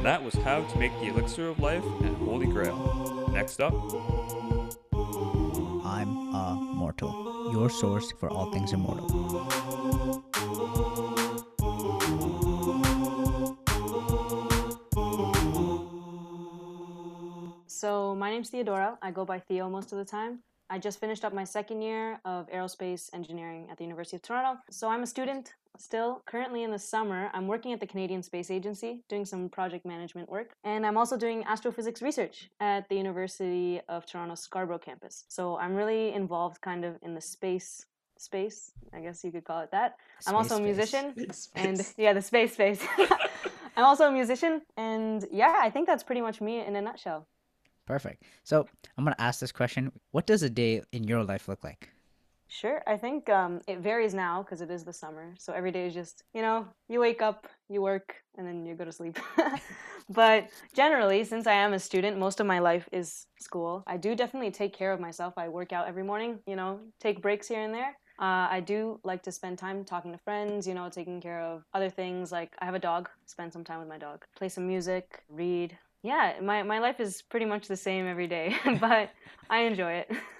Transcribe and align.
And 0.00 0.06
that 0.06 0.24
was 0.24 0.32
how 0.32 0.62
to 0.62 0.78
make 0.78 0.98
the 0.98 1.08
elixir 1.08 1.48
of 1.48 1.58
life 1.58 1.84
and 2.00 2.16
holy 2.16 2.46
grail. 2.46 3.28
Next 3.34 3.60
up, 3.60 3.74
I'm 5.84 6.08
a 6.34 6.56
mortal, 6.58 7.50
your 7.52 7.68
source 7.68 8.10
for 8.12 8.30
all 8.30 8.50
things 8.50 8.72
immortal. 8.72 9.06
So 17.66 18.14
my 18.14 18.30
name's 18.30 18.48
Theodora. 18.48 18.96
I 19.02 19.10
go 19.10 19.26
by 19.26 19.38
Theo 19.38 19.68
most 19.68 19.92
of 19.92 19.98
the 19.98 20.06
time. 20.06 20.38
I 20.70 20.78
just 20.78 20.98
finished 20.98 21.26
up 21.26 21.34
my 21.34 21.44
second 21.44 21.82
year 21.82 22.20
of 22.24 22.48
aerospace 22.48 23.10
engineering 23.12 23.66
at 23.70 23.76
the 23.76 23.84
University 23.84 24.16
of 24.16 24.22
Toronto. 24.22 24.60
So 24.70 24.88
I'm 24.88 25.02
a 25.02 25.06
student 25.06 25.52
still. 25.80 26.22
Currently 26.26 26.62
in 26.62 26.70
the 26.70 26.78
summer, 26.78 27.30
I'm 27.32 27.46
working 27.46 27.72
at 27.72 27.80
the 27.80 27.86
Canadian 27.86 28.22
Space 28.22 28.50
Agency 28.50 29.02
doing 29.08 29.24
some 29.24 29.48
project 29.48 29.84
management 29.84 30.28
work. 30.28 30.52
And 30.64 30.86
I'm 30.86 30.96
also 30.96 31.16
doing 31.16 31.44
astrophysics 31.44 32.02
research 32.02 32.50
at 32.60 32.88
the 32.88 32.96
University 32.96 33.80
of 33.88 34.06
Toronto 34.06 34.34
Scarborough 34.34 34.78
campus. 34.78 35.24
So 35.28 35.56
I'm 35.56 35.74
really 35.74 36.12
involved 36.12 36.60
kind 36.60 36.84
of 36.84 36.96
in 37.02 37.14
the 37.14 37.20
space 37.20 37.86
space, 38.18 38.72
I 38.92 39.00
guess 39.00 39.24
you 39.24 39.32
could 39.32 39.44
call 39.44 39.60
it 39.60 39.70
that. 39.70 39.96
I'm 40.26 40.34
also 40.34 40.56
a 40.56 40.60
musician 40.60 41.14
Space 41.32 41.48
and 41.54 41.80
yeah, 41.96 42.12
the 42.12 42.22
space 42.22 42.52
space. 42.52 42.84
I'm 43.76 43.84
also 43.84 44.08
a 44.08 44.12
musician 44.12 44.62
and 44.76 45.26
yeah, 45.32 45.56
I 45.58 45.70
think 45.70 45.86
that's 45.86 46.02
pretty 46.02 46.20
much 46.20 46.40
me 46.40 46.64
in 46.64 46.76
a 46.76 46.82
nutshell. 46.82 47.26
Perfect. 47.86 48.22
So 48.44 48.66
I'm 48.96 49.04
gonna 49.04 49.16
ask 49.18 49.40
this 49.40 49.52
question: 49.52 49.90
What 50.12 50.26
does 50.26 50.42
a 50.42 50.50
day 50.50 50.82
in 50.92 51.04
your 51.04 51.24
life 51.24 51.48
look 51.48 51.64
like? 51.64 51.88
Sure. 52.52 52.82
I 52.84 52.96
think 52.96 53.28
um, 53.28 53.60
it 53.68 53.78
varies 53.78 54.12
now 54.12 54.42
because 54.42 54.60
it 54.60 54.70
is 54.72 54.82
the 54.84 54.92
summer. 54.92 55.34
So 55.38 55.52
every 55.52 55.70
day 55.70 55.86
is 55.86 55.94
just, 55.94 56.24
you 56.34 56.42
know, 56.42 56.66
you 56.88 56.98
wake 56.98 57.22
up, 57.22 57.46
you 57.68 57.80
work, 57.80 58.16
and 58.36 58.44
then 58.46 58.66
you 58.66 58.74
go 58.74 58.84
to 58.84 58.90
sleep. 58.90 59.20
but 60.10 60.48
generally, 60.74 61.22
since 61.22 61.46
I 61.46 61.52
am 61.52 61.72
a 61.74 61.78
student, 61.78 62.18
most 62.18 62.40
of 62.40 62.46
my 62.46 62.58
life 62.58 62.88
is 62.90 63.26
school. 63.38 63.84
I 63.86 63.96
do 63.96 64.16
definitely 64.16 64.50
take 64.50 64.72
care 64.76 64.92
of 64.92 64.98
myself. 64.98 65.34
I 65.36 65.48
work 65.48 65.72
out 65.72 65.86
every 65.86 66.02
morning, 66.02 66.40
you 66.44 66.56
know, 66.56 66.80
take 66.98 67.22
breaks 67.22 67.46
here 67.46 67.60
and 67.62 67.72
there. 67.72 67.96
Uh, 68.18 68.48
I 68.50 68.60
do 68.66 68.98
like 69.04 69.22
to 69.22 69.32
spend 69.32 69.56
time 69.56 69.84
talking 69.84 70.10
to 70.10 70.18
friends, 70.18 70.66
you 70.66 70.74
know, 70.74 70.88
taking 70.90 71.20
care 71.20 71.40
of 71.40 71.62
other 71.72 71.88
things. 71.88 72.32
Like 72.32 72.52
I 72.58 72.64
have 72.64 72.74
a 72.74 72.80
dog, 72.80 73.08
spend 73.26 73.52
some 73.52 73.62
time 73.62 73.78
with 73.78 73.88
my 73.88 73.96
dog, 73.96 74.24
play 74.36 74.48
some 74.48 74.66
music, 74.66 75.22
read. 75.28 75.78
Yeah, 76.02 76.34
my, 76.42 76.64
my 76.64 76.80
life 76.80 76.98
is 76.98 77.22
pretty 77.22 77.46
much 77.46 77.68
the 77.68 77.76
same 77.76 78.06
every 78.08 78.26
day, 78.26 78.56
but 78.80 79.10
I 79.48 79.60
enjoy 79.60 79.92
it. 79.92 80.10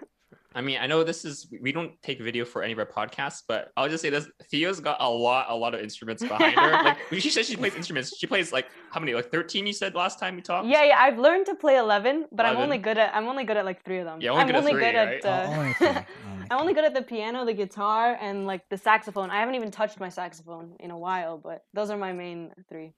I 0.52 0.60
mean, 0.62 0.78
I 0.80 0.86
know 0.88 1.04
this 1.04 1.24
is 1.24 1.46
we 1.60 1.70
don't 1.70 1.92
take 2.02 2.20
video 2.20 2.44
for 2.44 2.62
any 2.62 2.72
of 2.72 2.78
our 2.80 2.86
podcasts, 2.86 3.42
but 3.46 3.70
I'll 3.76 3.88
just 3.88 4.02
say 4.02 4.10
this: 4.10 4.28
Theo's 4.50 4.80
got 4.80 5.00
a 5.00 5.08
lot, 5.08 5.46
a 5.48 5.54
lot 5.54 5.74
of 5.74 5.80
instruments 5.80 6.22
behind 6.22 6.58
her. 6.58 6.96
Like 7.10 7.20
she 7.20 7.30
says 7.30 7.46
she 7.46 7.56
plays 7.56 7.74
instruments, 7.76 8.16
she 8.16 8.26
plays 8.26 8.52
like 8.52 8.66
how 8.90 8.98
many? 8.98 9.14
Like 9.14 9.30
thirteen? 9.30 9.66
You 9.66 9.72
said 9.72 9.94
last 9.94 10.18
time 10.18 10.34
we 10.34 10.42
talked. 10.42 10.66
Yeah, 10.66 10.82
yeah. 10.82 10.96
I've 10.98 11.18
learned 11.18 11.46
to 11.46 11.54
play 11.54 11.76
eleven, 11.78 12.26
but 12.32 12.46
I'm 12.46 12.56
only 12.56 12.78
good 12.78 12.98
at 12.98 13.14
I'm 13.14 13.28
only 13.28 13.44
good 13.44 13.56
at 13.56 13.64
like 13.64 13.84
three 13.84 13.98
of 13.98 14.06
them. 14.06 14.20
Yeah, 14.20 14.30
only 14.30 14.42
I'm 14.42 14.46
good 14.48 14.56
at 14.56 14.58
only 14.58 14.72
three, 14.72 14.80
good 14.80 14.96
right? 14.96 15.24
at 15.24 15.24
uh, 15.24 15.46
Oh, 15.48 15.60
only 15.60 15.72
three, 15.74 15.86
only 15.88 16.06
I'm 16.50 16.58
only 16.60 16.74
good 16.74 16.84
at 16.84 16.94
the 16.94 17.02
piano, 17.02 17.44
the 17.44 17.54
guitar, 17.54 18.18
and 18.20 18.44
like 18.44 18.68
the 18.70 18.76
saxophone. 18.76 19.30
I 19.30 19.38
haven't 19.38 19.54
even 19.54 19.70
touched 19.70 20.00
my 20.00 20.08
saxophone 20.08 20.74
in 20.80 20.90
a 20.90 20.98
while, 20.98 21.38
but 21.38 21.62
those 21.74 21.90
are 21.90 21.96
my 21.96 22.12
main 22.12 22.50
three. 22.68 22.92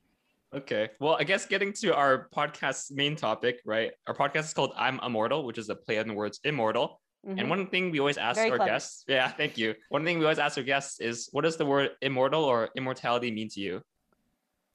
Okay. 0.55 0.89
Well, 1.01 1.17
I 1.19 1.25
guess 1.25 1.45
getting 1.45 1.75
to 1.75 1.95
our 1.95 2.29
podcast's 2.35 2.91
main 2.91 3.15
topic, 3.17 3.61
right? 3.67 3.91
Our 4.07 4.15
podcast 4.15 4.45
is 4.45 4.55
called 4.55 4.73
"I'm 4.75 5.01
Immortal," 5.01 5.45
which 5.45 5.59
is 5.59 5.69
a 5.69 5.75
play 5.75 5.99
on 5.99 6.09
the 6.09 6.15
words 6.15 6.41
"immortal." 6.45 7.02
Mhm. 7.27 7.39
And 7.39 7.51
one 7.51 7.67
thing 7.69 7.91
we 7.91 8.01
always 8.01 8.19
ask 8.19 8.37
Very 8.37 8.51
our 8.51 8.57
clever. 8.57 8.73
guests, 8.73 9.05
yeah, 9.07 9.29
thank 9.41 9.57
you. 9.57 9.75
One 9.91 10.05
thing 10.05 10.19
we 10.19 10.25
always 10.25 10.39
ask 10.41 10.59
our 10.59 10.65
guests 10.65 11.01
is, 11.01 11.29
what 11.33 11.43
does 11.43 11.57
the 11.57 11.67
word 11.67 11.91
immortal 12.01 12.43
or 12.45 12.71
immortality 12.77 13.31
mean 13.31 13.49
to 13.51 13.61
you? 13.61 13.83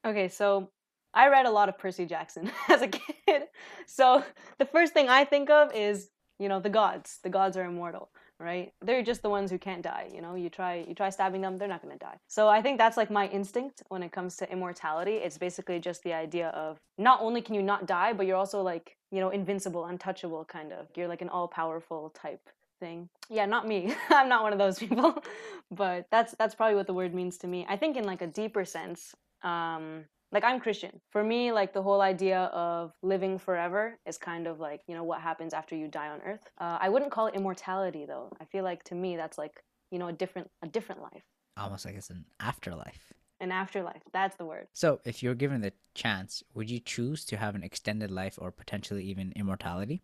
Okay, 0.06 0.30
so 0.30 0.72
I 1.14 1.27
read 1.27 1.45
a 1.45 1.52
lot 1.52 1.67
of 1.67 1.77
Percy 1.77 2.05
Jackson 2.05 2.49
as 2.70 2.82
a 2.82 2.88
kid. 2.88 3.44
So 3.86 4.23
the 4.60 4.66
first 4.66 4.94
thing 4.94 5.10
I 5.10 5.26
think 5.26 5.49
of 5.49 5.73
is, 5.76 6.10
you 6.39 6.48
know, 6.48 6.60
the 6.61 6.70
gods. 6.70 7.20
The 7.23 7.30
gods 7.30 7.58
are 7.58 7.66
immortal, 7.66 8.11
right? 8.39 8.73
They're 8.81 9.03
just 9.03 9.21
the 9.21 9.30
ones 9.30 9.49
who 9.52 9.58
can't 9.58 9.81
die, 9.81 10.09
you 10.14 10.21
know? 10.21 10.36
You 10.36 10.49
try 10.49 10.86
you 10.87 10.93
try 10.93 11.09
stabbing 11.09 11.42
them, 11.42 11.58
they're 11.58 11.67
not 11.67 11.81
going 11.81 11.98
to 11.98 11.99
die. 12.03 12.17
So 12.27 12.48
I 12.48 12.61
think 12.61 12.77
that's 12.77 12.98
like 12.98 13.09
my 13.09 13.27
instinct 13.27 13.83
when 13.89 14.03
it 14.03 14.11
comes 14.11 14.37
to 14.37 14.52
immortality. 14.52 15.15
It's 15.15 15.37
basically 15.37 15.80
just 15.80 16.03
the 16.03 16.14
idea 16.14 16.49
of 16.49 16.77
not 16.98 17.21
only 17.21 17.42
can 17.42 17.55
you 17.55 17.64
not 17.64 17.86
die, 17.87 18.14
but 18.14 18.25
you're 18.25 18.37
also 18.37 18.61
like, 18.61 18.98
you 19.11 19.20
know, 19.20 19.30
invincible, 19.30 19.86
untouchable 19.86 20.45
kind 20.45 20.71
of. 20.71 20.87
You're 20.95 21.08
like 21.08 21.21
an 21.21 21.30
all-powerful 21.30 22.11
type 22.11 22.49
thing. 22.80 23.09
Yeah, 23.30 23.45
not 23.45 23.67
me. 23.67 23.95
I'm 24.09 24.30
not 24.30 24.43
one 24.43 24.54
of 24.54 24.59
those 24.59 24.80
people. 24.80 25.23
but 25.71 26.08
that's 26.11 26.36
that's 26.37 26.55
probably 26.55 26.75
what 26.75 26.87
the 26.87 26.93
word 26.93 27.14
means 27.14 27.37
to 27.39 27.48
me. 27.48 27.65
I 27.67 27.77
think 27.77 27.98
in 27.98 28.05
like 28.05 28.21
a 28.21 28.27
deeper 28.27 28.65
sense, 28.65 29.15
um 29.43 30.05
like 30.32 30.43
I'm 30.43 30.60
Christian. 30.60 30.99
For 31.11 31.23
me, 31.23 31.52
like 31.52 31.73
the 31.73 31.82
whole 31.82 32.02
idea 32.02 32.43
of 32.54 32.93
living 33.02 33.38
forever 33.39 33.98
is 34.05 34.17
kind 34.17 34.48
of 34.48 34.60
like, 34.60 34.82
you 34.88 34.95
know, 34.95 35.04
what 35.04 35.21
happens 35.21 35.54
after 35.54 35.76
you 35.76 35.88
die 35.88 36.10
on 36.10 36.21
earth. 36.21 36.49
Uh, 36.60 36.77
I 36.80 36.89
wouldn't 36.89 37.11
call 37.11 37.27
it 37.27 37.36
immortality 37.36 38.05
though. 38.05 38.32
I 38.42 38.45
feel 38.45 38.64
like 38.64 38.83
to 38.86 38.95
me 38.95 39.16
that's 39.16 39.37
like, 39.37 39.64
you 39.92 39.99
know, 39.99 40.08
a 40.08 40.14
different 40.14 40.49
a 40.61 40.67
different 40.67 41.02
life. 41.02 41.23
Almost 41.55 41.86
like 41.86 41.95
it's 41.95 42.10
an 42.10 42.26
afterlife. 42.39 43.14
An 43.39 43.52
afterlife. 43.52 44.02
That's 44.14 44.36
the 44.36 44.45
word. 44.45 44.67
So, 44.73 44.99
if 45.05 45.21
you're 45.21 45.36
given 45.36 45.61
the 45.61 45.73
chance, 45.93 46.43
would 46.55 46.70
you 46.70 46.80
choose 46.80 47.23
to 47.26 47.37
have 47.37 47.55
an 47.55 47.64
extended 47.64 48.10
life 48.10 48.37
or 48.42 48.52
potentially 48.52 49.04
even 49.05 49.32
immortality? 49.36 50.02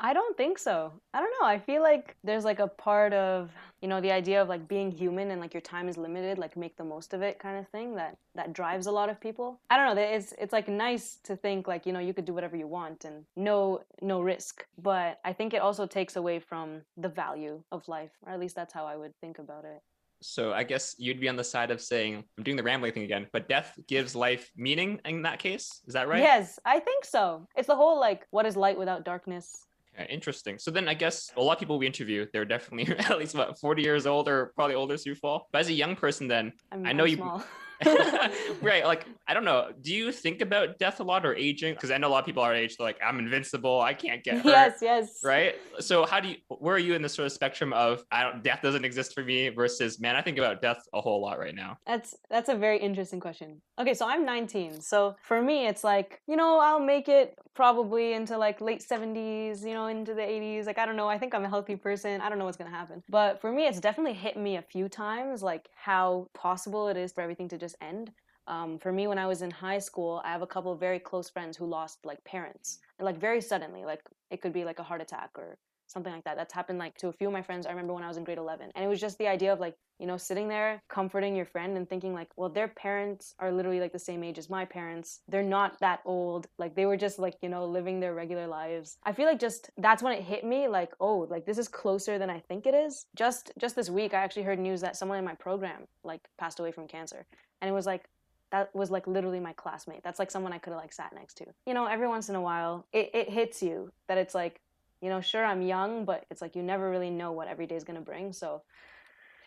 I 0.00 0.12
don't 0.12 0.36
think 0.36 0.58
so. 0.58 0.92
I 1.12 1.20
don't 1.20 1.32
know. 1.40 1.46
I 1.46 1.58
feel 1.58 1.82
like 1.82 2.16
there's 2.22 2.44
like 2.44 2.60
a 2.60 2.68
part 2.68 3.12
of, 3.12 3.50
you 3.82 3.88
know, 3.88 4.00
the 4.00 4.12
idea 4.12 4.40
of 4.40 4.48
like 4.48 4.68
being 4.68 4.92
human 4.92 5.32
and 5.32 5.40
like 5.40 5.52
your 5.52 5.60
time 5.60 5.88
is 5.88 5.96
limited, 5.96 6.38
like 6.38 6.56
make 6.56 6.76
the 6.76 6.84
most 6.84 7.14
of 7.14 7.22
it 7.22 7.40
kind 7.40 7.58
of 7.58 7.68
thing 7.68 7.96
that 7.96 8.16
that 8.36 8.52
drives 8.52 8.86
a 8.86 8.92
lot 8.92 9.08
of 9.08 9.20
people. 9.20 9.60
I 9.70 9.76
don't 9.76 9.96
know. 9.96 10.00
It's 10.00 10.32
it's 10.38 10.52
like 10.52 10.68
nice 10.68 11.18
to 11.24 11.34
think 11.34 11.66
like, 11.66 11.84
you 11.84 11.92
know, 11.92 11.98
you 11.98 12.14
could 12.14 12.26
do 12.26 12.32
whatever 12.32 12.56
you 12.56 12.68
want 12.68 13.04
and 13.04 13.24
no 13.36 13.82
no 14.00 14.20
risk. 14.20 14.64
But 14.80 15.18
I 15.24 15.32
think 15.32 15.52
it 15.52 15.62
also 15.62 15.86
takes 15.86 16.14
away 16.14 16.38
from 16.38 16.82
the 16.96 17.08
value 17.08 17.62
of 17.72 17.88
life, 17.88 18.12
or 18.24 18.32
at 18.32 18.38
least 18.38 18.54
that's 18.54 18.72
how 18.72 18.86
I 18.86 18.96
would 18.96 19.14
think 19.20 19.40
about 19.40 19.64
it. 19.64 19.82
So 20.20 20.52
I 20.52 20.64
guess 20.64 20.96
you'd 20.98 21.20
be 21.20 21.28
on 21.28 21.36
the 21.36 21.44
side 21.44 21.70
of 21.70 21.80
saying, 21.80 22.24
I'm 22.36 22.44
doing 22.44 22.56
the 22.56 22.62
rambling 22.62 22.92
thing 22.92 23.04
again, 23.04 23.28
but 23.32 23.48
death 23.48 23.78
gives 23.86 24.16
life 24.16 24.50
meaning 24.56 25.00
in 25.04 25.22
that 25.22 25.38
case. 25.38 25.80
Is 25.86 25.94
that 25.94 26.08
right? 26.08 26.20
Yes, 26.20 26.58
I 26.64 26.80
think 26.80 27.04
so. 27.04 27.46
It's 27.56 27.68
the 27.68 27.76
whole 27.76 27.98
like 28.00 28.26
what 28.30 28.46
is 28.46 28.56
light 28.56 28.78
without 28.78 29.04
darkness? 29.04 29.66
Interesting. 30.04 30.58
So 30.58 30.70
then 30.70 30.88
I 30.88 30.94
guess 30.94 31.30
a 31.36 31.42
lot 31.42 31.54
of 31.54 31.58
people 31.58 31.78
we 31.78 31.86
interview, 31.86 32.26
they're 32.32 32.44
definitely 32.44 32.94
at 32.98 33.18
least 33.18 33.34
what, 33.34 33.58
40 33.58 33.82
years 33.82 34.06
old 34.06 34.28
or 34.28 34.52
probably 34.54 34.74
older, 34.74 34.94
as 34.94 35.06
you 35.06 35.14
Fall. 35.14 35.48
But 35.52 35.60
as 35.60 35.68
a 35.68 35.72
young 35.72 35.96
person, 35.96 36.28
then, 36.28 36.52
I'm, 36.72 36.86
I 36.86 36.92
know 36.92 37.04
you- 37.04 37.16
small. 37.16 37.44
right? 38.62 38.84
Like, 38.84 39.06
I 39.26 39.34
don't 39.34 39.44
know. 39.44 39.70
Do 39.80 39.94
you 39.94 40.10
think 40.10 40.40
about 40.40 40.78
death 40.78 41.00
a 41.00 41.04
lot 41.04 41.24
or 41.24 41.34
aging? 41.34 41.74
Because 41.74 41.90
I 41.90 41.98
know 41.98 42.08
a 42.08 42.10
lot 42.10 42.20
of 42.20 42.26
people 42.26 42.42
our 42.42 42.54
age, 42.54 42.76
they're 42.76 42.86
like, 42.86 42.98
I'm 43.04 43.18
invincible. 43.18 43.80
I 43.80 43.94
can't 43.94 44.24
get 44.24 44.36
hurt. 44.38 44.46
yes, 44.46 44.78
yes. 44.82 45.20
Right. 45.22 45.54
So 45.78 46.04
how 46.04 46.18
do 46.20 46.28
you, 46.28 46.36
where 46.48 46.74
are 46.74 46.80
you 46.80 46.94
in 46.94 47.02
the 47.02 47.08
sort 47.08 47.26
of 47.26 47.32
spectrum 47.32 47.72
of, 47.72 48.02
I 48.10 48.24
don't, 48.24 48.42
death 48.42 48.62
doesn't 48.62 48.84
exist 48.84 49.14
for 49.14 49.22
me 49.22 49.48
versus, 49.50 50.00
man, 50.00 50.16
I 50.16 50.22
think 50.22 50.38
about 50.38 50.60
death 50.60 50.82
a 50.92 51.00
whole 51.00 51.20
lot 51.20 51.38
right 51.38 51.54
now. 51.54 51.78
That's 51.86 52.16
that's 52.28 52.48
a 52.48 52.56
very 52.56 52.78
interesting 52.78 53.20
question. 53.20 53.62
Okay, 53.80 53.94
so 53.94 54.08
I'm 54.08 54.24
19. 54.24 54.80
So 54.80 55.14
for 55.22 55.40
me 55.40 55.68
it's 55.68 55.84
like, 55.84 56.20
you 56.26 56.36
know, 56.36 56.58
I'll 56.58 56.80
make 56.80 57.08
it 57.08 57.38
probably 57.54 58.12
into 58.14 58.36
like 58.36 58.60
late 58.60 58.80
70s, 58.80 59.62
you 59.62 59.74
know, 59.74 59.86
into 59.86 60.14
the 60.14 60.22
80s. 60.22 60.66
Like 60.66 60.78
I 60.78 60.86
don't 60.86 60.96
know, 60.96 61.08
I 61.08 61.18
think 61.18 61.34
I'm 61.34 61.44
a 61.44 61.48
healthy 61.48 61.76
person. 61.76 62.20
I 62.20 62.28
don't 62.28 62.38
know 62.38 62.44
what's 62.44 62.56
going 62.56 62.70
to 62.70 62.76
happen. 62.76 63.02
But 63.08 63.40
for 63.40 63.52
me 63.52 63.66
it's 63.66 63.80
definitely 63.80 64.14
hit 64.14 64.36
me 64.36 64.56
a 64.56 64.62
few 64.62 64.88
times 64.88 65.42
like 65.42 65.68
how 65.74 66.28
possible 66.34 66.88
it 66.88 66.96
is 66.96 67.12
for 67.12 67.20
everything 67.22 67.48
to 67.48 67.58
just 67.58 67.76
end. 67.80 68.12
Um, 68.48 68.78
for 68.78 68.90
me, 68.90 69.06
when 69.06 69.18
I 69.18 69.26
was 69.26 69.42
in 69.42 69.50
high 69.50 69.78
school, 69.78 70.22
I 70.24 70.32
have 70.32 70.40
a 70.40 70.46
couple 70.46 70.72
of 70.72 70.80
very 70.80 70.98
close 70.98 71.28
friends 71.28 71.54
who 71.54 71.66
lost 71.66 71.98
like 72.04 72.24
parents, 72.24 72.78
And 72.98 73.04
like 73.04 73.18
very 73.18 73.42
suddenly. 73.42 73.84
Like 73.84 74.00
it 74.30 74.40
could 74.40 74.54
be 74.54 74.64
like 74.64 74.78
a 74.78 74.82
heart 74.82 75.02
attack 75.02 75.30
or 75.36 75.58
something 75.88 76.12
like 76.12 76.24
that. 76.24 76.36
That's 76.36 76.52
happened 76.52 76.78
like 76.78 76.96
to 76.98 77.08
a 77.08 77.12
few 77.12 77.26
of 77.26 77.32
my 77.32 77.42
friends. 77.42 77.66
I 77.66 77.70
remember 77.70 77.94
when 77.94 78.04
I 78.04 78.08
was 78.08 78.16
in 78.16 78.24
grade 78.24 78.38
11, 78.38 78.70
and 78.74 78.84
it 78.84 78.88
was 78.88 79.00
just 79.00 79.18
the 79.18 79.26
idea 79.26 79.52
of 79.52 79.60
like 79.60 79.74
you 79.98 80.06
know 80.06 80.16
sitting 80.16 80.48
there 80.48 80.82
comforting 80.88 81.34
your 81.34 81.44
friend 81.44 81.76
and 81.76 81.88
thinking 81.88 82.14
like, 82.14 82.28
well, 82.36 82.48
their 82.48 82.68
parents 82.68 83.34
are 83.38 83.50
literally 83.50 83.80
like 83.80 83.92
the 83.92 83.98
same 83.98 84.22
age 84.22 84.38
as 84.38 84.48
my 84.48 84.64
parents. 84.64 85.20
They're 85.28 85.42
not 85.42 85.78
that 85.80 86.00
old. 86.04 86.46
Like 86.58 86.74
they 86.74 86.86
were 86.86 86.96
just 86.96 87.18
like 87.18 87.36
you 87.42 87.48
know 87.48 87.66
living 87.66 88.00
their 88.00 88.14
regular 88.14 88.46
lives. 88.46 88.98
I 89.04 89.12
feel 89.12 89.26
like 89.26 89.40
just 89.40 89.70
that's 89.78 90.02
when 90.02 90.12
it 90.12 90.22
hit 90.22 90.44
me 90.44 90.68
like, 90.68 90.92
oh, 91.00 91.26
like 91.30 91.46
this 91.46 91.58
is 91.58 91.68
closer 91.68 92.18
than 92.18 92.30
I 92.30 92.40
think 92.40 92.66
it 92.66 92.74
is. 92.74 93.06
Just 93.16 93.52
just 93.58 93.76
this 93.76 93.90
week, 93.90 94.14
I 94.14 94.18
actually 94.18 94.44
heard 94.44 94.58
news 94.58 94.80
that 94.82 94.96
someone 94.96 95.18
in 95.18 95.24
my 95.24 95.34
program 95.34 95.86
like 96.04 96.20
passed 96.38 96.60
away 96.60 96.72
from 96.72 96.86
cancer, 96.86 97.26
and 97.60 97.68
it 97.68 97.72
was 97.72 97.86
like 97.86 98.08
that 98.50 98.74
was 98.74 98.90
like 98.90 99.06
literally 99.06 99.40
my 99.40 99.52
classmate. 99.52 100.02
That's 100.02 100.18
like 100.18 100.30
someone 100.30 100.52
I 100.52 100.58
could 100.58 100.72
have 100.72 100.80
like 100.80 100.92
sat 100.92 101.12
next 101.14 101.34
to. 101.38 101.46
You 101.66 101.74
know, 101.74 101.86
every 101.86 102.08
once 102.08 102.28
in 102.28 102.34
a 102.34 102.40
while, 102.40 102.86
it, 102.92 103.10
it 103.14 103.28
hits 103.28 103.62
you 103.62 103.90
that 104.08 104.18
it's 104.18 104.34
like, 104.34 104.60
you 105.00 105.08
know, 105.08 105.20
sure 105.20 105.44
I'm 105.44 105.62
young, 105.62 106.04
but 106.04 106.24
it's 106.30 106.42
like 106.42 106.56
you 106.56 106.62
never 106.62 106.90
really 106.90 107.10
know 107.10 107.32
what 107.32 107.48
every 107.48 107.66
day 107.66 107.76
is 107.76 107.84
gonna 107.84 108.00
bring. 108.00 108.32
So, 108.32 108.62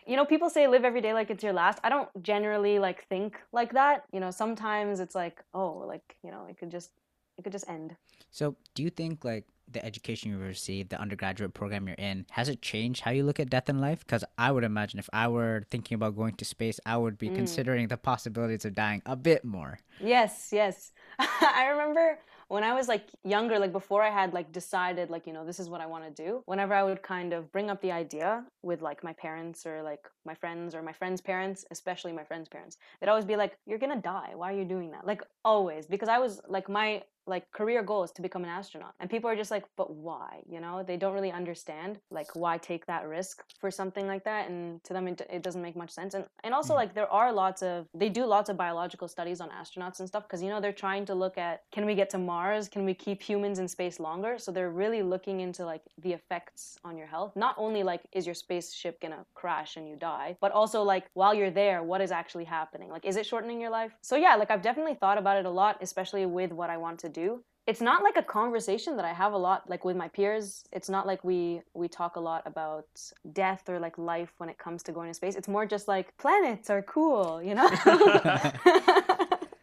you 0.06 0.16
know, 0.16 0.24
people 0.24 0.50
say 0.50 0.66
live 0.66 0.84
every 0.84 1.00
day 1.00 1.12
like 1.12 1.30
it's 1.30 1.44
your 1.44 1.52
last. 1.52 1.78
I 1.84 1.88
don't 1.88 2.08
generally 2.22 2.78
like 2.78 3.06
think 3.08 3.38
like 3.52 3.72
that. 3.74 4.04
You 4.12 4.20
know, 4.20 4.30
sometimes 4.30 5.00
it's 5.00 5.14
like, 5.14 5.42
oh, 5.54 5.84
like 5.86 6.16
you 6.22 6.30
know, 6.30 6.46
it 6.48 6.58
could 6.58 6.70
just 6.70 6.90
it 7.38 7.42
could 7.42 7.52
just 7.52 7.68
end. 7.68 7.96
So, 8.30 8.56
do 8.74 8.82
you 8.82 8.90
think 8.90 9.24
like 9.24 9.46
the 9.70 9.84
education 9.84 10.30
you 10.30 10.38
received, 10.38 10.90
the 10.90 11.00
undergraduate 11.00 11.54
program 11.54 11.86
you're 11.86 11.96
in, 11.96 12.26
has 12.30 12.48
it 12.48 12.62
changed 12.62 13.02
how 13.02 13.10
you 13.10 13.24
look 13.24 13.40
at 13.40 13.50
death 13.50 13.68
and 13.68 13.80
life? 13.80 14.00
Because 14.00 14.24
I 14.38 14.50
would 14.52 14.64
imagine 14.64 14.98
if 14.98 15.08
I 15.12 15.28
were 15.28 15.64
thinking 15.70 15.94
about 15.96 16.16
going 16.16 16.34
to 16.34 16.44
space, 16.44 16.78
I 16.86 16.96
would 16.96 17.18
be 17.18 17.30
Mm. 17.30 17.34
considering 17.34 17.88
the 17.88 17.96
possibilities 17.96 18.64
of 18.64 18.74
dying 18.74 19.02
a 19.06 19.16
bit 19.16 19.44
more. 19.44 19.78
Yes, 19.98 20.50
yes. 20.52 20.92
I 21.18 21.66
remember 21.70 22.18
when 22.48 22.64
I 22.64 22.74
was 22.74 22.88
like 22.88 23.04
younger, 23.24 23.58
like 23.58 23.72
before 23.72 24.02
I 24.02 24.10
had 24.10 24.34
like 24.34 24.52
decided 24.52 25.08
like, 25.10 25.26
you 25.26 25.32
know, 25.32 25.44
this 25.46 25.60
is 25.60 25.68
what 25.70 25.80
I 25.80 25.86
want 25.86 26.04
to 26.04 26.22
do. 26.24 26.42
Whenever 26.46 26.74
I 26.74 26.82
would 26.82 27.02
kind 27.02 27.32
of 27.32 27.50
bring 27.52 27.70
up 27.70 27.80
the 27.80 27.92
idea 27.92 28.44
with 28.62 28.82
like 28.82 29.02
my 29.04 29.12
parents 29.14 29.64
or 29.64 29.82
like 29.82 30.04
my 30.26 30.34
friends 30.34 30.74
or 30.74 30.82
my 30.82 30.92
friends' 30.92 31.20
parents, 31.20 31.64
especially 31.70 32.12
my 32.12 32.24
friends' 32.24 32.48
parents, 32.48 32.76
they'd 33.00 33.08
always 33.08 33.24
be 33.24 33.36
like, 33.36 33.56
"You're 33.66 33.78
going 33.78 33.94
to 33.94 34.00
die. 34.00 34.32
Why 34.34 34.52
are 34.52 34.56
you 34.56 34.64
doing 34.64 34.90
that?" 34.90 35.06
Like 35.06 35.22
always 35.44 35.86
because 35.86 36.08
I 36.08 36.18
was 36.18 36.40
like 36.48 36.68
my 36.68 37.02
like 37.26 37.50
career 37.52 37.82
goal 37.82 38.02
is 38.04 38.10
to 38.12 38.22
become 38.22 38.44
an 38.44 38.50
astronaut. 38.50 38.94
And 39.00 39.08
people 39.10 39.28
are 39.30 39.36
just 39.36 39.50
like, 39.50 39.64
"But 39.76 39.94
why?" 39.94 40.42
You 40.48 40.60
know? 40.60 40.82
They 40.82 40.96
don't 40.96 41.14
really 41.14 41.32
understand 41.32 42.00
like 42.10 42.34
why 42.34 42.58
take 42.58 42.86
that 42.86 43.06
risk 43.06 43.44
for 43.60 43.70
something 43.70 44.06
like 44.06 44.24
that 44.24 44.48
and 44.50 44.82
to 44.84 44.92
them 44.92 45.08
it, 45.08 45.20
it 45.30 45.42
doesn't 45.42 45.62
make 45.62 45.76
much 45.76 45.90
sense. 45.90 46.14
And 46.14 46.24
and 46.44 46.54
also 46.54 46.72
Mm. 46.74 46.76
like 46.76 46.94
there 46.94 47.10
are 47.12 47.32
lots 47.32 47.62
of 47.62 47.86
they 47.94 48.08
do 48.08 48.24
lots 48.26 48.48
of 48.50 48.56
biological 48.56 49.08
studies 49.08 49.40
on 49.40 49.50
astronauts 49.50 50.00
and 50.00 50.08
stuff 50.08 50.24
because 50.24 50.42
you 50.42 50.48
know 50.48 50.60
they're 50.60 50.72
trying 50.72 51.04
to 51.06 51.14
look 51.14 51.38
at 51.38 51.62
can 51.72 51.86
we 51.86 51.94
get 51.94 52.10
to 52.10 52.18
Mars? 52.18 52.68
Can 52.68 52.84
we 52.84 52.94
keep 52.94 53.22
humans 53.22 53.58
in 53.58 53.68
space 53.68 54.00
longer? 54.00 54.38
So 54.38 54.50
they're 54.52 54.70
really 54.70 55.02
looking 55.02 55.40
into 55.40 55.64
like 55.64 55.82
the 55.98 56.12
effects 56.12 56.78
on 56.84 56.96
your 56.96 57.06
health. 57.06 57.32
Not 57.36 57.54
only 57.58 57.82
like 57.82 58.02
is 58.12 58.26
your 58.26 58.34
spaceship 58.34 59.00
to 59.00 59.24
crash 59.34 59.76
and 59.76 59.88
you 59.88 59.96
die, 59.96 60.36
but 60.40 60.52
also 60.52 60.82
like 60.82 61.04
while 61.14 61.34
you're 61.34 61.50
there, 61.50 61.82
what 61.82 62.00
is 62.00 62.10
actually 62.10 62.44
happening? 62.44 62.88
Like 62.90 63.04
is 63.04 63.16
it 63.16 63.26
shortening 63.26 63.60
your 63.60 63.70
life? 63.70 63.92
So 64.02 64.16
yeah, 64.16 64.34
like 64.36 64.50
I've 64.50 64.62
definitely 64.62 64.94
thought 64.94 65.18
about 65.18 65.36
it 65.36 65.46
a 65.46 65.50
lot, 65.50 65.78
especially 65.80 66.26
with 66.26 66.52
what 66.52 66.70
I 66.70 66.76
want 66.78 66.98
to 67.00 67.08
do 67.12 67.44
it's 67.66 67.80
not 67.80 68.02
like 68.02 68.16
a 68.16 68.22
conversation 68.22 68.96
that 68.96 69.04
I 69.04 69.12
have 69.12 69.32
a 69.32 69.38
lot 69.38 69.70
like 69.70 69.84
with 69.84 69.96
my 69.96 70.08
peers. 70.08 70.64
It's 70.72 70.88
not 70.88 71.06
like 71.06 71.22
we 71.22 71.62
we 71.74 71.86
talk 71.86 72.16
a 72.16 72.20
lot 72.20 72.42
about 72.44 72.86
death 73.32 73.68
or 73.68 73.78
like 73.78 73.96
life 73.98 74.32
when 74.38 74.48
it 74.48 74.58
comes 74.58 74.82
to 74.84 74.92
going 74.92 75.08
to 75.08 75.14
space. 75.14 75.36
It's 75.36 75.48
more 75.48 75.64
just 75.64 75.86
like 75.86 76.16
planets 76.18 76.70
are 76.70 76.82
cool, 76.82 77.40
you 77.40 77.54
know? 77.54 77.68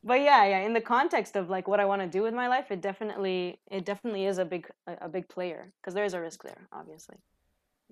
but 0.04 0.22
yeah, 0.22 0.46
yeah, 0.46 0.60
in 0.60 0.74
the 0.74 0.82
context 0.82 1.36
of 1.36 1.50
like 1.50 1.68
what 1.68 1.82
I 1.82 1.86
want 1.86 2.02
to 2.02 2.08
do 2.08 2.22
with 2.22 2.34
my 2.34 2.48
life, 2.48 2.72
it 2.72 2.80
definitely 2.82 3.60
it 3.70 3.84
definitely 3.84 4.26
is 4.26 4.38
a 4.38 4.46
big 4.46 4.70
a, 4.88 4.96
a 5.02 5.10
big 5.10 5.28
player 5.28 5.74
because 5.82 5.94
there 5.94 6.06
is 6.06 6.14
a 6.14 6.22
risk 6.22 6.44
there, 6.44 6.68
obviously. 6.72 7.18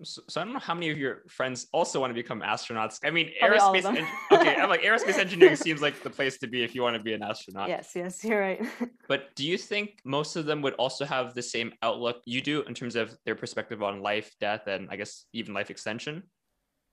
So, 0.03 0.21
so 0.27 0.41
I 0.41 0.44
don't 0.44 0.53
know 0.53 0.59
how 0.59 0.75
many 0.75 0.89
of 0.91 0.97
your 0.97 1.23
friends 1.27 1.67
also 1.73 1.99
want 1.99 2.11
to 2.11 2.13
become 2.13 2.41
astronauts. 2.41 2.99
I 3.03 3.09
mean, 3.09 3.31
Probably 3.39 3.81
aerospace. 3.81 3.97
en- 3.97 4.07
okay, 4.31 4.55
I'm 4.55 4.69
like 4.69 4.81
aerospace 4.88 5.17
engineering 5.17 5.55
seems 5.55 5.81
like 5.81 6.03
the 6.03 6.09
place 6.09 6.38
to 6.39 6.47
be 6.47 6.63
if 6.63 6.75
you 6.75 6.83
want 6.83 6.95
to 6.95 7.01
be 7.01 7.13
an 7.13 7.23
astronaut. 7.23 7.67
yes, 7.69 7.94
yes, 7.95 8.23
you're 8.23 8.39
right. 8.39 8.61
But 9.07 9.33
do 9.35 9.47
you 9.47 9.57
think 9.57 10.01
most 10.03 10.35
of 10.35 10.45
them 10.45 10.61
would 10.63 10.73
also 10.73 11.05
have 11.05 11.33
the 11.33 11.41
same 11.41 11.71
outlook 11.81 12.17
you 12.25 12.41
do 12.41 12.61
in 12.63 12.73
terms 12.73 12.95
of 12.97 13.17
their 13.25 13.35
perspective 13.35 13.81
on 13.81 14.01
life, 14.01 14.35
death, 14.41 14.67
and 14.67 14.89
I 14.91 14.97
guess 14.97 15.25
even 15.33 15.53
life 15.53 15.71
extension? 15.71 16.23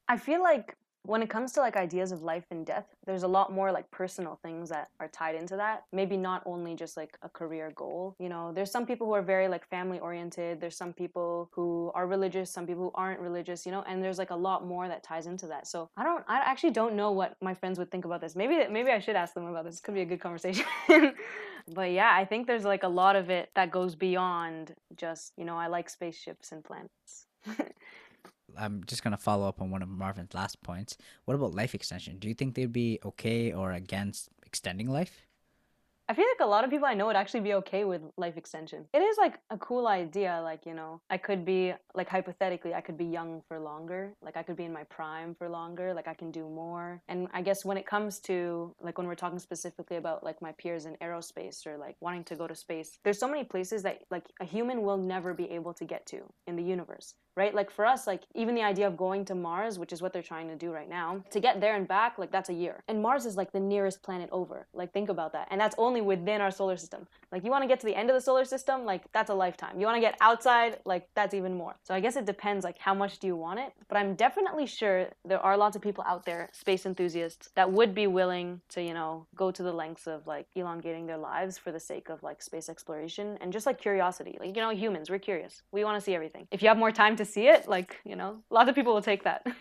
I 0.08 0.16
feel 0.16 0.40
like 0.42 0.76
when 1.06 1.22
it 1.22 1.28
comes 1.28 1.52
to 1.52 1.60
like 1.60 1.76
ideas 1.76 2.12
of 2.12 2.22
life 2.22 2.44
and 2.50 2.64
death, 2.64 2.86
there's 3.04 3.24
a 3.24 3.28
lot 3.28 3.52
more 3.52 3.70
like 3.70 3.90
personal 3.90 4.38
things 4.42 4.70
that 4.70 4.88
are 5.00 5.08
tied 5.08 5.34
into 5.34 5.54
that. 5.56 5.84
Maybe 5.92 6.16
not 6.16 6.42
only 6.46 6.74
just 6.74 6.96
like 6.96 7.18
a 7.20 7.28
career 7.28 7.72
goal. 7.76 8.16
You 8.18 8.30
know, 8.30 8.52
there's 8.52 8.70
some 8.70 8.86
people 8.86 9.06
who 9.06 9.12
are 9.12 9.22
very 9.22 9.46
like 9.46 9.68
family 9.68 9.98
oriented. 9.98 10.62
There's 10.62 10.76
some 10.76 10.94
people 10.94 11.50
who 11.52 11.92
are 11.94 12.06
religious, 12.06 12.50
some 12.50 12.66
people 12.66 12.84
who 12.84 12.90
aren't 12.94 13.20
religious, 13.20 13.66
you 13.66 13.72
know, 13.72 13.84
and 13.86 14.02
there's 14.02 14.16
like 14.16 14.30
a 14.30 14.36
lot 14.36 14.66
more 14.66 14.88
that 14.88 15.02
ties 15.02 15.26
into 15.26 15.46
that. 15.48 15.66
So 15.66 15.90
I 15.96 16.04
don't 16.04 16.24
I 16.26 16.38
actually 16.38 16.70
don't 16.70 16.94
know 16.94 17.12
what 17.12 17.36
my 17.42 17.52
friends 17.52 17.78
would 17.78 17.90
think 17.90 18.06
about 18.06 18.22
this. 18.22 18.34
Maybe 18.34 18.66
maybe 18.70 18.90
I 18.90 18.98
should 18.98 19.16
ask 19.16 19.34
them 19.34 19.46
about 19.46 19.66
this. 19.66 19.80
Could 19.80 19.94
be 19.94 20.00
a 20.00 20.06
good 20.06 20.20
conversation. 20.20 20.64
but 21.74 21.90
yeah, 21.90 22.12
I 22.14 22.24
think 22.24 22.46
there's 22.46 22.64
like 22.64 22.82
a 22.82 22.88
lot 22.88 23.14
of 23.14 23.28
it 23.28 23.50
that 23.56 23.70
goes 23.70 23.94
beyond 23.94 24.74
just, 24.96 25.34
you 25.36 25.44
know, 25.44 25.56
I 25.56 25.66
like 25.66 25.90
spaceships 25.90 26.50
and 26.50 26.64
planets. 26.64 27.26
I'm 28.58 28.84
just 28.84 29.02
gonna 29.02 29.16
follow 29.16 29.48
up 29.48 29.60
on 29.60 29.70
one 29.70 29.82
of 29.82 29.88
Marvin's 29.88 30.34
last 30.34 30.62
points. 30.62 30.96
What 31.24 31.34
about 31.34 31.54
life 31.54 31.74
extension? 31.74 32.18
Do 32.18 32.28
you 32.28 32.34
think 32.34 32.54
they'd 32.54 32.72
be 32.72 32.98
okay 33.04 33.52
or 33.52 33.72
against 33.72 34.28
extending 34.46 34.90
life? 34.90 35.26
I 36.06 36.12
feel 36.12 36.26
like 36.26 36.46
a 36.46 36.50
lot 36.50 36.64
of 36.64 36.70
people 36.70 36.86
I 36.86 36.92
know 36.92 37.06
would 37.06 37.16
actually 37.16 37.40
be 37.40 37.54
okay 37.54 37.84
with 37.84 38.02
life 38.18 38.36
extension. 38.36 38.84
It 38.92 38.98
is 38.98 39.16
like 39.16 39.38
a 39.48 39.56
cool 39.56 39.86
idea. 39.86 40.38
Like, 40.44 40.66
you 40.66 40.74
know, 40.74 41.00
I 41.08 41.16
could 41.16 41.46
be, 41.46 41.72
like, 41.94 42.10
hypothetically, 42.10 42.74
I 42.74 42.82
could 42.82 42.98
be 42.98 43.06
young 43.06 43.40
for 43.48 43.58
longer. 43.58 44.12
Like, 44.20 44.36
I 44.36 44.42
could 44.42 44.56
be 44.56 44.64
in 44.64 44.72
my 44.72 44.84
prime 44.84 45.34
for 45.34 45.48
longer. 45.48 45.94
Like, 45.94 46.06
I 46.06 46.12
can 46.12 46.30
do 46.30 46.42
more. 46.42 47.00
And 47.08 47.28
I 47.32 47.40
guess 47.40 47.64
when 47.64 47.78
it 47.78 47.86
comes 47.86 48.20
to, 48.20 48.74
like, 48.82 48.98
when 48.98 49.06
we're 49.06 49.14
talking 49.14 49.38
specifically 49.38 49.96
about, 49.96 50.22
like, 50.22 50.42
my 50.42 50.52
peers 50.52 50.84
in 50.84 50.94
aerospace 50.96 51.66
or, 51.66 51.78
like, 51.78 51.96
wanting 52.00 52.24
to 52.24 52.36
go 52.36 52.46
to 52.46 52.54
space, 52.54 52.98
there's 53.02 53.18
so 53.18 53.26
many 53.26 53.42
places 53.42 53.82
that, 53.84 54.02
like, 54.10 54.26
a 54.40 54.44
human 54.44 54.82
will 54.82 54.98
never 54.98 55.32
be 55.32 55.50
able 55.50 55.72
to 55.72 55.86
get 55.86 56.04
to 56.08 56.20
in 56.46 56.54
the 56.54 56.62
universe, 56.62 57.14
right? 57.36 57.54
Like, 57.54 57.70
for 57.70 57.84
us, 57.84 58.06
like, 58.06 58.22
even 58.34 58.54
the 58.54 58.62
idea 58.62 58.86
of 58.86 58.96
going 58.96 59.24
to 59.26 59.34
Mars, 59.34 59.78
which 59.78 59.92
is 59.92 60.00
what 60.00 60.12
they're 60.12 60.22
trying 60.22 60.48
to 60.48 60.56
do 60.56 60.72
right 60.72 60.88
now, 60.88 61.22
to 61.30 61.40
get 61.40 61.60
there 61.60 61.76
and 61.76 61.86
back, 61.86 62.18
like, 62.18 62.30
that's 62.30 62.48
a 62.48 62.54
year. 62.54 62.82
And 62.88 63.02
Mars 63.02 63.26
is, 63.26 63.36
like, 63.36 63.52
the 63.52 63.60
nearest 63.60 64.02
planet 64.02 64.28
over. 64.32 64.66
Like, 64.72 64.92
think 64.92 65.08
about 65.08 65.32
that. 65.32 65.48
And 65.50 65.60
that's 65.60 65.74
only 65.78 66.00
within 66.00 66.40
our 66.40 66.50
solar 66.50 66.76
system. 66.76 67.06
Like, 67.32 67.44
you 67.44 67.50
want 67.50 67.62
to 67.62 67.68
get 67.68 67.80
to 67.80 67.86
the 67.86 67.96
end 67.96 68.10
of 68.10 68.14
the 68.14 68.20
solar 68.20 68.44
system, 68.44 68.84
like, 68.84 69.02
that's 69.12 69.30
a 69.30 69.34
lifetime. 69.34 69.80
You 69.80 69.86
want 69.86 69.96
to 69.96 70.00
get 70.00 70.16
outside, 70.20 70.78
like, 70.84 71.08
that's 71.14 71.34
even 71.34 71.54
more. 71.54 71.74
So 71.82 71.94
I 71.94 72.00
guess 72.00 72.16
it 72.16 72.24
depends, 72.24 72.64
like, 72.64 72.78
how 72.78 72.94
much 72.94 73.18
do 73.18 73.26
you 73.26 73.36
want 73.36 73.58
it? 73.58 73.72
But 73.88 73.98
I'm 73.98 74.14
definitely 74.14 74.66
sure 74.66 75.08
there 75.24 75.40
are 75.40 75.56
lots 75.56 75.76
of 75.76 75.82
people 75.82 76.04
out 76.06 76.24
there, 76.24 76.48
space 76.52 76.86
enthusiasts, 76.86 77.50
that 77.56 77.70
would 77.70 77.94
be 77.94 78.06
willing 78.06 78.60
to, 78.70 78.82
you 78.82 78.94
know, 78.94 79.26
go 79.34 79.50
to 79.50 79.62
the 79.62 79.72
lengths 79.72 80.06
of, 80.06 80.26
like, 80.26 80.46
elongating 80.54 81.06
their 81.06 81.18
lives 81.18 81.58
for 81.58 81.72
the 81.72 81.80
sake 81.80 82.08
of, 82.08 82.22
like, 82.22 82.42
space 82.42 82.68
exploration 82.68 83.36
and 83.40 83.52
just, 83.52 83.66
like, 83.66 83.80
curiosity. 83.80 84.36
Like, 84.38 84.54
you 84.54 84.62
know, 84.62 84.70
humans, 84.70 85.10
we're 85.10 85.18
curious. 85.18 85.62
We 85.72 85.84
want 85.84 85.96
to 85.96 86.00
see 86.00 86.14
everything. 86.14 86.46
If 86.50 86.62
you 86.62 86.68
have 86.68 86.78
more 86.78 86.92
time 86.92 87.16
to 87.16 87.23
see 87.24 87.48
it, 87.48 87.68
like, 87.68 88.00
you 88.04 88.16
know, 88.16 88.42
lots 88.50 88.68
of 88.68 88.74
people 88.74 88.94
will 88.94 89.02
take 89.02 89.24
that. 89.24 89.46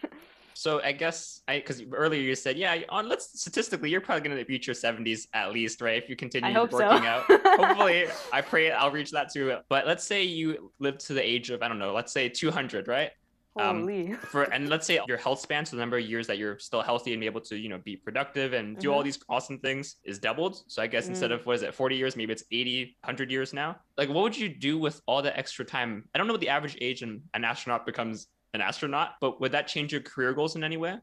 So 0.55 0.81
I 0.83 0.91
guess 0.91 1.41
I 1.47 1.57
because 1.57 1.83
earlier 1.91 2.21
you 2.21 2.35
said 2.35 2.57
yeah 2.57 2.77
on 2.89 3.09
let's 3.09 3.39
statistically 3.39 3.89
you're 3.89 4.01
probably 4.01 4.29
gonna 4.29 4.45
reach 4.47 4.67
your 4.67 4.75
70s 4.75 5.27
at 5.33 5.51
least 5.51 5.81
right 5.81 6.01
if 6.01 6.09
you 6.09 6.15
continue 6.15 6.53
hope 6.53 6.71
so. 6.71 6.77
working 6.77 7.07
out. 7.07 7.23
Hopefully 7.29 8.05
I 8.31 8.41
pray 8.41 8.71
I'll 8.71 8.91
reach 8.91 9.11
that 9.11 9.33
too. 9.33 9.57
But 9.69 9.87
let's 9.87 10.03
say 10.03 10.23
you 10.23 10.71
live 10.79 10.97
to 10.99 11.13
the 11.13 11.23
age 11.23 11.49
of 11.49 11.61
I 11.61 11.67
don't 11.67 11.79
know 11.79 11.93
let's 11.93 12.11
say 12.11 12.29
200 12.29 12.87
right 12.87 13.11
Um, 13.55 13.81
Holy. 13.81 14.13
for 14.31 14.43
and 14.43 14.67
let's 14.69 14.87
say 14.87 14.99
your 15.07 15.17
health 15.17 15.39
span 15.39 15.65
so 15.65 15.75
the 15.75 15.79
number 15.81 15.97
of 15.97 16.05
years 16.05 16.25
that 16.27 16.37
you're 16.39 16.57
still 16.57 16.81
healthy 16.81 17.13
and 17.13 17.19
be 17.19 17.27
able 17.27 17.41
to 17.41 17.55
you 17.55 17.69
know 17.69 17.77
be 17.83 17.95
productive 17.95 18.53
and 18.53 18.77
do 18.79 18.91
all 18.91 19.01
Mhm. 19.01 19.05
these 19.05 19.19
awesome 19.29 19.59
things 19.59 19.97
is 20.03 20.17
doubled 20.17 20.63
so 20.67 20.81
i 20.81 20.87
guess 20.87 21.07
instead 21.07 21.29
Mm. 21.29 21.35
of 21.35 21.45
what 21.45 21.55
is 21.57 21.61
it 21.63 21.73
40 21.73 21.95
years 21.95 22.15
maybe 22.15 22.33
it's 22.33 22.43
80 22.51 22.97
100 23.03 23.29
years 23.29 23.53
now 23.53 23.75
like 23.97 24.09
what 24.09 24.23
would 24.23 24.35
you 24.37 24.49
do 24.49 24.79
with 24.79 24.99
all 25.05 25.21
the 25.21 25.37
extra 25.37 25.63
time 25.65 26.09
i 26.13 26.17
don't 26.17 26.25
know 26.27 26.33
what 26.33 26.41
the 26.41 26.49
average 26.49 26.77
age 26.81 27.03
and 27.03 27.21
an 27.35 27.43
astronaut 27.45 27.85
becomes 27.85 28.27
an 28.55 28.61
astronaut 28.61 29.11
but 29.21 29.39
would 29.39 29.51
that 29.51 29.67
change 29.67 29.91
your 29.91 30.01
career 30.01 30.33
goals 30.33 30.55
in 30.55 30.63
any 30.63 30.77
way 30.77 30.95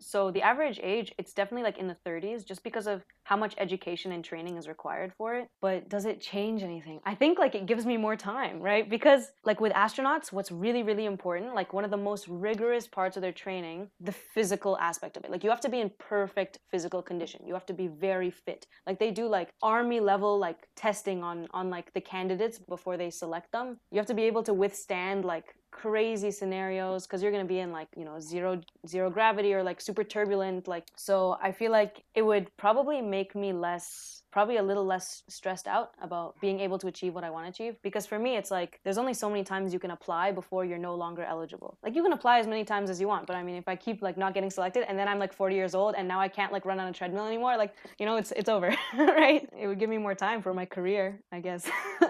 so 0.00 0.30
the 0.30 0.42
average 0.42 0.80
age 0.82 1.12
it's 1.18 1.32
definitely 1.32 1.62
like 1.62 1.78
in 1.78 1.88
the 1.88 1.96
30s 2.06 2.44
just 2.44 2.62
because 2.62 2.86
of 2.86 3.04
how 3.24 3.36
much 3.36 3.54
education 3.58 4.12
and 4.12 4.24
training 4.24 4.56
is 4.56 4.66
required 4.66 5.12
for 5.18 5.34
it. 5.34 5.48
But 5.60 5.88
does 5.88 6.06
it 6.06 6.20
change 6.20 6.62
anything? 6.62 7.00
I 7.04 7.14
think 7.14 7.38
like 7.38 7.54
it 7.54 7.66
gives 7.66 7.84
me 7.84 7.96
more 7.96 8.16
time 8.16 8.60
right? 8.60 8.88
Because 8.88 9.32
like 9.44 9.60
with 9.60 9.72
astronauts 9.72 10.32
what's 10.32 10.50
really 10.50 10.82
really 10.82 11.04
important 11.04 11.54
like 11.54 11.72
one 11.72 11.84
of 11.84 11.90
the 11.90 11.96
most 11.96 12.26
rigorous 12.28 12.86
parts 12.86 13.16
of 13.16 13.22
their 13.22 13.32
training 13.32 13.88
the 14.00 14.12
physical 14.12 14.78
aspect 14.78 15.16
of 15.16 15.24
it. 15.24 15.30
Like 15.30 15.44
you 15.44 15.50
have 15.50 15.60
to 15.60 15.68
be 15.68 15.80
in 15.80 15.90
perfect 15.98 16.58
physical 16.70 17.02
condition. 17.02 17.42
You 17.46 17.54
have 17.54 17.66
to 17.66 17.74
be 17.74 17.88
very 17.88 18.30
fit. 18.30 18.66
Like 18.86 18.98
they 18.98 19.10
do 19.10 19.26
like 19.26 19.50
army 19.62 20.00
level 20.00 20.38
like 20.38 20.68
testing 20.76 21.22
on 21.22 21.48
on 21.52 21.70
like 21.70 21.92
the 21.92 22.00
candidates 22.00 22.58
before 22.58 22.96
they 22.96 23.10
select 23.10 23.52
them. 23.52 23.78
You 23.90 23.98
have 23.98 24.06
to 24.06 24.14
be 24.14 24.24
able 24.24 24.42
to 24.44 24.54
withstand 24.54 25.24
like 25.24 25.54
crazy 25.70 26.30
scenarios 26.30 27.06
because 27.06 27.22
you're 27.22 27.32
going 27.32 27.44
to 27.44 27.48
be 27.48 27.58
in 27.58 27.70
like 27.72 27.88
you 27.96 28.04
know 28.04 28.18
zero 28.18 28.60
zero 28.86 29.10
gravity 29.10 29.52
or 29.52 29.62
like 29.62 29.80
super 29.80 30.02
turbulent 30.02 30.66
like 30.66 30.86
so 30.96 31.36
i 31.42 31.52
feel 31.52 31.70
like 31.70 32.04
it 32.14 32.22
would 32.22 32.50
probably 32.56 33.02
make 33.02 33.34
me 33.34 33.52
less 33.52 34.22
probably 34.30 34.56
a 34.56 34.62
little 34.62 34.84
less 34.84 35.22
stressed 35.28 35.66
out 35.66 35.90
about 36.02 36.34
being 36.40 36.60
able 36.60 36.78
to 36.78 36.86
achieve 36.86 37.14
what 37.14 37.24
i 37.24 37.30
want 37.30 37.44
to 37.44 37.50
achieve 37.50 37.76
because 37.82 38.06
for 38.06 38.18
me 38.18 38.36
it's 38.36 38.50
like 38.50 38.80
there's 38.84 38.98
only 38.98 39.14
so 39.14 39.28
many 39.28 39.44
times 39.44 39.72
you 39.72 39.78
can 39.78 39.90
apply 39.90 40.32
before 40.32 40.64
you're 40.64 40.78
no 40.78 40.94
longer 40.94 41.22
eligible. 41.22 41.78
Like 41.82 41.94
you 41.94 42.02
can 42.02 42.12
apply 42.12 42.38
as 42.38 42.46
many 42.46 42.64
times 42.64 42.90
as 42.90 43.00
you 43.00 43.08
want 43.08 43.26
but 43.26 43.36
i 43.36 43.42
mean 43.42 43.56
if 43.56 43.68
i 43.68 43.76
keep 43.76 44.02
like 44.02 44.16
not 44.16 44.34
getting 44.34 44.50
selected 44.50 44.84
and 44.88 44.98
then 44.98 45.08
i'm 45.08 45.18
like 45.18 45.32
40 45.32 45.54
years 45.54 45.74
old 45.74 45.94
and 45.96 46.08
now 46.08 46.20
i 46.20 46.28
can't 46.28 46.52
like 46.52 46.64
run 46.64 46.80
on 46.80 46.88
a 46.88 46.92
treadmill 46.92 47.26
anymore 47.26 47.56
like 47.56 47.74
you 47.98 48.06
know 48.06 48.16
it's 48.16 48.32
it's 48.32 48.48
over 48.48 48.74
right? 48.96 49.48
It 49.58 49.66
would 49.66 49.78
give 49.78 49.90
me 49.90 49.98
more 49.98 50.14
time 50.14 50.42
for 50.42 50.54
my 50.54 50.64
career 50.64 51.20
i 51.32 51.40
guess. 51.40 51.68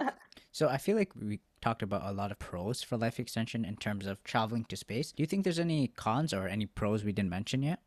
So 0.51 0.67
I 0.67 0.77
feel 0.77 0.97
like 0.97 1.11
we 1.15 1.39
talked 1.61 1.81
about 1.83 2.03
a 2.03 2.11
lot 2.13 2.31
of 2.31 2.39
pros 2.39 2.81
for 2.81 2.97
life 2.97 3.19
extension 3.19 3.65
in 3.65 3.75
terms 3.77 4.05
of 4.05 4.23
traveling 4.23 4.65
to 4.65 4.77
space. 4.77 5.11
Do 5.11 5.23
you 5.23 5.27
think 5.27 5.43
there's 5.43 5.59
any 5.59 5.87
cons 5.87 6.33
or 6.33 6.47
any 6.47 6.65
pros 6.65 7.03
we 7.03 7.11
didn't 7.11 7.29
mention 7.29 7.61
yet? 7.63 7.81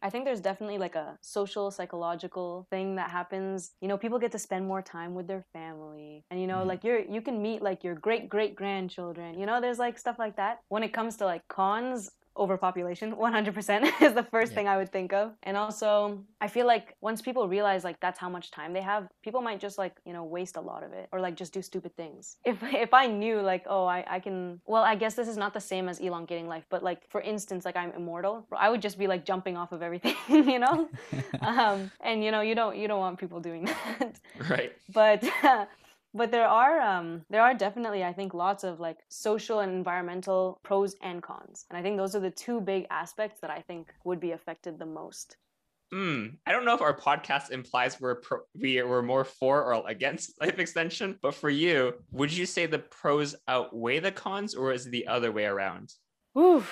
I 0.00 0.10
think 0.10 0.24
there's 0.24 0.40
definitely 0.40 0.78
like 0.78 0.94
a 0.94 1.18
social, 1.20 1.72
psychological 1.72 2.68
thing 2.70 2.94
that 2.96 3.10
happens. 3.10 3.72
You 3.80 3.88
know, 3.88 3.98
people 3.98 4.20
get 4.20 4.30
to 4.32 4.38
spend 4.38 4.64
more 4.66 4.80
time 4.80 5.14
with 5.14 5.26
their 5.26 5.44
family. 5.52 6.24
And 6.30 6.40
you 6.40 6.46
know, 6.46 6.58
Mhm. 6.62 6.66
like 6.66 6.84
you're 6.84 7.00
you 7.00 7.20
can 7.20 7.42
meet 7.42 7.62
like 7.62 7.82
your 7.82 7.96
great 7.96 8.28
great 8.28 8.54
grandchildren. 8.54 9.38
You 9.38 9.46
know, 9.46 9.60
there's 9.60 9.78
like 9.80 9.98
stuff 9.98 10.16
like 10.18 10.36
that. 10.36 10.60
When 10.68 10.84
it 10.84 10.92
comes 10.92 11.16
to 11.16 11.24
like 11.24 11.46
cons, 11.48 12.10
overpopulation 12.38 13.14
100% 13.14 14.02
is 14.06 14.14
the 14.14 14.22
first 14.22 14.52
Yeah. 14.52 14.56
thing 14.56 14.68
i 14.68 14.76
would 14.76 14.90
think 14.92 15.12
of 15.12 15.32
and 15.42 15.56
also 15.56 16.18
i 16.40 16.48
feel 16.48 16.66
like 16.66 16.94
once 17.00 17.20
people 17.20 17.48
realize 17.48 17.82
like 17.84 17.98
that's 18.00 18.18
how 18.18 18.28
much 18.28 18.50
time 18.50 18.72
they 18.72 18.80
have 18.92 19.08
people 19.22 19.40
might 19.42 19.60
just 19.60 19.76
like 19.78 19.94
you 20.06 20.12
know 20.12 20.24
waste 20.24 20.56
a 20.56 20.60
lot 20.60 20.82
of 20.82 20.92
it 20.92 21.08
or 21.12 21.20
like 21.20 21.34
just 21.34 21.52
do 21.52 21.60
stupid 21.62 21.94
things 21.96 22.36
if 22.44 22.56
if 22.86 22.94
i 22.94 23.06
knew 23.06 23.40
like 23.40 23.64
oh 23.68 23.84
i, 23.84 24.04
I 24.16 24.20
can 24.20 24.60
well 24.66 24.82
i 24.82 24.94
guess 24.94 25.14
this 25.14 25.28
is 25.28 25.36
not 25.36 25.52
the 25.52 25.60
same 25.60 25.88
as 25.88 25.98
elongating 25.98 26.48
life 26.48 26.64
but 26.70 26.82
like 26.82 27.00
for 27.10 27.20
instance 27.20 27.64
like 27.64 27.76
i'm 27.76 27.92
immortal 27.92 28.46
i 28.56 28.68
would 28.70 28.82
just 28.82 28.98
be 28.98 29.06
like 29.06 29.24
jumping 29.24 29.56
off 29.56 29.72
of 29.72 29.82
everything 29.82 30.14
you 30.28 30.58
know 30.58 30.88
um 31.42 31.90
and 32.00 32.22
you 32.24 32.30
know 32.30 32.40
you 32.40 32.54
don't 32.54 32.76
you 32.76 32.86
don't 32.88 33.00
want 33.00 33.18
people 33.18 33.40
doing 33.40 33.64
that 33.64 34.12
Right. 34.48 34.72
but 34.92 35.24
but 36.14 36.30
there 36.30 36.48
are 36.48 36.80
um 36.80 37.22
there 37.30 37.42
are 37.42 37.54
definitely 37.54 38.04
i 38.04 38.12
think 38.12 38.34
lots 38.34 38.64
of 38.64 38.80
like 38.80 38.98
social 39.08 39.60
and 39.60 39.72
environmental 39.72 40.60
pros 40.62 40.94
and 41.02 41.22
cons 41.22 41.66
and 41.70 41.78
i 41.78 41.82
think 41.82 41.96
those 41.96 42.14
are 42.14 42.20
the 42.20 42.30
two 42.30 42.60
big 42.60 42.86
aspects 42.90 43.40
that 43.40 43.50
i 43.50 43.60
think 43.60 43.92
would 44.04 44.20
be 44.20 44.32
affected 44.32 44.78
the 44.78 44.86
most 44.86 45.36
Hmm. 45.90 46.26
I 46.46 46.52
don't 46.52 46.66
know 46.66 46.74
if 46.74 46.82
our 46.82 46.94
podcast 46.96 47.50
implies 47.50 47.98
we're 47.98 48.16
pro- 48.16 48.42
we 48.54 48.82
we're 48.82 49.02
more 49.02 49.24
for 49.24 49.72
or 49.72 49.88
against 49.88 50.38
life 50.40 50.58
extension, 50.58 51.18
but 51.22 51.34
for 51.34 51.48
you, 51.48 51.94
would 52.10 52.30
you 52.30 52.44
say 52.44 52.66
the 52.66 52.78
pros 52.78 53.34
outweigh 53.46 53.98
the 53.98 54.12
cons, 54.12 54.54
or 54.54 54.72
is 54.72 54.86
it 54.86 54.90
the 54.90 55.06
other 55.06 55.32
way 55.32 55.46
around? 55.46 55.94
Ooh, 56.36 56.62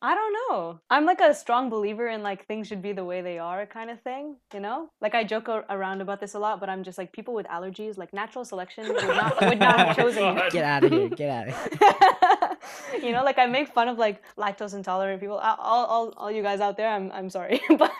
I 0.00 0.14
don't 0.14 0.32
know. 0.32 0.80
I'm 0.90 1.04
like 1.04 1.20
a 1.20 1.34
strong 1.34 1.70
believer 1.70 2.06
in 2.06 2.22
like 2.22 2.46
things 2.46 2.68
should 2.68 2.80
be 2.82 2.92
the 2.92 3.04
way 3.04 3.20
they 3.20 3.38
are 3.38 3.66
kind 3.66 3.90
of 3.90 4.00
thing, 4.02 4.36
you 4.54 4.60
know? 4.60 4.90
Like 5.00 5.16
I 5.16 5.24
joke 5.24 5.48
around 5.48 6.00
about 6.00 6.20
this 6.20 6.34
a 6.34 6.38
lot, 6.38 6.60
but 6.60 6.68
I'm 6.68 6.84
just 6.84 6.98
like 6.98 7.12
people 7.12 7.34
with 7.34 7.46
allergies, 7.46 7.98
like 7.98 8.12
natural 8.12 8.44
selection 8.44 8.86
would 8.88 9.02
not, 9.08 9.40
would 9.40 9.58
not 9.58 9.78
have 9.78 9.98
Oh 9.98 10.02
chosen 10.02 10.24
you. 10.24 10.34
God. 10.34 10.52
Get 10.52 10.64
out 10.64 10.84
of 10.84 10.92
here. 10.92 11.08
Get 11.08 11.30
out 11.30 11.48
of 11.48 12.58
here. 12.92 13.02
you 13.02 13.12
know, 13.12 13.24
like 13.24 13.38
I 13.38 13.46
make 13.46 13.68
fun 13.74 13.88
of 13.88 13.98
like 13.98 14.22
lactose 14.36 14.74
intolerant 14.74 15.20
people. 15.20 15.38
All, 15.38 15.84
all, 15.86 16.14
all 16.16 16.30
you 16.30 16.42
guys 16.44 16.60
out 16.60 16.76
there, 16.76 16.88
I'm, 16.90 17.10
I'm 17.10 17.28
sorry, 17.28 17.60
but 17.76 17.90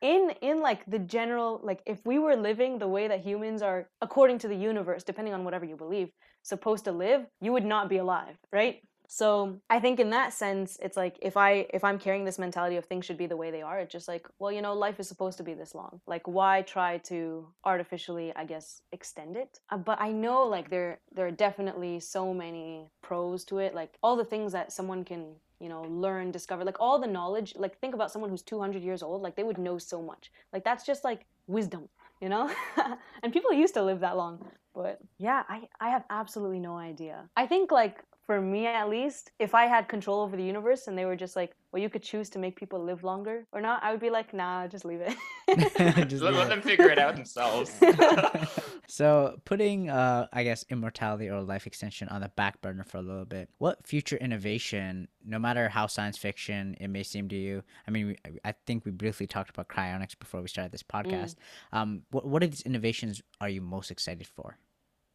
in 0.00 0.32
in 0.40 0.60
like 0.62 0.84
the 0.86 0.98
general, 0.98 1.60
like 1.62 1.82
if 1.84 2.04
we 2.06 2.18
were 2.18 2.36
living 2.36 2.78
the 2.78 2.88
way 2.88 3.06
that 3.08 3.20
humans 3.20 3.60
are, 3.60 3.88
according 4.00 4.38
to 4.38 4.48
the 4.48 4.56
universe, 4.56 5.02
depending 5.04 5.34
on 5.34 5.44
whatever 5.44 5.66
you 5.66 5.76
believe, 5.76 6.08
supposed 6.42 6.84
to 6.84 6.92
live, 6.92 7.26
you 7.42 7.52
would 7.52 7.64
not 7.64 7.88
be 7.90 7.98
alive, 7.98 8.36
right? 8.50 8.82
So 9.08 9.60
I 9.70 9.80
think 9.80 10.00
in 10.00 10.10
that 10.10 10.32
sense, 10.32 10.78
it's 10.82 10.96
like 10.96 11.18
if 11.20 11.36
I 11.36 11.66
if 11.72 11.84
I'm 11.84 11.98
carrying 11.98 12.24
this 12.24 12.38
mentality 12.38 12.76
of 12.76 12.84
things 12.84 13.04
should 13.04 13.18
be 13.18 13.26
the 13.26 13.36
way 13.36 13.50
they 13.50 13.62
are, 13.62 13.78
it's 13.78 13.92
just 13.92 14.08
like, 14.08 14.26
well, 14.38 14.50
you 14.50 14.62
know, 14.62 14.74
life 14.74 14.98
is 14.98 15.08
supposed 15.08 15.38
to 15.38 15.44
be 15.44 15.54
this 15.54 15.74
long. 15.74 16.00
Like, 16.06 16.26
why 16.26 16.62
try 16.62 16.98
to 16.98 17.46
artificially, 17.64 18.32
I 18.34 18.44
guess, 18.44 18.82
extend 18.92 19.36
it? 19.36 19.60
Uh, 19.70 19.76
but 19.76 20.00
I 20.00 20.10
know 20.10 20.44
like 20.44 20.70
there 20.70 21.00
there 21.14 21.26
are 21.26 21.30
definitely 21.30 22.00
so 22.00 22.32
many 22.32 22.88
pros 23.02 23.44
to 23.46 23.58
it. 23.58 23.74
Like 23.74 23.94
all 24.02 24.16
the 24.16 24.24
things 24.24 24.52
that 24.52 24.72
someone 24.72 25.04
can 25.04 25.36
you 25.60 25.68
know 25.68 25.82
learn 25.82 26.30
discover 26.30 26.64
like 26.64 26.80
all 26.80 26.98
the 26.98 27.06
knowledge 27.06 27.54
like 27.56 27.78
think 27.78 27.94
about 27.94 28.10
someone 28.10 28.28
who's 28.28 28.42
200 28.42 28.82
years 28.82 29.02
old 29.02 29.22
like 29.22 29.36
they 29.36 29.44
would 29.44 29.56
know 29.56 29.78
so 29.78 30.02
much 30.02 30.32
like 30.52 30.64
that's 30.64 30.84
just 30.84 31.04
like 31.04 31.26
wisdom 31.46 31.88
you 32.20 32.28
know 32.28 32.50
and 33.22 33.32
people 33.32 33.52
used 33.52 33.72
to 33.74 33.82
live 33.82 34.00
that 34.00 34.16
long 34.16 34.44
but 34.74 34.98
yeah 35.18 35.44
i 35.48 35.62
i 35.80 35.88
have 35.88 36.04
absolutely 36.10 36.58
no 36.58 36.76
idea 36.76 37.28
i 37.36 37.46
think 37.46 37.70
like 37.70 38.02
for 38.26 38.40
me 38.40 38.66
at 38.66 38.88
least 38.88 39.30
if 39.38 39.54
i 39.54 39.66
had 39.66 39.88
control 39.88 40.20
over 40.20 40.36
the 40.36 40.42
universe 40.42 40.86
and 40.86 40.96
they 40.96 41.04
were 41.04 41.16
just 41.16 41.36
like 41.36 41.52
well 41.72 41.82
you 41.82 41.88
could 41.88 42.02
choose 42.02 42.30
to 42.30 42.38
make 42.38 42.56
people 42.56 42.82
live 42.82 43.04
longer 43.04 43.46
or 43.52 43.60
not 43.60 43.82
i 43.82 43.90
would 43.90 44.00
be 44.00 44.10
like 44.10 44.32
nah 44.32 44.66
just 44.66 44.84
leave 44.84 45.00
it 45.00 45.14
Just 46.08 46.22
let, 46.22 46.34
let 46.34 46.46
it. 46.46 46.48
them 46.48 46.62
figure 46.62 46.88
it 46.88 46.98
out 46.98 47.14
themselves. 47.14 47.70
so 48.88 49.36
putting 49.44 49.90
uh 49.90 50.26
i 50.32 50.42
guess 50.42 50.64
immortality 50.70 51.28
or 51.28 51.42
life 51.42 51.66
extension 51.66 52.08
on 52.08 52.20
the 52.20 52.30
back 52.30 52.60
burner 52.62 52.84
for 52.84 52.98
a 52.98 53.02
little 53.02 53.24
bit 53.24 53.48
what 53.58 53.86
future 53.86 54.16
innovation 54.16 55.08
no 55.24 55.38
matter 55.38 55.68
how 55.68 55.86
science 55.86 56.16
fiction 56.16 56.76
it 56.80 56.88
may 56.88 57.02
seem 57.02 57.28
to 57.28 57.36
you 57.36 57.62
i 57.86 57.90
mean 57.90 58.08
we, 58.08 58.16
i 58.44 58.54
think 58.66 58.84
we 58.84 58.90
briefly 58.90 59.26
talked 59.26 59.50
about 59.50 59.68
cryonics 59.68 60.18
before 60.18 60.40
we 60.40 60.48
started 60.48 60.72
this 60.72 60.82
podcast 60.82 61.36
um 61.72 62.02
what, 62.10 62.26
what 62.26 62.42
of 62.42 62.50
these 62.50 62.62
innovations 62.62 63.22
are 63.40 63.48
you 63.48 63.60
most 63.60 63.90
excited 63.90 64.26
for 64.26 64.58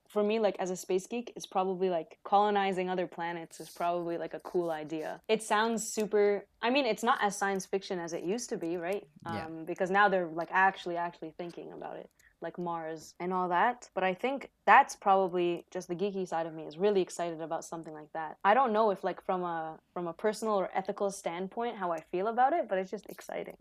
for 0.10 0.24
me 0.24 0.40
like 0.40 0.56
as 0.60 0.70
a 0.72 0.76
space 0.76 1.08
geek 1.08 1.32
it's 1.36 1.46
probably 1.46 1.90
like 1.90 2.18
colonizing 2.24 2.90
other 2.90 3.08
planets 3.08 3.60
is 3.60 3.70
probably 3.70 4.18
like 4.18 4.34
a 4.34 4.40
cool 4.42 4.72
idea. 4.72 5.22
It 5.28 5.42
sounds 5.42 5.88
super 5.88 6.46
i 6.62 6.70
mean 6.70 6.86
it's 6.86 7.04
not 7.04 7.20
as 7.22 7.38
science 7.38 7.66
fiction 7.66 8.00
as 8.00 8.14
it 8.14 8.24
used 8.24 8.50
to 8.50 8.58
be 8.58 8.78
right? 8.78 9.08
Yeah. 9.26 9.46
um, 9.46 9.66
because 9.66 9.90
now 9.90 10.10
they're 10.10 10.28
like 10.28 10.50
actually 10.52 10.98
actually 10.98 11.34
thinking 11.38 11.72
about 11.72 11.98
it 11.98 12.10
like 12.42 12.58
mars 12.58 13.16
and 13.20 13.34
all 13.34 13.50
that. 13.50 13.90
But 13.94 14.04
i 14.04 14.14
think 14.14 14.50
that's 14.66 14.96
probably 14.96 15.66
just 15.72 15.88
the 15.88 15.96
geeky 15.96 16.28
side 16.28 16.46
of 16.46 16.54
me 16.54 16.64
is 16.64 16.78
really 16.78 17.02
excited 17.02 17.42
about 17.42 17.66
something 17.66 17.94
like 17.94 18.12
that. 18.14 18.38
I 18.44 18.54
don't 18.54 18.74
know 18.74 18.92
if 18.92 19.04
like 19.04 19.24
from 19.26 19.44
a 19.44 19.80
from 19.94 20.08
a 20.08 20.14
personal 20.14 20.56
or 20.56 20.70
ethical 20.74 21.12
standpoint 21.12 21.76
how 21.78 21.92
i 21.92 22.00
feel 22.12 22.28
about 22.28 22.54
it 22.54 22.68
but 22.70 22.78
it's 22.78 22.92
just 22.92 23.06
exciting 23.10 23.58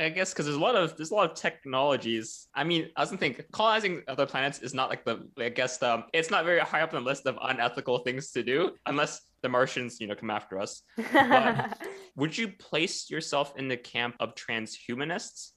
I 0.00 0.08
guess 0.08 0.32
because 0.32 0.46
there's 0.46 0.56
a 0.56 0.60
lot 0.60 0.74
of 0.74 0.96
there's 0.96 1.10
a 1.10 1.14
lot 1.14 1.30
of 1.30 1.36
technologies. 1.36 2.48
I 2.54 2.64
mean, 2.64 2.88
I 2.96 3.02
doesn't 3.02 3.18
think 3.18 3.44
colonizing 3.52 4.02
other 4.08 4.26
planets 4.26 4.60
is 4.60 4.74
not 4.74 4.88
like 4.88 5.04
the 5.04 5.28
I 5.38 5.50
guess 5.50 5.82
um 5.82 6.04
it's 6.12 6.30
not 6.30 6.44
very 6.44 6.60
high 6.60 6.80
up 6.80 6.94
on 6.94 7.04
the 7.04 7.08
list 7.08 7.26
of 7.26 7.38
unethical 7.42 7.98
things 7.98 8.30
to 8.32 8.42
do 8.42 8.72
unless 8.86 9.20
the 9.42 9.48
Martians 9.48 10.00
you 10.00 10.06
know 10.06 10.14
come 10.14 10.30
after 10.30 10.58
us. 10.58 10.82
Would 12.16 12.36
you 12.36 12.48
place 12.48 13.10
yourself 13.10 13.54
in 13.56 13.68
the 13.68 13.76
camp 13.76 14.16
of 14.20 14.34
transhumanists? 14.34 15.50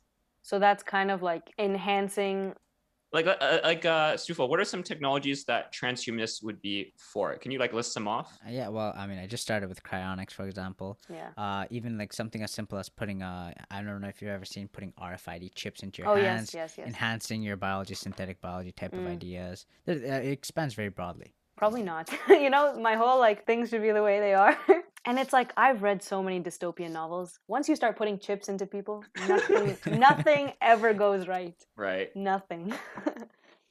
so 0.43 0.59
that's 0.59 0.83
kind 0.83 1.09
of 1.09 1.23
like 1.23 1.50
enhancing 1.57 2.53
Like 3.13 3.27
uh, 3.27 3.38
uh, 3.39 3.60
like 3.63 3.86
uh 3.86 4.17
Sufo, 4.17 4.48
what 4.50 4.60
are 4.60 4.65
some 4.65 4.82
technologies 4.82 5.46
that 5.46 5.72
transhumanists 5.72 6.43
would 6.43 6.60
be 6.62 6.93
for? 6.98 7.36
Can 7.38 7.51
you 7.51 7.60
like 7.60 7.72
list 7.72 7.93
them 7.93 8.08
off? 8.08 8.36
Uh, 8.46 8.50
yeah 8.50 8.67
well 8.67 8.93
i 8.98 9.05
mean 9.08 9.20
i 9.20 9.27
just 9.27 9.43
started 9.43 9.70
with 9.70 9.82
cryonics 9.84 10.32
for 10.32 10.46
example 10.48 11.00
yeah 11.10 11.29
uh 11.38 11.65
even 11.70 11.98
like 11.98 12.12
something 12.12 12.41
as 12.43 12.51
simple 12.51 12.77
as 12.77 12.89
putting 12.89 13.22
uh 13.22 13.53
i 13.72 13.82
don't 13.82 14.01
know 14.01 14.08
if 14.08 14.22
you've 14.22 14.32
ever 14.32 14.46
seen 14.46 14.67
putting 14.67 14.91
rfid 14.93 15.53
chips 15.55 15.84
into 15.84 16.01
your 16.01 16.12
oh 16.12 16.15
hands 16.15 16.53
yes 16.53 16.55
yes 16.55 16.77
yes 16.77 16.88
enhancing 16.88 17.41
your 17.41 17.55
biology 17.55 17.93
synthetic 17.93 18.41
biology 18.41 18.72
type 18.72 18.93
of 18.93 19.03
Mm. 19.03 19.08
ideas 19.08 19.65
Th- 19.86 20.01
uh, 20.03 20.27
it 20.27 20.32
expands 20.32 20.74
very 20.74 20.89
broadly 20.89 21.34
Probably 21.55 21.84
not. 21.84 22.12
you 22.29 22.50
know, 22.50 22.79
my 22.79 22.96
whole 22.96 23.20
like 23.20 23.46
things 23.46 23.70
should 23.70 23.84
be 23.84 23.91
the 23.91 24.01
way 24.03 24.20
they 24.20 24.34
are. 24.34 24.58
and 25.05 25.19
it's 25.19 25.33
like 25.33 25.51
I've 25.57 25.81
read 25.83 26.01
so 26.03 26.22
many 26.24 26.39
dystopian 26.41 26.91
novels. 26.91 27.39
Once 27.48 27.67
you 27.69 27.75
start 27.75 27.95
putting 27.98 28.19
chips 28.19 28.50
into 28.50 28.65
people, 28.65 29.03
nothing 29.27 29.77
nothing 30.00 30.53
ever 30.62 30.93
goes 30.93 31.27
right. 31.27 31.55
Right. 31.75 32.15
Nothing. 32.15 32.74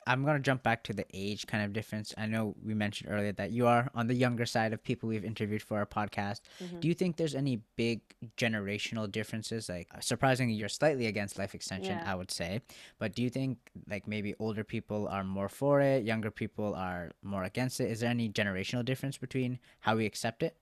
I'm 0.05 0.25
gonna 0.25 0.41
jump 0.41 0.65
back 0.65 0.83
to 0.85 0.93
the 0.93 1.07
age 1.15 1.47
kind 1.47 1.65
of 1.65 1.73
difference. 1.73 2.12
I 2.19 2.27
know 2.27 2.57
we 2.61 2.75
mentioned 2.75 3.09
earlier 3.12 3.31
that 3.35 3.53
you 3.53 3.69
are 3.69 3.89
on 3.95 4.09
the 4.09 4.15
younger 4.15 4.45
side 4.47 4.73
of 4.73 4.83
people 4.83 5.09
we've 5.09 5.25
interviewed 5.25 5.62
for 5.62 5.79
our 5.79 5.87
podcast. 5.87 6.41
Mhm. 6.61 6.81
Do 6.81 6.89
you 6.89 6.95
think 6.95 7.17
there's 7.17 7.37
any 7.37 7.61
big 7.77 8.01
generational 8.37 9.09
differences? 9.11 9.69
Like, 9.69 9.87
uh, 9.95 10.01
surprisingly, 10.01 10.55
you're 10.55 10.69
slightly 10.69 11.07
against 11.07 11.39
life 11.39 11.55
extension, 11.55 11.99
Yeah. 11.99 12.12
I 12.12 12.17
would 12.17 12.33
say. 12.33 12.62
But 12.99 13.15
do 13.15 13.23
you 13.23 13.31
think 13.31 13.59
like 13.89 14.09
maybe 14.09 14.35
older 14.41 14.65
people 14.65 15.07
are 15.07 15.23
more 15.23 15.49
for 15.49 15.81
it, 15.81 16.03
younger 16.03 16.33
people 16.33 16.75
are 16.75 17.12
more 17.23 17.45
against 17.45 17.81
it? 17.81 17.89
Is 17.89 18.01
there 18.01 18.11
any 18.11 18.29
generational 18.29 18.85
difference 18.85 19.19
between 19.19 19.61
how 19.81 19.95
we 19.95 20.05
accept 20.05 20.43
it? 20.43 20.57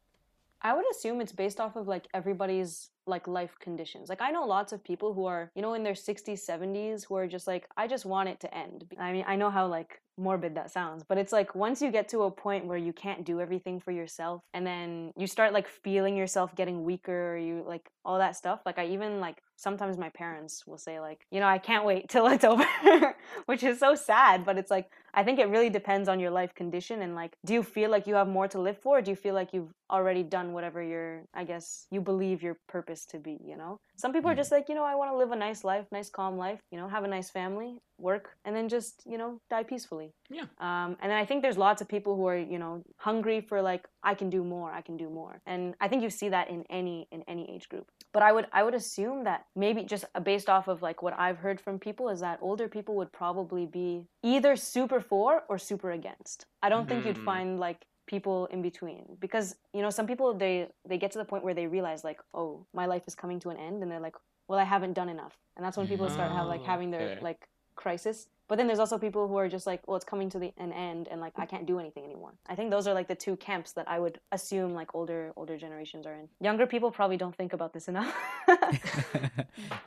I 0.63 0.75
would 0.75 0.85
assume 0.91 1.21
it's 1.21 1.33
based 1.33 1.61
off 1.61 1.77
of 1.77 1.89
like 1.89 2.07
everybody's 2.13 2.91
like 3.11 3.29
life 3.29 3.57
conditions. 3.61 4.09
Like 4.09 4.23
I 4.23 4.31
know 4.31 4.45
lots 4.45 4.73
of 4.73 4.83
people 4.83 5.13
who 5.13 5.27
are, 5.27 5.51
you 5.55 5.63
know, 5.63 5.75
in 5.75 5.83
their 5.83 5.95
60s, 5.95 6.41
70s 6.49 7.05
who 7.07 7.17
are 7.17 7.27
just 7.27 7.47
like 7.47 7.67
I 7.77 7.87
just 7.87 8.07
want 8.07 8.29
it 8.29 8.41
to 8.41 8.55
end. 8.55 8.85
I 8.99 9.13
mean, 9.13 9.25
I 9.27 9.37
know 9.37 9.51
how 9.51 9.67
like 9.67 10.01
morbid 10.17 10.55
that 10.55 10.71
sounds, 10.71 11.03
but 11.07 11.19
it's 11.19 11.33
like 11.33 11.55
once 11.55 11.81
you 11.81 11.91
get 11.91 12.09
to 12.11 12.23
a 12.23 12.31
point 12.31 12.67
where 12.67 12.79
you 12.79 12.93
can't 12.93 13.25
do 13.25 13.41
everything 13.41 13.81
for 13.81 13.91
yourself 13.91 14.43
and 14.55 14.67
then 14.67 15.13
you 15.17 15.27
start 15.27 15.53
like 15.53 15.67
feeling 15.67 16.17
yourself 16.17 16.55
getting 16.55 16.85
weaker 16.85 17.35
or 17.35 17.39
you 17.39 17.65
like 17.67 17.89
all 18.05 18.19
that 18.19 18.37
stuff. 18.37 18.61
Like 18.65 18.79
I 18.79 18.87
even 18.87 19.21
like 19.21 19.43
sometimes 19.57 19.99
my 19.99 20.09
parents 20.11 20.67
will 20.67 20.79
say 20.79 21.01
like, 21.01 21.21
you 21.31 21.41
know, 21.41 21.47
I 21.47 21.59
can't 21.59 21.85
wait 21.85 22.09
till 22.09 22.27
it's 22.29 22.45
over, 22.45 22.67
which 23.47 23.63
is 23.63 23.79
so 23.79 23.95
sad, 23.95 24.45
but 24.45 24.59
it's 24.59 24.71
like 24.71 24.91
I 25.13 25.25
think 25.25 25.39
it 25.39 25.49
really 25.49 25.71
depends 25.71 26.09
on 26.09 26.21
your 26.21 26.31
life 26.31 26.55
condition 26.55 27.03
and 27.03 27.15
like 27.15 27.37
do 27.45 27.53
you 27.55 27.63
feel 27.63 27.91
like 27.91 28.07
you 28.07 28.15
have 28.15 28.29
more 28.29 28.49
to 28.49 28.61
live 28.61 28.79
for 28.79 28.99
or 28.99 29.03
do 29.03 29.11
you 29.11 29.17
feel 29.17 29.35
like 29.35 29.53
you've 29.53 29.73
already 29.91 30.23
done 30.23 30.53
whatever 30.53 30.83
your 30.83 31.25
I 31.35 31.45
guess 31.45 31.87
you 31.91 32.01
believe 32.01 32.43
your 32.43 32.57
purpose 32.69 33.00
to 33.07 33.19
be, 33.19 33.39
you 33.45 33.57
know? 33.57 33.77
Some 33.97 34.13
people 34.13 34.31
are 34.31 34.35
Mhm. 34.35 34.37
just 34.37 34.53
like, 34.53 34.69
you 34.69 34.75
know, 34.75 34.85
I 34.85 34.95
want 34.95 35.11
to 35.13 35.17
live 35.17 35.31
a 35.33 35.37
nice 35.37 35.65
life, 35.65 35.87
nice 35.93 36.11
calm 36.11 36.37
life, 36.39 36.61
you 36.71 36.79
know, 36.79 36.89
have 36.89 37.05
a 37.05 37.09
nice 37.09 37.31
family, 37.31 37.79
work 37.99 38.31
and 38.45 38.57
then 38.57 38.69
just, 38.69 39.03
you 39.05 39.19
know, 39.19 39.39
die 39.51 39.63
peacefully. 39.63 40.13
Yeah. 40.31 40.47
Um 40.59 40.97
and 41.01 41.11
then 41.11 41.19
I 41.19 41.27
think 41.27 41.43
there's 41.43 41.59
lots 41.59 41.83
of 41.83 41.89
people 41.89 42.17
who 42.17 42.27
are, 42.29 42.37
you 42.39 42.59
know, 42.59 42.83
hungry 42.99 43.41
for 43.43 43.61
like 43.63 43.87
I 44.03 44.15
can 44.15 44.31
do 44.31 44.43
more, 44.43 44.73
I 44.73 44.81
can 44.81 44.97
do 44.97 45.11
more. 45.11 45.41
And 45.47 45.75
I 45.81 45.89
think 45.89 46.03
you 46.03 46.11
see 46.11 46.31
that 46.31 46.49
in 46.49 46.65
any 46.71 47.09
in 47.11 47.23
any 47.29 47.51
age 47.55 47.69
group. 47.69 47.87
But 48.13 48.23
I 48.23 48.33
would 48.33 48.47
I 48.53 48.63
would 48.63 48.75
assume 48.75 49.25
that 49.25 49.45
maybe 49.55 49.83
just 49.85 50.05
uh, 50.15 50.21
based 50.21 50.49
off 50.49 50.67
of 50.69 50.81
like 50.83 51.03
what 51.03 51.15
I've 51.19 51.39
heard 51.39 51.61
from 51.61 51.79
people 51.79 52.09
is 52.09 52.21
that 52.21 52.39
older 52.41 52.69
people 52.69 52.95
would 52.97 53.13
probably 53.13 53.67
be 53.67 54.07
either 54.23 54.57
super 54.57 55.01
for 55.01 55.43
or 55.49 55.59
super 55.59 55.91
against. 55.91 56.47
I 56.63 56.69
don't 56.71 56.89
think 56.89 57.05
you'd 57.05 57.17
Mhm. 57.17 57.25
find 57.25 57.61
like 57.61 57.85
people 58.15 58.39
in 58.55 58.61
between 58.71 59.05
because 59.25 59.47
you 59.77 59.83
know 59.85 59.93
some 59.99 60.07
people 60.11 60.29
they 60.45 60.55
they 60.91 60.99
get 61.03 61.11
to 61.15 61.19
the 61.23 61.29
point 61.33 61.43
where 61.47 61.57
they 61.61 61.67
realize 61.77 62.01
like 62.11 62.21
oh 62.41 62.51
my 62.81 62.87
life 62.93 63.05
is 63.11 63.15
coming 63.23 63.39
to 63.45 63.49
an 63.55 63.59
end 63.69 63.77
and 63.83 63.89
they're 63.91 64.07
like 64.09 64.19
well 64.49 64.59
I 64.65 64.69
haven't 64.75 64.95
done 65.01 65.11
enough 65.17 65.35
and 65.57 65.65
that's 65.65 65.77
when 65.79 65.89
people 65.93 66.09
start 66.17 66.31
have 66.39 66.47
like 66.55 66.63
Oh, 66.63 66.73
having 66.73 66.91
their 66.91 67.09
okay. 67.11 67.29
like 67.29 67.41
crisis. 67.81 68.29
But 68.49 68.57
then 68.59 68.67
there's 68.69 68.81
also 68.85 68.99
people 68.99 69.29
who 69.29 69.37
are 69.37 69.49
just 69.49 69.67
like, 69.67 69.81
well, 69.87 69.97
it's 69.97 70.05
coming 70.05 70.29
to 70.31 70.39
the 70.39 70.53
an 70.59 70.73
end, 70.73 71.09
and 71.11 71.21
like 71.21 71.35
I 71.37 71.47
can't 71.47 71.67
do 71.73 71.79
anything 71.79 72.05
anymore. 72.05 72.33
I 72.49 72.55
think 72.57 72.71
those 72.71 72.87
are 72.89 72.95
like 72.95 73.09
the 73.09 73.15
two 73.15 73.37
camps 73.37 73.73
that 73.73 73.87
I 73.89 73.99
would 74.05 74.19
assume 74.33 74.75
like 74.81 74.95
older 74.95 75.33
older 75.37 75.57
generations 75.57 76.05
are 76.07 76.15
in. 76.15 76.29
Younger 76.41 76.67
people 76.67 76.91
probably 76.91 77.17
don't 77.17 77.37
think 77.41 77.53
about 77.53 77.73
this 77.73 77.89
enough. 77.89 78.13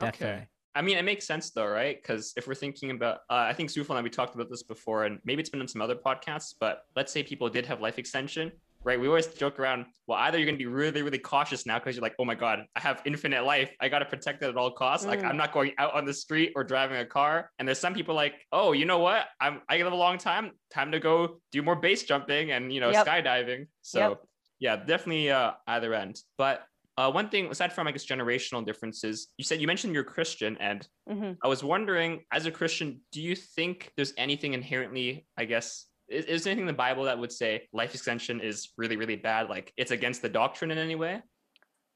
Definitely. 0.00 0.46
I 0.74 0.82
mean, 0.82 0.98
it 0.98 1.04
makes 1.04 1.26
sense 1.26 1.50
though, 1.50 1.66
right? 1.66 1.96
Because 2.00 2.32
if 2.36 2.46
we're 2.46 2.54
thinking 2.54 2.90
about, 2.90 3.18
uh, 3.30 3.46
I 3.48 3.52
think 3.52 3.70
Sufal 3.70 3.90
and 3.90 3.98
I, 3.98 4.02
we 4.02 4.10
talked 4.10 4.34
about 4.34 4.50
this 4.50 4.62
before, 4.62 5.04
and 5.04 5.18
maybe 5.24 5.40
it's 5.40 5.50
been 5.50 5.60
in 5.60 5.68
some 5.68 5.80
other 5.82 5.94
podcasts, 5.94 6.54
but 6.58 6.82
let's 6.96 7.12
say 7.12 7.22
people 7.22 7.48
did 7.48 7.64
have 7.66 7.80
life 7.80 7.98
extension, 7.98 8.50
right? 8.82 8.98
We 9.00 9.06
always 9.06 9.26
joke 9.28 9.58
around, 9.60 9.86
well, 10.06 10.18
either 10.18 10.36
you're 10.36 10.46
going 10.46 10.56
to 10.56 10.62
be 10.62 10.66
really, 10.66 11.02
really 11.02 11.18
cautious 11.18 11.64
now 11.64 11.78
because 11.78 11.94
you're 11.94 12.02
like, 12.02 12.16
oh 12.18 12.24
my 12.24 12.34
God, 12.34 12.60
I 12.74 12.80
have 12.80 13.00
infinite 13.04 13.44
life. 13.44 13.70
I 13.80 13.88
got 13.88 14.00
to 14.00 14.04
protect 14.04 14.42
it 14.42 14.48
at 14.48 14.56
all 14.56 14.72
costs. 14.72 15.06
Like, 15.06 15.20
Mm. 15.20 15.28
I'm 15.30 15.36
not 15.36 15.52
going 15.52 15.72
out 15.78 15.94
on 15.94 16.04
the 16.04 16.12
street 16.12 16.52
or 16.56 16.64
driving 16.64 16.98
a 16.98 17.06
car. 17.06 17.50
And 17.58 17.66
there's 17.68 17.78
some 17.78 17.94
people 17.94 18.14
like, 18.14 18.34
oh, 18.52 18.72
you 18.72 18.84
know 18.84 18.98
what? 18.98 19.26
I'm, 19.40 19.62
I 19.68 19.78
live 19.78 19.92
a 19.92 19.96
long 19.96 20.18
time. 20.18 20.50
Time 20.72 20.90
to 20.92 20.98
go 20.98 21.40
do 21.52 21.62
more 21.62 21.76
base 21.76 22.02
jumping 22.02 22.50
and, 22.50 22.72
you 22.72 22.80
know, 22.80 22.90
Yep. 22.90 23.06
skydiving. 23.06 23.68
So, 23.82 24.00
Yep. 24.00 24.18
yeah, 24.58 24.76
definitely 24.76 25.30
uh, 25.30 25.52
either 25.68 25.94
end. 25.94 26.20
But 26.36 26.62
uh, 26.96 27.10
one 27.10 27.28
thing, 27.28 27.50
aside 27.50 27.72
from, 27.72 27.86
I 27.86 27.92
guess, 27.92 28.06
generational 28.06 28.64
differences, 28.64 29.28
you 29.36 29.44
said 29.44 29.60
you 29.60 29.66
mentioned 29.66 29.94
you're 29.94 30.04
Christian, 30.04 30.56
and 30.58 30.86
hmm 31.08 31.32
I 31.42 31.48
was 31.48 31.64
wondering, 31.64 32.24
as 32.32 32.46
a 32.46 32.50
Christian, 32.50 33.00
do 33.12 33.20
you 33.20 33.34
think 33.34 33.92
there's 33.96 34.12
anything 34.16 34.54
inherently, 34.54 35.26
I 35.36 35.44
guess, 35.44 35.86
is, 36.08 36.24
is 36.26 36.44
there 36.44 36.52
anything 36.52 36.68
in 36.68 36.74
the 36.74 36.74
Bible 36.74 37.04
that 37.04 37.18
would 37.18 37.32
say 37.32 37.68
life 37.72 37.94
extension 37.94 38.40
is 38.40 38.70
really, 38.76 38.96
really 38.96 39.16
bad? 39.16 39.48
Like 39.48 39.72
it's 39.76 39.90
against 39.90 40.22
the 40.22 40.28
doctrine 40.28 40.70
in 40.70 40.78
any 40.78 40.94
way? 40.94 41.22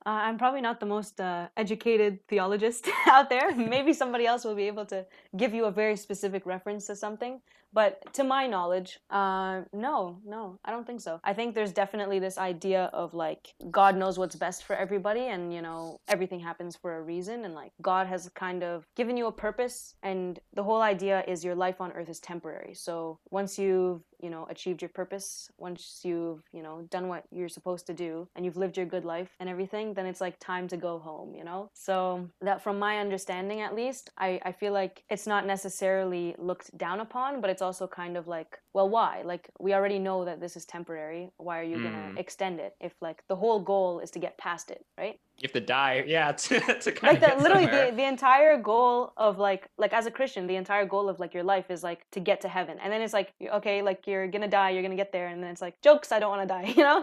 Uh, 0.07 0.21
I'm 0.27 0.39
probably 0.39 0.61
not 0.61 0.81
the 0.81 0.87
most 0.87 1.21
uh, 1.21 1.49
educated 1.57 2.27
theologist 2.29 2.89
out 3.07 3.29
there. 3.29 3.55
Maybe 3.57 3.93
somebody 3.93 4.27
else 4.27 4.45
will 4.45 4.55
be 4.55 4.67
able 4.67 4.87
to 4.87 5.05
give 5.37 5.55
you 5.55 5.67
a 5.67 5.71
very 5.71 5.97
specific 5.97 6.47
reference 6.47 6.87
to 6.87 6.97
something. 6.97 7.41
But 7.73 8.15
to 8.15 8.25
my 8.25 8.47
knowledge, 8.47 8.99
uh, 9.11 9.63
no, 9.73 10.19
no, 10.25 10.59
I 10.65 10.71
don't 10.71 10.87
think 10.87 11.01
so. 11.01 11.21
I 11.23 11.35
think 11.35 11.55
there's 11.55 11.73
definitely 11.73 12.19
this 12.19 12.39
idea 12.39 12.85
of 12.95 13.13
like 13.13 13.55
God 13.71 13.97
knows 13.97 14.19
what's 14.19 14.37
best 14.37 14.65
for 14.65 14.75
everybody, 14.75 15.27
and 15.27 15.53
you 15.53 15.61
know 15.61 16.01
everything 16.09 16.41
happens 16.41 16.77
for 16.77 16.97
a 16.97 17.03
reason, 17.03 17.45
and 17.45 17.55
like 17.55 17.73
God 17.83 18.07
has 18.07 18.31
kind 18.35 18.63
of 18.63 18.87
given 18.97 19.17
you 19.17 19.27
a 19.27 19.33
purpose, 19.33 19.97
and 20.03 20.39
the 20.55 20.63
whole 20.63 20.81
idea 20.81 21.25
is 21.29 21.45
your 21.45 21.55
life 21.55 21.81
on 21.81 21.93
earth 21.93 22.09
is 22.09 22.21
temporary. 22.21 22.73
So 22.73 23.19
once 23.31 23.59
you've 23.59 24.01
you 24.21 24.31
know 24.31 24.47
achieved 24.51 24.83
your 24.83 24.89
purpose, 24.89 25.51
once 25.59 26.01
you've 26.05 26.43
you 26.53 26.63
know 26.63 26.87
done 26.91 27.09
what 27.09 27.25
you're 27.31 27.49
supposed 27.49 27.87
to 27.87 27.95
do, 27.95 28.29
and 28.35 28.45
you've 28.45 28.57
lived 28.57 28.77
your 28.77 28.87
good 28.87 29.05
life 29.05 29.31
and 29.41 29.49
everything, 29.49 29.95
then 29.95 30.07
it's 30.07 30.21
like 30.21 30.39
time 30.41 30.69
to 30.69 30.77
go 30.77 30.99
home. 30.99 31.35
You 31.35 31.45
know, 31.45 31.71
so 31.75 32.29
that 32.41 32.63
from 32.63 32.79
my 32.79 32.99
understanding 32.99 33.61
at 33.61 33.75
least, 33.75 34.11
I 34.19 34.41
I 34.45 34.53
feel 34.53 34.73
like 34.73 35.05
it's 35.11 35.27
not 35.27 35.47
necessarily 35.47 36.35
looked 36.39 36.77
down 36.77 37.01
upon, 37.01 37.41
but 37.41 37.51
it's 37.51 37.63
also 37.63 37.87
kind 37.87 38.17
of 38.17 38.27
like, 38.29 38.59
well, 38.79 38.89
why? 38.99 39.23
Like 39.33 39.45
we 39.59 39.71
already 39.75 39.99
know 39.99 40.19
that 40.29 40.39
this 40.45 40.55
is 40.57 40.65
temporary. 40.77 41.23
Why 41.47 41.59
are 41.61 41.69
you 41.73 41.79
gonna 41.87 42.07
Mm. 42.15 42.19
extend 42.25 42.57
it 42.67 42.73
if 42.89 42.95
like 43.01 43.19
the 43.31 43.35
whole 43.43 43.61
goal 43.73 43.99
is 44.05 44.11
to 44.13 44.21
get 44.27 44.39
past 44.47 44.71
it, 44.77 44.83
right? 45.03 45.17
You 45.39 45.47
have 45.49 45.53
to 45.61 45.67
die, 45.81 46.05
yeah, 46.17 46.31
to, 46.45 46.61
to 46.85 46.91
kind 46.93 47.11
like 47.13 47.21
get 47.27 47.39
literally 47.45 47.65
somewhere. 47.67 47.91
the, 47.91 47.97
the 48.01 48.07
entire 48.17 48.57
goal 48.73 49.13
of 49.17 49.33
like 49.49 49.63
like 49.85 49.93
as 50.01 50.07
a 50.07 50.11
christian 50.19 50.43
the 50.53 50.59
entire 50.65 50.87
goal 50.95 51.07
of 51.13 51.17
like 51.23 51.33
your 51.37 51.47
life 51.55 51.69
is 51.77 51.81
like 51.91 52.01
to 52.17 52.21
get 52.31 52.39
to 52.45 52.49
heaven 52.59 52.75
and 52.83 52.89
then 52.93 53.01
it's 53.05 53.17
like 53.21 53.29
okay 53.59 53.77
like 53.91 54.01
you're 54.09 54.29
gonna 54.35 54.53
die 54.61 54.71
you're 54.73 54.87
gonna 54.89 55.03
get 55.05 55.13
there 55.17 55.29
and 55.33 55.39
then 55.43 55.51
it's 55.55 55.65
like 55.69 55.77
jokes 55.89 56.09
i 56.15 56.19
don't 56.21 56.33
want 56.35 56.43
to 56.47 56.51
die 56.57 56.67
you 56.79 56.85
know 56.89 57.01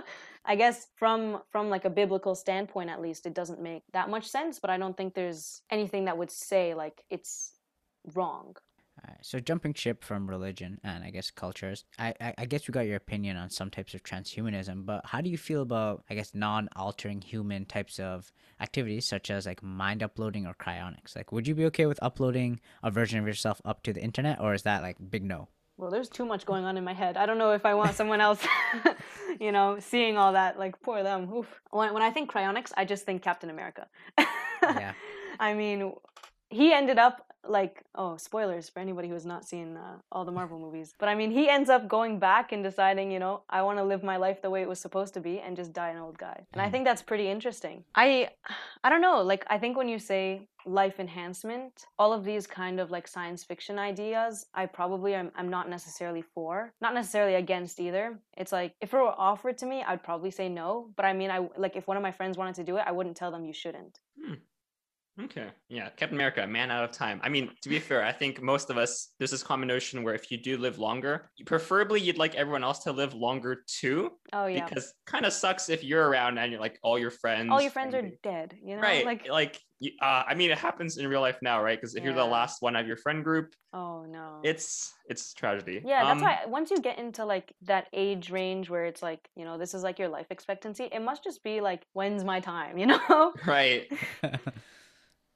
i 0.52 0.54
guess 0.62 0.78
from 1.02 1.20
from 1.54 1.66
like 1.76 1.86
a 1.92 1.94
biblical 2.02 2.34
standpoint 2.46 2.90
at 2.96 3.00
least 3.08 3.22
it 3.30 3.34
doesn't 3.40 3.62
make 3.72 3.84
that 3.98 4.08
much 4.16 4.26
sense 4.38 4.54
but 4.64 4.70
i 4.74 4.78
don't 4.82 4.96
think 5.00 5.14
there's 5.14 5.62
anything 5.78 6.04
that 6.08 6.16
would 6.20 6.32
say 6.32 6.64
like 6.84 6.98
it's 7.16 7.34
wrong 8.18 8.48
Alright, 9.06 9.26
so 9.26 9.40
jumping 9.40 9.74
ship 9.74 10.04
from 10.04 10.28
religion 10.28 10.80
and 10.84 11.04
I 11.04 11.12
guess 11.12 11.30
cultures, 11.30 11.86
I, 12.00 12.14
I 12.20 12.34
I 12.40 12.46
guess 12.46 12.68
we 12.68 12.72
got 12.72 12.88
your 12.88 12.96
opinion 12.96 13.38
on 13.38 13.50
some 13.50 13.70
types 13.70 13.94
of 13.94 14.04
transhumanism, 14.04 14.86
but 14.86 15.06
how 15.06 15.22
do 15.22 15.30
you 15.30 15.38
feel 15.38 15.62
about 15.62 16.04
I 16.10 16.16
guess 16.16 16.34
non-altering 16.34 17.22
human 17.22 17.66
types 17.66 18.00
of 18.00 18.32
activities 18.60 19.08
such 19.08 19.30
as 19.30 19.46
like 19.46 19.62
mind 19.62 20.02
uploading 20.02 20.48
or 20.48 20.54
cryonics? 20.54 21.16
Like, 21.16 21.32
would 21.32 21.48
you 21.48 21.56
be 21.56 21.66
okay 21.66 21.86
with 21.86 22.00
uploading 22.02 22.60
a 22.82 22.90
version 22.90 23.20
of 23.20 23.28
yourself 23.28 23.62
up 23.64 23.84
to 23.84 23.94
the 23.94 24.02
internet, 24.02 24.40
or 24.42 24.54
is 24.54 24.64
that 24.64 24.82
like 24.82 24.98
big 25.10 25.24
no? 25.24 25.50
well 25.78 25.92
there's 25.92 26.08
too 26.08 26.24
much 26.26 26.46
going 26.46 26.64
on 26.64 26.78
in 26.78 26.86
my 26.86 26.94
head 26.94 27.18
i 27.18 27.26
don't 27.26 27.38
know 27.38 27.52
if 27.52 27.66
i 27.66 27.74
want 27.74 27.94
someone 28.00 28.22
else 28.22 28.42
you 29.42 29.52
know 29.52 29.78
seeing 29.78 30.16
all 30.16 30.32
that 30.32 30.58
like 30.58 30.82
poor 30.82 31.04
them 31.04 31.30
Oof. 31.34 31.60
When, 31.70 31.94
when 31.94 32.02
i 32.02 32.12
think 32.12 32.32
cryonics 32.32 32.72
i 32.78 32.86
just 32.86 33.06
think 33.06 33.22
captain 33.22 33.50
america 33.50 33.88
Yeah. 34.74 34.94
I 35.40 35.54
mean, 35.54 35.94
he 36.50 36.74
ended 36.74 36.98
up 36.98 37.26
like 37.48 37.84
oh 37.96 38.18
spoilers 38.18 38.70
for 38.70 38.80
anybody 38.80 39.08
who 39.08 39.14
has 39.14 39.26
not 39.26 39.46
seen 39.46 39.78
uh, 39.78 39.98
all 40.12 40.26
the 40.26 40.32
marvel 40.32 40.60
movies 40.60 40.94
but 41.00 41.08
i 41.10 41.16
mean 41.16 41.32
he 41.32 41.50
ends 41.50 41.70
up 41.70 41.88
going 41.88 42.18
back 42.20 42.52
and 42.52 42.64
deciding 42.64 43.12
you 43.12 43.20
know 43.20 43.42
i 43.50 43.62
want 43.62 43.78
to 43.78 43.84
live 43.84 44.04
my 44.04 44.18
life 44.18 44.42
the 44.42 44.50
way 44.50 44.62
it 44.62 44.68
was 44.68 44.80
supposed 44.80 45.14
to 45.14 45.20
be 45.20 45.40
and 45.40 45.56
just 45.56 45.72
die 45.74 45.90
an 45.90 45.98
old 45.98 46.18
guy. 46.18 46.46
And 46.54 46.62
i 46.62 46.68
Mhm. 46.68 46.72
think 46.72 46.86
that's 46.86 47.02
pretty 47.02 47.28
interesting. 47.30 47.84
I 47.96 48.30
i 48.84 48.90
don't 48.90 49.02
know 49.02 49.22
like 49.22 49.46
i 49.50 49.58
think 49.60 49.78
when 49.78 49.88
you 49.90 50.00
say 50.00 50.48
life 50.68 51.00
enhancement 51.00 51.86
all 52.00 52.12
of 52.12 52.24
these 52.24 52.48
kind 52.48 52.80
of 52.80 52.90
like 52.90 53.08
science 53.08 53.44
fiction 53.44 53.78
ideas 53.78 54.48
i 54.56 54.66
probably 54.66 55.14
am 55.14 55.32
i'm 55.36 55.50
not 55.50 55.70
necessarily 55.70 56.24
for 56.24 56.74
not 56.82 56.94
necessarily 56.96 57.36
against 57.36 57.80
either. 57.80 58.06
It's 58.36 58.52
like 58.52 58.74
if 58.82 58.94
it 58.94 58.98
were 58.98 59.14
offered 59.32 59.58
to 59.60 59.66
me 59.68 59.84
i'd 59.88 60.04
probably 60.04 60.32
say 60.32 60.50
no 60.50 60.90
but 60.96 61.06
i 61.06 61.14
mean 61.14 61.30
i 61.30 61.40
like 61.58 61.76
if 61.76 61.86
one 61.88 61.98
of 61.98 62.04
my 62.04 62.12
friends 62.12 62.36
wanted 62.38 62.56
to 62.56 62.64
do 62.64 62.78
it 62.78 62.84
i 62.88 62.92
wouldn't 62.92 63.16
tell 63.18 63.32
them 63.32 63.46
you 63.46 63.54
shouldn't 63.54 64.00
Okay. 65.24 65.48
Yeah. 65.70 65.90
Captain 65.96 66.18
America, 66.18 66.46
man 66.46 66.72
out 66.72 66.84
of 66.84 66.92
time. 66.92 67.22
I 67.24 67.30
mean, 67.30 67.50
to 67.62 67.70
be 67.70 67.80
fair, 67.80 68.04
I 68.04 68.12
think 68.12 68.42
most 68.42 68.70
of 68.70 68.78
us, 68.78 69.14
there's 69.18 69.32
this 69.32 69.44
common 69.44 69.68
notion 69.68 70.04
where 70.04 70.14
if 70.14 70.30
you 70.30 70.38
do 70.38 70.58
live 70.58 70.78
longer, 70.78 71.30
preferably 71.46 72.02
you'd 72.02 72.18
like 72.18 72.36
everyone 72.36 72.66
else 72.66 72.80
to 72.80 72.92
live 72.92 73.14
longer 73.14 73.64
too. 73.66 74.12
oh 74.34 74.48
yeah 74.48 74.68
Because 74.68 74.94
kind 75.06 75.26
of 75.26 75.32
sucks 75.32 75.70
if 75.70 75.84
you're 75.86 76.06
around 76.10 76.38
and 76.38 76.52
you're 76.52 76.60
like 76.60 76.78
all 76.84 77.00
your 77.00 77.12
friends. 77.12 77.50
all 77.50 77.62
your 77.62 77.72
friends 77.72 77.96
are 77.96 78.02
dead 78.24 78.56
you 78.62 78.76
know 78.76 78.82
right. 78.82 79.06
like 79.06 79.30
Like, 79.30 79.58
you- 79.80 79.94
uh, 80.02 80.24
I 80.28 80.36
mean, 80.36 80.52
it 80.52 80.58
happens 80.58 80.98
in 80.98 81.08
real 81.08 81.22
life 81.22 81.38
now, 81.42 81.64
right? 81.64 81.80
Because 81.80 81.96
if 81.96 82.04
you're 82.04 82.14
the 82.14 82.26
last 82.26 82.62
one 82.62 82.76
of 82.76 82.86
your 82.86 82.98
friend 82.98 83.24
group, 83.24 83.54
oh 83.74 84.06
no 84.06 84.40
it's 84.44 84.94
it's 85.10 85.34
tragedy. 85.34 85.82
yeah 85.86 86.04
that's 86.04 86.22
Um, 86.22 86.26
why 86.28 86.40
once 86.48 86.72
you 86.72 86.80
get 86.80 86.98
into 87.00 87.24
like 87.26 87.54
that 87.64 87.88
age 87.94 88.32
range 88.32 88.70
where 88.70 88.86
it's 88.86 89.02
like 89.04 89.30
you 89.36 89.44
know 89.46 89.58
this 89.58 89.74
is 89.74 89.82
like 89.84 89.98
your 90.00 90.08
life 90.08 90.28
expectancy 90.30 90.86
it 90.92 91.02
must 91.02 91.24
just 91.24 91.44
be 91.44 91.60
like 91.62 91.86
when's 91.94 92.24
my 92.24 92.40
time 92.40 92.78
you 92.78 92.86
know 92.86 93.34
Right. 93.46 93.88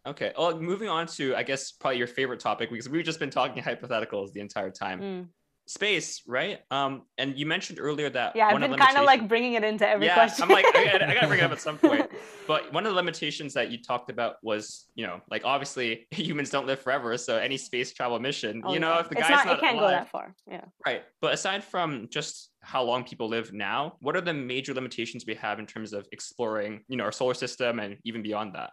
Okay. 0.10 0.34
Well, 0.38 0.60
moving 0.60 0.90
on 0.90 1.06
to, 1.08 1.36
I 1.36 1.44
guess, 1.44 1.72
probably 1.72 2.00
your 2.00 2.08
favorite 2.08 2.40
topic 2.40 2.72
because 2.72 2.90
we've 2.90 3.06
just 3.06 3.20
been 3.20 3.30
talking 3.30 3.62
hypotheticals 3.70 4.34
the 4.34 4.42
entire 4.42 4.72
time. 4.72 5.02
Mm. 5.02 5.28
Space, 5.68 6.24
right? 6.26 6.62
Um, 6.72 7.04
and 7.20 7.38
you 7.38 7.46
mentioned 7.46 7.78
earlier 7.80 8.10
that 8.10 8.36
yeah 8.36 8.48
i've 8.48 8.60
been 8.60 8.74
kind 8.74 8.98
of 8.98 9.06
like 9.06 9.28
bringing 9.28 9.54
it 9.54 9.64
into 9.64 9.88
every 9.88 10.08
yeah, 10.08 10.16
question 10.16 10.46
I'm 10.46 10.50
like, 10.50 10.66
I 10.76 10.86
gotta, 10.86 11.08
I 11.08 11.14
gotta 11.14 11.28
bring 11.28 11.42
it 11.42 11.44
up 11.44 11.52
at 11.52 11.62
some 11.62 11.78
point. 11.88 12.10
But 12.48 12.74
one 12.74 12.88
of 12.88 12.92
the 12.92 12.96
limitations 12.96 13.54
that 13.54 13.70
you 13.70 13.78
talked 13.80 14.10
about 14.10 14.38
was, 14.42 14.88
you 14.96 15.06
know, 15.06 15.22
like 15.30 15.44
obviously 15.46 16.08
humans 16.12 16.50
don't 16.50 16.66
live 16.66 16.80
forever, 16.80 17.16
so 17.20 17.38
any 17.38 17.56
space 17.56 17.94
travel 17.94 18.20
mission, 18.20 18.64
Oh, 18.66 18.74
you 18.74 18.80
know, 18.80 18.94
yeah. 18.94 19.00
if 19.02 19.10
the 19.10 19.16
guy's 19.16 19.30
not, 19.30 19.46
not, 19.46 19.58
it 19.58 19.62
can't 19.62 19.78
go 19.78 19.84
alive, 19.84 19.92
that 19.92 20.10
far 20.10 20.34
yeah 20.50 20.66
right? 20.88 21.04
But 21.22 21.36
aside 21.36 21.64
from 21.64 22.08
just 22.10 22.50
how 22.62 22.82
long 22.82 23.04
people 23.04 23.28
live 23.28 23.54
now, 23.54 23.98
what 24.00 24.16
are 24.16 24.22
the 24.22 24.34
major 24.34 24.74
limitations 24.74 25.26
we 25.28 25.36
have 25.36 25.60
in 25.60 25.68
terms 25.68 25.94
of 25.94 26.08
exploring, 26.12 26.82
you 26.88 26.98
know, 26.98 27.04
our 27.04 27.12
solar 27.12 27.36
system 27.36 27.78
and 27.78 27.98
even 28.06 28.24
beyond 28.24 28.56
that? 28.56 28.72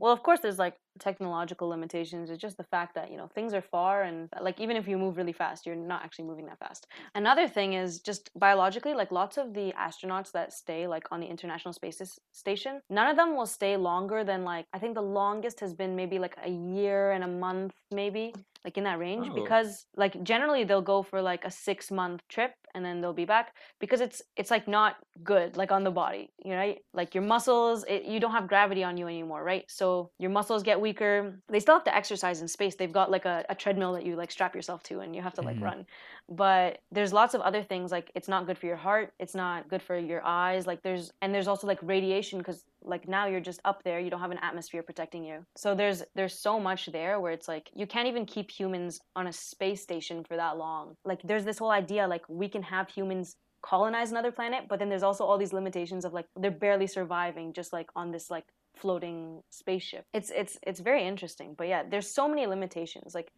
Well, 0.00 0.12
of 0.12 0.22
course, 0.22 0.40
there's 0.40 0.58
like 0.58 0.76
technological 0.98 1.68
limitations. 1.68 2.30
It's 2.30 2.40
just 2.40 2.56
the 2.56 2.64
fact 2.64 2.94
that, 2.94 3.10
you 3.10 3.16
know, 3.16 3.28
things 3.28 3.54
are 3.54 3.60
far 3.60 4.02
and 4.02 4.28
like 4.40 4.58
even 4.58 4.76
if 4.76 4.88
you 4.88 4.98
move 4.98 5.16
really 5.16 5.32
fast, 5.32 5.66
you're 5.66 5.76
not 5.76 6.02
actually 6.04 6.24
moving 6.24 6.46
that 6.46 6.58
fast. 6.58 6.86
Another 7.14 7.46
thing 7.46 7.74
is 7.74 8.00
just 8.00 8.30
biologically, 8.38 8.94
like 8.94 9.10
lots 9.12 9.36
of 9.36 9.54
the 9.54 9.72
astronauts 9.78 10.32
that 10.32 10.52
stay 10.52 10.86
like 10.86 11.06
on 11.12 11.20
the 11.20 11.26
International 11.26 11.72
Space 11.72 12.00
Station, 12.32 12.80
none 12.90 13.08
of 13.08 13.16
them 13.16 13.36
will 13.36 13.46
stay 13.46 13.76
longer 13.76 14.24
than 14.24 14.44
like, 14.44 14.66
I 14.72 14.78
think 14.78 14.94
the 14.94 15.02
longest 15.02 15.60
has 15.60 15.74
been 15.74 15.94
maybe 15.94 16.18
like 16.18 16.36
a 16.44 16.50
year 16.50 17.12
and 17.12 17.22
a 17.22 17.28
month, 17.28 17.74
maybe 17.90 18.34
like 18.64 18.76
in 18.76 18.84
that 18.84 18.98
range 18.98 19.28
Oh. 19.30 19.34
because 19.34 19.86
like 19.96 20.22
generally 20.22 20.64
they'll 20.64 20.82
go 20.82 21.02
for 21.02 21.22
like 21.22 21.44
a 21.44 21.50
six 21.50 21.90
month 21.90 22.22
trip 22.28 22.52
and 22.74 22.84
then 22.84 23.00
they'll 23.00 23.12
be 23.12 23.24
back 23.24 23.54
because 23.78 24.00
it's 24.00 24.22
it's 24.36 24.50
like 24.50 24.66
not 24.68 24.96
good 25.24 25.56
like 25.56 25.72
on 25.72 25.84
the 25.84 25.90
body 25.90 26.30
you 26.44 26.50
know 26.52 26.74
like 26.94 27.14
your 27.14 27.24
muscles 27.24 27.84
it, 27.88 28.04
you 28.04 28.20
don't 28.20 28.32
have 28.32 28.48
gravity 28.48 28.82
on 28.84 28.96
you 28.96 29.06
anymore 29.06 29.42
right 29.42 29.64
so 29.68 30.10
your 30.18 30.30
muscles 30.30 30.62
get 30.62 30.80
weaker 30.80 31.40
they 31.48 31.60
still 31.60 31.74
have 31.74 31.84
to 31.84 31.94
exercise 31.94 32.40
in 32.40 32.48
space 32.48 32.74
they've 32.74 32.92
got 32.92 33.10
like 33.10 33.24
a, 33.24 33.44
a 33.48 33.54
treadmill 33.54 33.92
that 33.92 34.04
you 34.04 34.16
like 34.16 34.30
strap 34.30 34.54
yourself 34.54 34.82
to 34.82 35.00
and 35.00 35.14
you 35.14 35.22
have 35.22 35.34
to 35.34 35.42
like 35.42 35.56
Mhm. 35.56 35.62
run 35.62 35.86
but 36.30 36.78
there's 36.92 37.12
lots 37.12 37.34
of 37.34 37.40
other 37.40 37.62
things 37.62 37.90
like 37.90 38.10
it's 38.14 38.28
not 38.28 38.46
good 38.46 38.56
for 38.56 38.66
your 38.66 38.76
heart 38.76 39.12
it's 39.18 39.34
not 39.34 39.68
good 39.68 39.82
for 39.82 39.98
your 39.98 40.22
eyes 40.24 40.66
like 40.66 40.82
there's 40.82 41.12
and 41.22 41.34
there's 41.34 41.48
also 41.48 41.66
like 41.66 41.78
radiation 41.82 42.38
because 42.38 42.64
like 42.82 43.08
now 43.08 43.26
you're 43.26 43.40
just 43.40 43.60
up 43.64 43.82
there 43.82 44.00
you 44.00 44.10
don't 44.10 44.20
have 44.20 44.30
an 44.30 44.38
atmosphere 44.42 44.82
protecting 44.82 45.24
you. 45.24 45.44
So 45.56 45.74
there's 45.74 46.02
there's 46.14 46.38
so 46.38 46.58
much 46.58 46.86
there 46.86 47.20
where 47.20 47.32
it's 47.32 47.48
like 47.48 47.70
you 47.74 47.86
can't 47.86 48.08
even 48.08 48.26
keep 48.26 48.50
humans 48.50 49.00
on 49.16 49.26
a 49.26 49.32
space 49.32 49.82
station 49.82 50.24
for 50.24 50.36
that 50.36 50.56
long. 50.56 50.96
Like 51.04 51.20
there's 51.22 51.44
this 51.44 51.58
whole 51.58 51.70
idea 51.70 52.06
like 52.06 52.22
we 52.28 52.48
can 52.48 52.62
have 52.62 52.88
humans 52.88 53.36
colonize 53.62 54.10
another 54.10 54.32
planet 54.32 54.64
but 54.68 54.78
then 54.78 54.88
there's 54.88 55.02
also 55.02 55.24
all 55.24 55.36
these 55.36 55.52
limitations 55.52 56.04
of 56.06 56.14
like 56.14 56.24
they're 56.36 56.50
barely 56.50 56.86
surviving 56.86 57.52
just 57.52 57.72
like 57.72 57.88
on 57.94 58.10
this 58.10 58.30
like 58.30 58.46
floating 58.74 59.42
spaceship. 59.50 60.04
It's 60.14 60.30
it's 60.30 60.58
it's 60.66 60.80
very 60.80 61.06
interesting 61.06 61.54
but 61.56 61.68
yeah 61.68 61.82
there's 61.88 62.10
so 62.10 62.28
many 62.28 62.46
limitations 62.46 63.14
like 63.14 63.30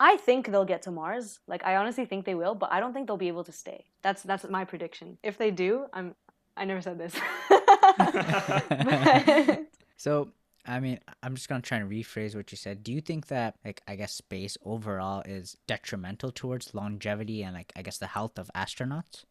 I 0.00 0.16
think 0.16 0.48
they'll 0.48 0.64
get 0.64 0.82
to 0.82 0.90
Mars. 0.90 1.40
Like 1.46 1.64
I 1.64 1.76
honestly 1.76 2.04
think 2.04 2.24
they 2.24 2.34
will, 2.34 2.54
but 2.54 2.72
I 2.72 2.80
don't 2.80 2.92
think 2.92 3.06
they'll 3.06 3.16
be 3.16 3.28
able 3.28 3.44
to 3.44 3.52
stay. 3.52 3.84
That's 4.02 4.22
that's 4.22 4.44
my 4.48 4.64
prediction. 4.64 5.18
If 5.22 5.38
they 5.38 5.50
do, 5.50 5.86
I'm 5.92 6.14
I 6.56 6.64
never 6.64 6.80
said 6.82 6.98
this. 6.98 7.14
But- 8.68 9.66
So, 9.96 10.30
I 10.64 10.78
mean, 10.80 11.00
I'm 11.24 11.34
just 11.34 11.48
gonna 11.48 11.60
try 11.62 11.78
and 11.78 11.90
rephrase 11.90 12.36
what 12.36 12.52
you 12.52 12.56
said. 12.56 12.84
Do 12.84 12.92
you 12.92 13.00
think 13.00 13.26
that, 13.28 13.56
like, 13.64 13.82
I 13.88 13.96
guess 13.96 14.12
space 14.12 14.56
overall 14.64 15.22
is 15.26 15.56
detrimental 15.66 16.30
towards 16.30 16.72
longevity 16.74 17.42
and, 17.42 17.54
like, 17.54 17.72
I 17.74 17.82
guess 17.82 17.98
the 17.98 18.06
health 18.06 18.38
of 18.38 18.48
astronauts? 18.54 19.24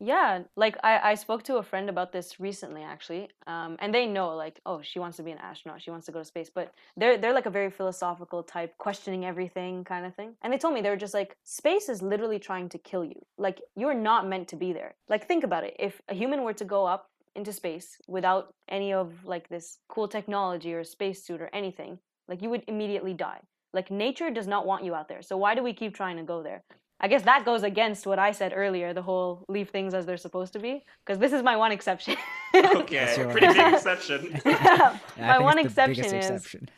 Yeah, 0.00 0.42
like 0.56 0.76
I, 0.82 1.12
I 1.12 1.14
spoke 1.14 1.44
to 1.44 1.56
a 1.56 1.62
friend 1.62 1.88
about 1.88 2.12
this 2.12 2.40
recently 2.40 2.82
actually. 2.82 3.28
Um, 3.46 3.76
and 3.78 3.94
they 3.94 4.06
know 4.06 4.34
like, 4.34 4.60
oh, 4.66 4.80
she 4.82 4.98
wants 4.98 5.16
to 5.18 5.22
be 5.22 5.30
an 5.30 5.38
astronaut, 5.38 5.80
she 5.80 5.90
wants 5.90 6.06
to 6.06 6.12
go 6.12 6.18
to 6.18 6.24
space, 6.24 6.50
but 6.54 6.74
they're 6.96 7.16
they're 7.16 7.32
like 7.32 7.46
a 7.46 7.50
very 7.50 7.70
philosophical 7.70 8.42
type, 8.42 8.76
questioning 8.78 9.24
everything 9.24 9.84
kind 9.84 10.04
of 10.04 10.14
thing. 10.14 10.34
And 10.42 10.52
they 10.52 10.58
told 10.58 10.74
me 10.74 10.80
they 10.80 10.90
were 10.90 10.96
just 10.96 11.14
like, 11.14 11.36
space 11.44 11.88
is 11.88 12.02
literally 12.02 12.38
trying 12.38 12.68
to 12.70 12.78
kill 12.78 13.04
you. 13.04 13.24
Like 13.38 13.60
you're 13.76 13.94
not 13.94 14.28
meant 14.28 14.48
to 14.48 14.56
be 14.56 14.72
there. 14.72 14.94
Like 15.08 15.26
think 15.28 15.44
about 15.44 15.64
it. 15.64 15.76
If 15.78 16.00
a 16.08 16.14
human 16.14 16.42
were 16.42 16.54
to 16.54 16.64
go 16.64 16.86
up 16.86 17.10
into 17.36 17.52
space 17.52 17.98
without 18.08 18.54
any 18.68 18.92
of 18.92 19.12
like 19.24 19.48
this 19.48 19.78
cool 19.88 20.08
technology 20.08 20.74
or 20.74 20.80
a 20.80 20.84
spacesuit 20.84 21.40
or 21.40 21.50
anything, 21.52 21.98
like 22.28 22.42
you 22.42 22.50
would 22.50 22.64
immediately 22.68 23.14
die. 23.14 23.40
Like 23.72 23.90
nature 23.90 24.30
does 24.30 24.46
not 24.46 24.66
want 24.66 24.84
you 24.84 24.94
out 24.94 25.08
there. 25.08 25.22
So 25.22 25.36
why 25.36 25.54
do 25.54 25.62
we 25.62 25.72
keep 25.72 25.94
trying 25.94 26.16
to 26.16 26.22
go 26.22 26.42
there? 26.42 26.62
I 27.00 27.08
guess 27.08 27.22
that 27.22 27.44
goes 27.44 27.62
against 27.64 28.06
what 28.06 28.18
I 28.18 28.30
said 28.32 28.52
earlier, 28.54 28.94
the 28.94 29.02
whole 29.02 29.44
leave 29.48 29.68
things 29.70 29.94
as 29.94 30.06
they're 30.06 30.16
supposed 30.16 30.52
to 30.54 30.58
be, 30.58 30.84
because 31.04 31.18
this 31.18 31.32
is 31.32 31.42
my 31.42 31.56
one 31.56 31.72
exception. 31.72 32.16
Okay, 32.54 32.96
That's 33.04 33.18
your 33.18 33.30
pretty 33.30 33.48
big 33.48 33.74
exception. 33.74 34.40
Yeah, 34.44 34.98
my 35.18 35.38
one 35.40 35.58
it's 35.58 35.74
the 35.74 35.86
biggest 35.88 36.00
exception 36.14 36.18
is 36.20 36.30
exception. 36.30 36.68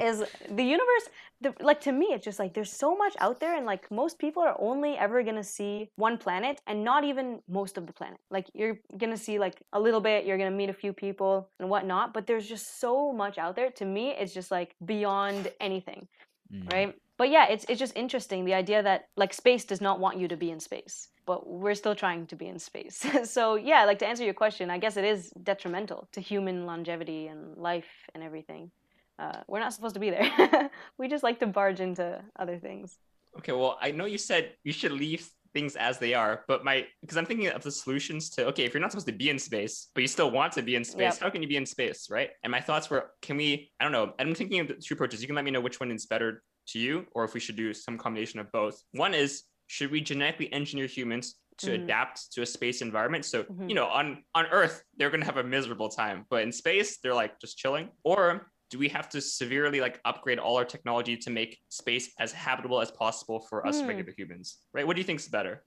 is 0.00 0.24
the 0.50 0.62
universe 0.62 1.08
the, 1.40 1.52
like 1.60 1.80
to 1.80 1.92
me 1.92 2.06
it's 2.06 2.24
just 2.24 2.38
like 2.38 2.54
there's 2.54 2.72
so 2.72 2.96
much 2.96 3.14
out 3.18 3.40
there 3.40 3.56
and 3.56 3.66
like 3.66 3.90
most 3.90 4.18
people 4.18 4.42
are 4.42 4.56
only 4.60 4.92
ever 4.96 5.22
going 5.24 5.34
to 5.36 5.42
see 5.58 5.90
one 5.96 6.16
planet 6.16 6.60
and 6.68 6.84
not 6.84 7.02
even 7.04 7.40
most 7.48 7.76
of 7.76 7.86
the 7.88 7.92
planet 7.92 8.18
like 8.30 8.46
you're 8.54 8.78
going 8.96 9.10
to 9.10 9.16
see 9.16 9.38
like 9.40 9.56
a 9.72 9.80
little 9.80 10.00
bit 10.00 10.24
you're 10.24 10.38
going 10.38 10.50
to 10.50 10.56
meet 10.56 10.70
a 10.70 10.78
few 10.84 10.92
people 10.92 11.48
and 11.58 11.68
whatnot 11.68 12.14
but 12.14 12.26
there's 12.28 12.48
just 12.48 12.80
so 12.80 13.12
much 13.12 13.36
out 13.38 13.56
there 13.56 13.70
to 13.72 13.84
me 13.84 14.10
it's 14.12 14.32
just 14.32 14.50
like 14.52 14.74
beyond 14.84 15.50
anything 15.60 16.06
Mm. 16.52 16.70
right 16.72 16.94
but 17.16 17.30
yeah 17.30 17.46
it's 17.48 17.64
it's 17.68 17.78
just 17.78 17.96
interesting 17.96 18.44
the 18.44 18.54
idea 18.54 18.82
that 18.82 19.08
like 19.16 19.32
space 19.32 19.64
does 19.64 19.80
not 19.80 20.00
want 20.00 20.18
you 20.18 20.28
to 20.28 20.36
be 20.36 20.50
in 20.50 20.60
space 20.60 21.08
but 21.26 21.46
we're 21.46 21.74
still 21.74 21.94
trying 21.94 22.26
to 22.26 22.36
be 22.36 22.46
in 22.46 22.58
space 22.58 23.04
so 23.24 23.54
yeah 23.56 23.84
like 23.84 23.98
to 23.98 24.06
answer 24.06 24.24
your 24.24 24.34
question 24.34 24.70
i 24.70 24.78
guess 24.78 24.96
it 24.96 25.04
is 25.04 25.30
detrimental 25.42 26.08
to 26.12 26.20
human 26.20 26.66
longevity 26.66 27.26
and 27.26 27.56
life 27.56 28.08
and 28.14 28.22
everything 28.22 28.70
uh, 29.18 29.40
we're 29.46 29.60
not 29.60 29.72
supposed 29.72 29.94
to 29.94 30.00
be 30.00 30.10
there 30.10 30.70
we 30.98 31.06
just 31.08 31.22
like 31.22 31.38
to 31.38 31.46
barge 31.46 31.80
into 31.80 32.20
other 32.38 32.58
things 32.58 32.98
Okay, 33.38 33.52
well, 33.52 33.78
I 33.80 33.90
know 33.90 34.04
you 34.04 34.18
said 34.18 34.52
you 34.62 34.72
should 34.72 34.92
leave 34.92 35.28
things 35.52 35.76
as 35.76 35.98
they 35.98 36.14
are, 36.14 36.44
but 36.48 36.64
my 36.64 36.86
because 37.00 37.16
I'm 37.16 37.26
thinking 37.26 37.48
of 37.48 37.62
the 37.62 37.70
solutions 37.70 38.30
to 38.30 38.46
okay, 38.46 38.64
if 38.64 38.72
you're 38.74 38.80
not 38.80 38.90
supposed 38.90 39.06
to 39.06 39.12
be 39.12 39.30
in 39.30 39.38
space, 39.38 39.88
but 39.94 40.02
you 40.02 40.08
still 40.08 40.30
want 40.30 40.52
to 40.54 40.62
be 40.62 40.76
in 40.76 40.84
space, 40.84 41.14
Yep. 41.14 41.20
how 41.20 41.30
can 41.30 41.42
you 41.42 41.48
be 41.48 41.56
in 41.56 41.66
space, 41.66 42.08
right? 42.10 42.30
And 42.42 42.50
my 42.50 42.60
thoughts 42.60 42.90
were, 42.90 43.10
can 43.22 43.36
we? 43.36 43.70
I 43.80 43.84
don't 43.84 43.92
know. 43.92 44.12
I'm 44.18 44.34
thinking 44.34 44.60
of 44.60 44.68
the 44.68 44.74
two 44.74 44.94
approaches. 44.94 45.20
You 45.20 45.26
can 45.26 45.36
let 45.36 45.44
me 45.44 45.50
know 45.50 45.60
which 45.60 45.80
one 45.80 45.90
is 45.90 46.06
better 46.06 46.42
to 46.68 46.78
you, 46.78 47.06
or 47.12 47.24
if 47.24 47.34
we 47.34 47.40
should 47.40 47.56
do 47.56 47.72
some 47.74 47.98
combination 47.98 48.40
of 48.40 48.50
both. 48.52 48.80
One 48.92 49.14
is 49.14 49.44
should 49.66 49.90
we 49.90 50.00
genetically 50.00 50.52
engineer 50.52 50.86
humans 50.86 51.36
to 51.58 51.70
Mhm. 51.70 51.84
adapt 51.84 52.32
to 52.32 52.42
a 52.42 52.46
space 52.46 52.82
environment? 52.82 53.24
So 53.24 53.44
Mhm. 53.44 53.68
you 53.68 53.74
know, 53.74 53.86
on 53.86 54.24
on 54.34 54.46
Earth 54.46 54.82
they're 54.96 55.10
gonna 55.10 55.24
have 55.24 55.36
a 55.38 55.44
miserable 55.44 55.88
time, 55.88 56.26
but 56.30 56.42
in 56.42 56.52
space 56.52 56.98
they're 56.98 57.14
like 57.14 57.38
just 57.40 57.56
chilling, 57.58 57.90
or 58.02 58.50
do 58.70 58.78
we 58.78 58.88
have 58.88 59.08
to 59.10 59.20
severely 59.20 59.80
like 59.80 60.00
upgrade 60.04 60.38
all 60.38 60.56
our 60.56 60.64
technology 60.64 61.16
to 61.18 61.30
make 61.30 61.60
space 61.68 62.12
as 62.18 62.32
habitable 62.32 62.80
as 62.80 62.90
possible 62.90 63.40
for 63.48 63.64
us 63.66 63.80
Hmm. 63.82 63.88
regular 63.88 64.12
humans 64.16 64.66
right 64.72 64.86
what 64.86 64.96
do 64.96 65.00
you 65.00 65.04
think 65.06 65.20
is 65.20 65.28
better 65.28 65.62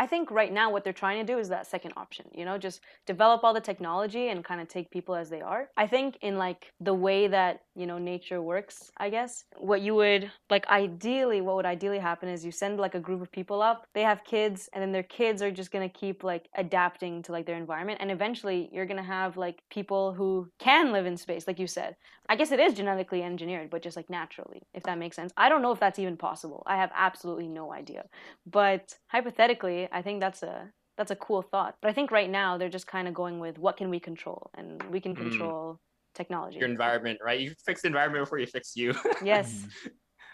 I 0.00 0.06
think 0.06 0.30
right 0.30 0.50
now 0.50 0.70
what 0.70 0.82
they're 0.82 0.94
trying 0.94 1.24
to 1.24 1.30
do 1.30 1.38
is 1.38 1.50
that 1.50 1.66
second 1.66 1.92
option, 1.94 2.24
you 2.34 2.46
know, 2.46 2.56
just 2.56 2.80
develop 3.04 3.44
all 3.44 3.52
the 3.52 3.60
technology 3.60 4.28
and 4.28 4.42
kind 4.42 4.58
of 4.58 4.66
take 4.66 4.90
people 4.90 5.14
as 5.14 5.28
they 5.28 5.42
are. 5.42 5.68
I 5.76 5.86
think 5.86 6.16
in 6.22 6.38
like 6.38 6.72
the 6.80 6.94
way 6.94 7.26
that, 7.28 7.60
you 7.76 7.86
know, 7.86 7.98
nature 7.98 8.40
works, 8.40 8.90
I 8.96 9.10
guess, 9.10 9.44
what 9.58 9.82
you 9.82 9.94
would 9.96 10.32
like 10.48 10.66
ideally 10.68 11.42
what 11.42 11.56
would 11.56 11.66
ideally 11.66 11.98
happen 11.98 12.30
is 12.30 12.46
you 12.46 12.50
send 12.50 12.80
like 12.80 12.94
a 12.94 12.98
group 12.98 13.20
of 13.20 13.30
people 13.30 13.60
up, 13.60 13.84
they 13.92 14.00
have 14.00 14.24
kids 14.24 14.70
and 14.72 14.80
then 14.80 14.90
their 14.90 15.02
kids 15.02 15.42
are 15.42 15.50
just 15.50 15.70
going 15.70 15.86
to 15.86 15.98
keep 15.98 16.24
like 16.24 16.48
adapting 16.56 17.22
to 17.24 17.32
like 17.32 17.44
their 17.44 17.58
environment 17.58 17.98
and 18.00 18.10
eventually 18.10 18.70
you're 18.72 18.86
going 18.86 18.96
to 18.96 19.02
have 19.02 19.36
like 19.36 19.60
people 19.70 20.14
who 20.14 20.48
can 20.58 20.92
live 20.92 21.04
in 21.04 21.18
space 21.18 21.46
like 21.46 21.58
you 21.58 21.66
said. 21.66 21.94
I 22.30 22.36
guess 22.36 22.52
it 22.52 22.60
is 22.60 22.74
genetically 22.74 23.24
engineered, 23.24 23.70
but 23.70 23.82
just 23.82 23.96
like 23.96 24.08
naturally, 24.08 24.62
if 24.72 24.84
that 24.84 24.98
makes 24.98 25.16
sense. 25.16 25.32
I 25.36 25.48
don't 25.48 25.62
know 25.62 25.72
if 25.72 25.80
that's 25.80 25.98
even 25.98 26.16
possible. 26.16 26.62
I 26.64 26.76
have 26.76 26.92
absolutely 26.94 27.48
no 27.48 27.72
idea. 27.72 28.04
But 28.46 28.96
hypothetically, 29.08 29.88
I 29.92 30.02
think 30.02 30.20
that's 30.20 30.42
a 30.42 30.72
that's 30.96 31.10
a 31.10 31.16
cool 31.16 31.42
thought. 31.42 31.76
But 31.80 31.90
I 31.90 31.94
think 31.94 32.10
right 32.10 32.28
now 32.30 32.58
they're 32.58 32.68
just 32.68 32.86
kind 32.86 33.08
of 33.08 33.14
going 33.14 33.38
with 33.40 33.58
what 33.58 33.76
can 33.76 33.88
we 33.90 34.00
control, 34.00 34.50
and 34.54 34.82
we 34.90 35.00
can 35.00 35.14
Mm. 35.14 35.18
control 35.30 35.80
technology. 36.14 36.58
your 36.58 36.68
environment 36.68 37.18
right 37.24 37.38
you 37.40 37.54
fix 37.64 37.82
the 37.82 37.86
environment 37.86 38.22
before 38.24 38.38
you 38.40 38.46
fix 38.46 38.74
you 38.76 38.92
Yes, 39.22 39.46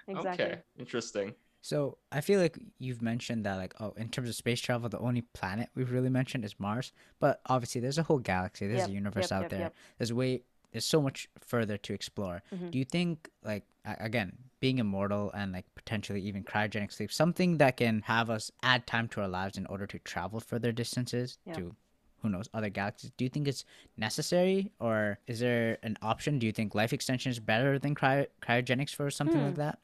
Mhm. 0.08 0.16
exactly. 0.16 0.44
okay 0.46 0.62
interesting 0.78 1.34
So 1.60 1.98
I 2.12 2.20
feel 2.22 2.40
like 2.40 2.56
you've 2.78 3.02
mentioned 3.02 3.44
that, 3.44 3.56
like, 3.56 3.74
oh, 3.80 3.92
in 3.96 4.08
terms 4.08 4.28
of 4.28 4.36
space 4.36 4.60
travel, 4.60 4.88
the 4.88 5.00
only 5.00 5.22
planet 5.38 5.68
we've 5.74 5.90
really 5.90 6.08
mentioned 6.20 6.44
is 6.44 6.54
Mars. 6.60 6.92
But 7.18 7.40
obviously, 7.46 7.80
there's 7.80 7.98
a 7.98 8.04
whole 8.04 8.20
galaxy. 8.20 8.66
There's 8.68 8.86
Yep, 8.86 8.88
a 8.88 8.92
universe 9.02 9.30
yep, 9.30 9.36
out 9.36 9.42
yep, 9.42 9.50
there. 9.50 9.60
yep. 9.60 9.74
There's 9.98 10.12
way. 10.12 10.42
There's 10.70 10.84
so 10.96 11.02
much 11.02 11.28
further 11.52 11.76
to 11.86 11.92
explore. 11.92 12.42
Mhm. 12.54 12.70
Do 12.70 12.78
you 12.78 12.84
think, 12.84 13.28
like, 13.42 13.64
again, 13.84 14.30
being 14.60 14.78
immortal 14.78 15.30
and 15.32 15.52
like 15.52 15.66
potentially 15.74 16.20
even 16.22 16.42
cryogenic 16.44 16.92
sleep, 16.92 17.12
something 17.12 17.58
that 17.58 17.76
can 17.76 18.02
have 18.02 18.30
us 18.30 18.50
add 18.62 18.86
time 18.86 19.08
to 19.08 19.20
our 19.20 19.28
lives 19.28 19.58
in 19.58 19.66
order 19.66 19.86
to 19.86 19.98
travel 20.00 20.40
further 20.40 20.72
distances 20.72 21.38
Yeah. 21.44 21.54
to 21.54 21.76
who 22.22 22.30
knows 22.30 22.48
other 22.54 22.70
galaxies? 22.70 23.12
Do 23.16 23.24
you 23.24 23.28
think 23.28 23.46
it's 23.46 23.64
necessary, 23.96 24.72
or 24.80 25.18
is 25.26 25.40
there 25.40 25.78
an 25.82 25.96
option? 26.02 26.38
Do 26.38 26.46
you 26.46 26.52
think 26.52 26.74
life 26.74 26.92
extension 26.92 27.30
is 27.30 27.38
better 27.38 27.78
than 27.78 27.94
cryo- 27.94 28.26
cryogenics 28.42 28.94
for 28.94 29.10
something 29.10 29.40
like 29.40 29.54
Hmm. 29.54 29.60
that? 29.60 29.78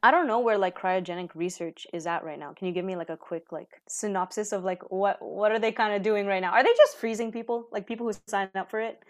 I 0.00 0.12
don't 0.12 0.28
know 0.28 0.38
where 0.38 0.56
like 0.56 0.78
cryogenic 0.78 1.30
research 1.34 1.84
is 1.92 2.06
at 2.06 2.22
right 2.22 2.38
now. 2.38 2.52
Can 2.52 2.68
you 2.68 2.72
give 2.72 2.84
me 2.84 2.94
like 2.94 3.10
a 3.10 3.16
quick 3.16 3.50
like 3.50 3.82
synopsis 3.88 4.52
of 4.52 4.62
like 4.62 4.88
what 4.92 5.20
what 5.20 5.50
are 5.50 5.58
they 5.58 5.72
kind 5.72 5.92
of 5.94 6.02
doing 6.02 6.24
right 6.26 6.40
now? 6.40 6.52
Are 6.52 6.62
they 6.62 6.72
just 6.76 6.96
freezing 6.98 7.32
people, 7.32 7.66
like 7.72 7.86
people 7.86 8.06
who 8.06 8.12
sign 8.28 8.48
up 8.54 8.70
for 8.70 8.78
it? 8.80 9.02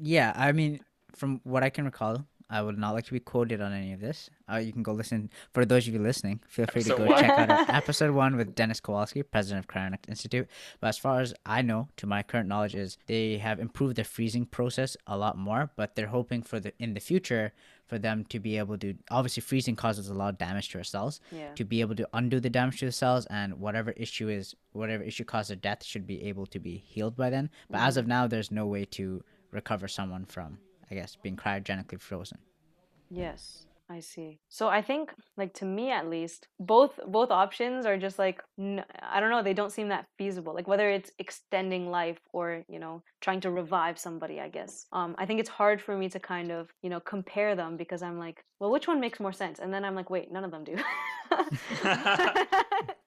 Yeah, 0.00 0.32
I 0.36 0.52
mean, 0.52 0.80
from 1.16 1.40
what 1.42 1.64
I 1.64 1.70
can 1.70 1.84
recall, 1.84 2.24
I 2.50 2.60
would 2.62 2.78
not 2.78 2.94
like 2.94 3.04
to 3.06 3.12
be 3.12 3.20
quoted 3.20 3.60
on 3.60 3.72
any 3.72 3.92
of 3.92 4.00
this. 4.00 4.28
Uh, 4.52 4.56
you 4.56 4.72
can 4.72 4.82
go 4.82 4.92
listen. 4.92 5.30
For 5.52 5.64
those 5.64 5.86
of 5.86 5.94
you 5.94 6.00
listening, 6.00 6.40
feel 6.48 6.66
free 6.66 6.82
to 6.82 6.96
go 6.96 7.06
one. 7.06 7.20
check 7.20 7.30
out 7.30 7.68
episode 7.70 8.10
one 8.10 8.36
with 8.36 8.54
Dennis 8.56 8.80
Kowalski, 8.80 9.22
president 9.22 9.64
of 9.64 9.68
Cryonics 9.68 10.08
Institute. 10.08 10.48
But 10.80 10.88
as 10.88 10.98
far 10.98 11.20
as 11.20 11.32
I 11.46 11.62
know, 11.62 11.88
to 11.98 12.06
my 12.06 12.22
current 12.24 12.48
knowledge, 12.48 12.74
is 12.74 12.98
they 13.06 13.38
have 13.38 13.60
improved 13.60 13.96
the 13.96 14.04
freezing 14.04 14.46
process 14.46 14.96
a 15.06 15.16
lot 15.16 15.38
more. 15.38 15.70
But 15.76 15.94
they're 15.94 16.08
hoping 16.08 16.42
for 16.42 16.58
the 16.58 16.72
in 16.80 16.94
the 16.94 17.00
future 17.00 17.52
for 17.86 17.98
them 17.98 18.24
to 18.26 18.40
be 18.40 18.58
able 18.58 18.78
to. 18.78 18.94
Obviously, 19.10 19.42
freezing 19.42 19.76
causes 19.76 20.08
a 20.08 20.14
lot 20.14 20.30
of 20.30 20.38
damage 20.38 20.70
to 20.70 20.78
our 20.78 20.84
cells. 20.84 21.20
Yeah. 21.30 21.54
To 21.54 21.64
be 21.64 21.80
able 21.80 21.94
to 21.94 22.08
undo 22.12 22.40
the 22.40 22.50
damage 22.50 22.80
to 22.80 22.86
the 22.86 22.92
cells 22.92 23.26
and 23.26 23.60
whatever 23.60 23.92
issue 23.92 24.28
is, 24.28 24.56
whatever 24.72 25.04
issue 25.04 25.24
caused 25.24 25.50
their 25.50 25.56
death, 25.56 25.84
should 25.84 26.06
be 26.06 26.24
able 26.24 26.46
to 26.46 26.58
be 26.58 26.76
healed 26.78 27.16
by 27.16 27.30
then. 27.30 27.48
But 27.70 27.80
as 27.82 27.96
of 27.96 28.06
now, 28.08 28.26
there's 28.26 28.50
no 28.50 28.66
way 28.66 28.84
to 28.86 29.22
recover 29.52 29.88
someone 29.88 30.24
from, 30.24 30.58
I 30.90 30.94
guess, 30.94 31.16
being 31.22 31.36
cryogenically 31.36 32.00
frozen. 32.00 32.38
Yes, 33.10 33.66
I 33.88 34.00
see. 34.00 34.38
So 34.48 34.68
I 34.68 34.82
think, 34.82 35.12
like 35.36 35.52
to 35.54 35.64
me 35.64 35.90
at 35.90 36.08
least, 36.08 36.48
both 36.60 36.98
both 37.08 37.30
options 37.30 37.86
are 37.86 37.96
just 37.98 38.18
like 38.18 38.42
n- 38.58 38.84
I 39.02 39.20
don't 39.20 39.30
know. 39.30 39.42
They 39.42 39.54
don't 39.54 39.72
seem 39.72 39.88
that 39.88 40.06
feasible. 40.16 40.54
Like 40.54 40.68
whether 40.68 40.88
it's 40.88 41.10
extending 41.18 41.90
life 41.90 42.20
or 42.32 42.64
you 42.68 42.78
know 42.78 43.02
trying 43.20 43.40
to 43.40 43.50
revive 43.50 43.98
somebody. 43.98 44.40
I 44.40 44.48
guess. 44.48 44.86
Um, 44.92 45.14
I 45.18 45.26
think 45.26 45.40
it's 45.40 45.48
hard 45.48 45.80
for 45.82 45.96
me 45.96 46.08
to 46.10 46.20
kind 46.20 46.50
of 46.52 46.70
you 46.82 46.90
know 46.90 47.00
compare 47.00 47.56
them 47.56 47.76
because 47.76 48.02
I'm 48.02 48.18
like, 48.18 48.44
well, 48.60 48.70
which 48.70 48.86
one 48.86 49.00
makes 49.00 49.18
more 49.20 49.32
sense? 49.32 49.58
And 49.58 49.72
then 49.74 49.84
I'm 49.84 49.96
like, 49.96 50.10
wait, 50.10 50.30
none 50.30 50.44
of 50.44 50.50
them 50.50 50.64
do. 50.64 50.76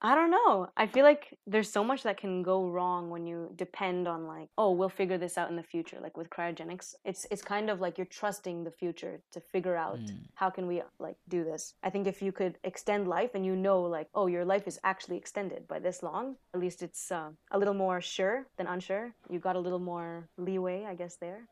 I 0.05 0.15
don't 0.15 0.31
know. 0.31 0.67
I 0.75 0.85
feel 0.87 1.05
like 1.05 1.37
there's 1.47 1.71
so 1.71 1.83
much 1.83 2.03
that 2.03 2.17
can 2.17 2.43
go 2.43 2.67
wrong 2.67 3.09
when 3.09 3.25
you 3.25 3.49
depend 3.55 4.07
on 4.07 4.27
like, 4.27 4.49
oh, 4.57 4.71
we'll 4.71 4.89
figure 4.89 5.17
this 5.17 5.37
out 5.37 5.49
in 5.49 5.55
the 5.55 5.63
future. 5.63 5.97
Like 6.01 6.17
with 6.17 6.29
cryogenics, 6.29 6.95
it's 7.05 7.25
it's 7.31 7.41
kind 7.41 7.69
of 7.69 7.79
like 7.79 7.97
you're 7.97 8.05
trusting 8.21 8.63
the 8.63 8.71
future 8.71 9.21
to 9.31 9.39
figure 9.39 9.75
out 9.75 9.93
Mm. 9.93 10.09
how 10.35 10.49
can 10.49 10.67
we 10.67 10.81
like 10.99 11.17
do 11.29 11.43
this. 11.43 11.75
I 11.83 11.89
think 11.89 12.07
if 12.07 12.21
you 12.21 12.31
could 12.31 12.57
extend 12.63 13.07
life 13.07 13.31
and 13.35 13.45
you 13.45 13.55
know 13.55 13.81
like, 13.83 14.07
oh, 14.15 14.27
your 14.27 14.43
life 14.45 14.67
is 14.67 14.79
actually 14.83 15.17
extended 15.17 15.67
by 15.67 15.79
this 15.79 16.01
long, 16.03 16.35
at 16.53 16.59
least 16.59 16.81
it's 16.81 17.11
uh, 17.11 17.29
a 17.51 17.57
little 17.57 17.73
more 17.75 18.01
sure 18.01 18.47
than 18.57 18.67
unsure. 18.67 19.13
You 19.29 19.39
got 19.39 19.55
a 19.55 19.59
little 19.59 19.79
more 19.79 20.27
leeway, 20.37 20.85
I 20.85 20.95
guess 20.95 21.15
there. 21.17 21.47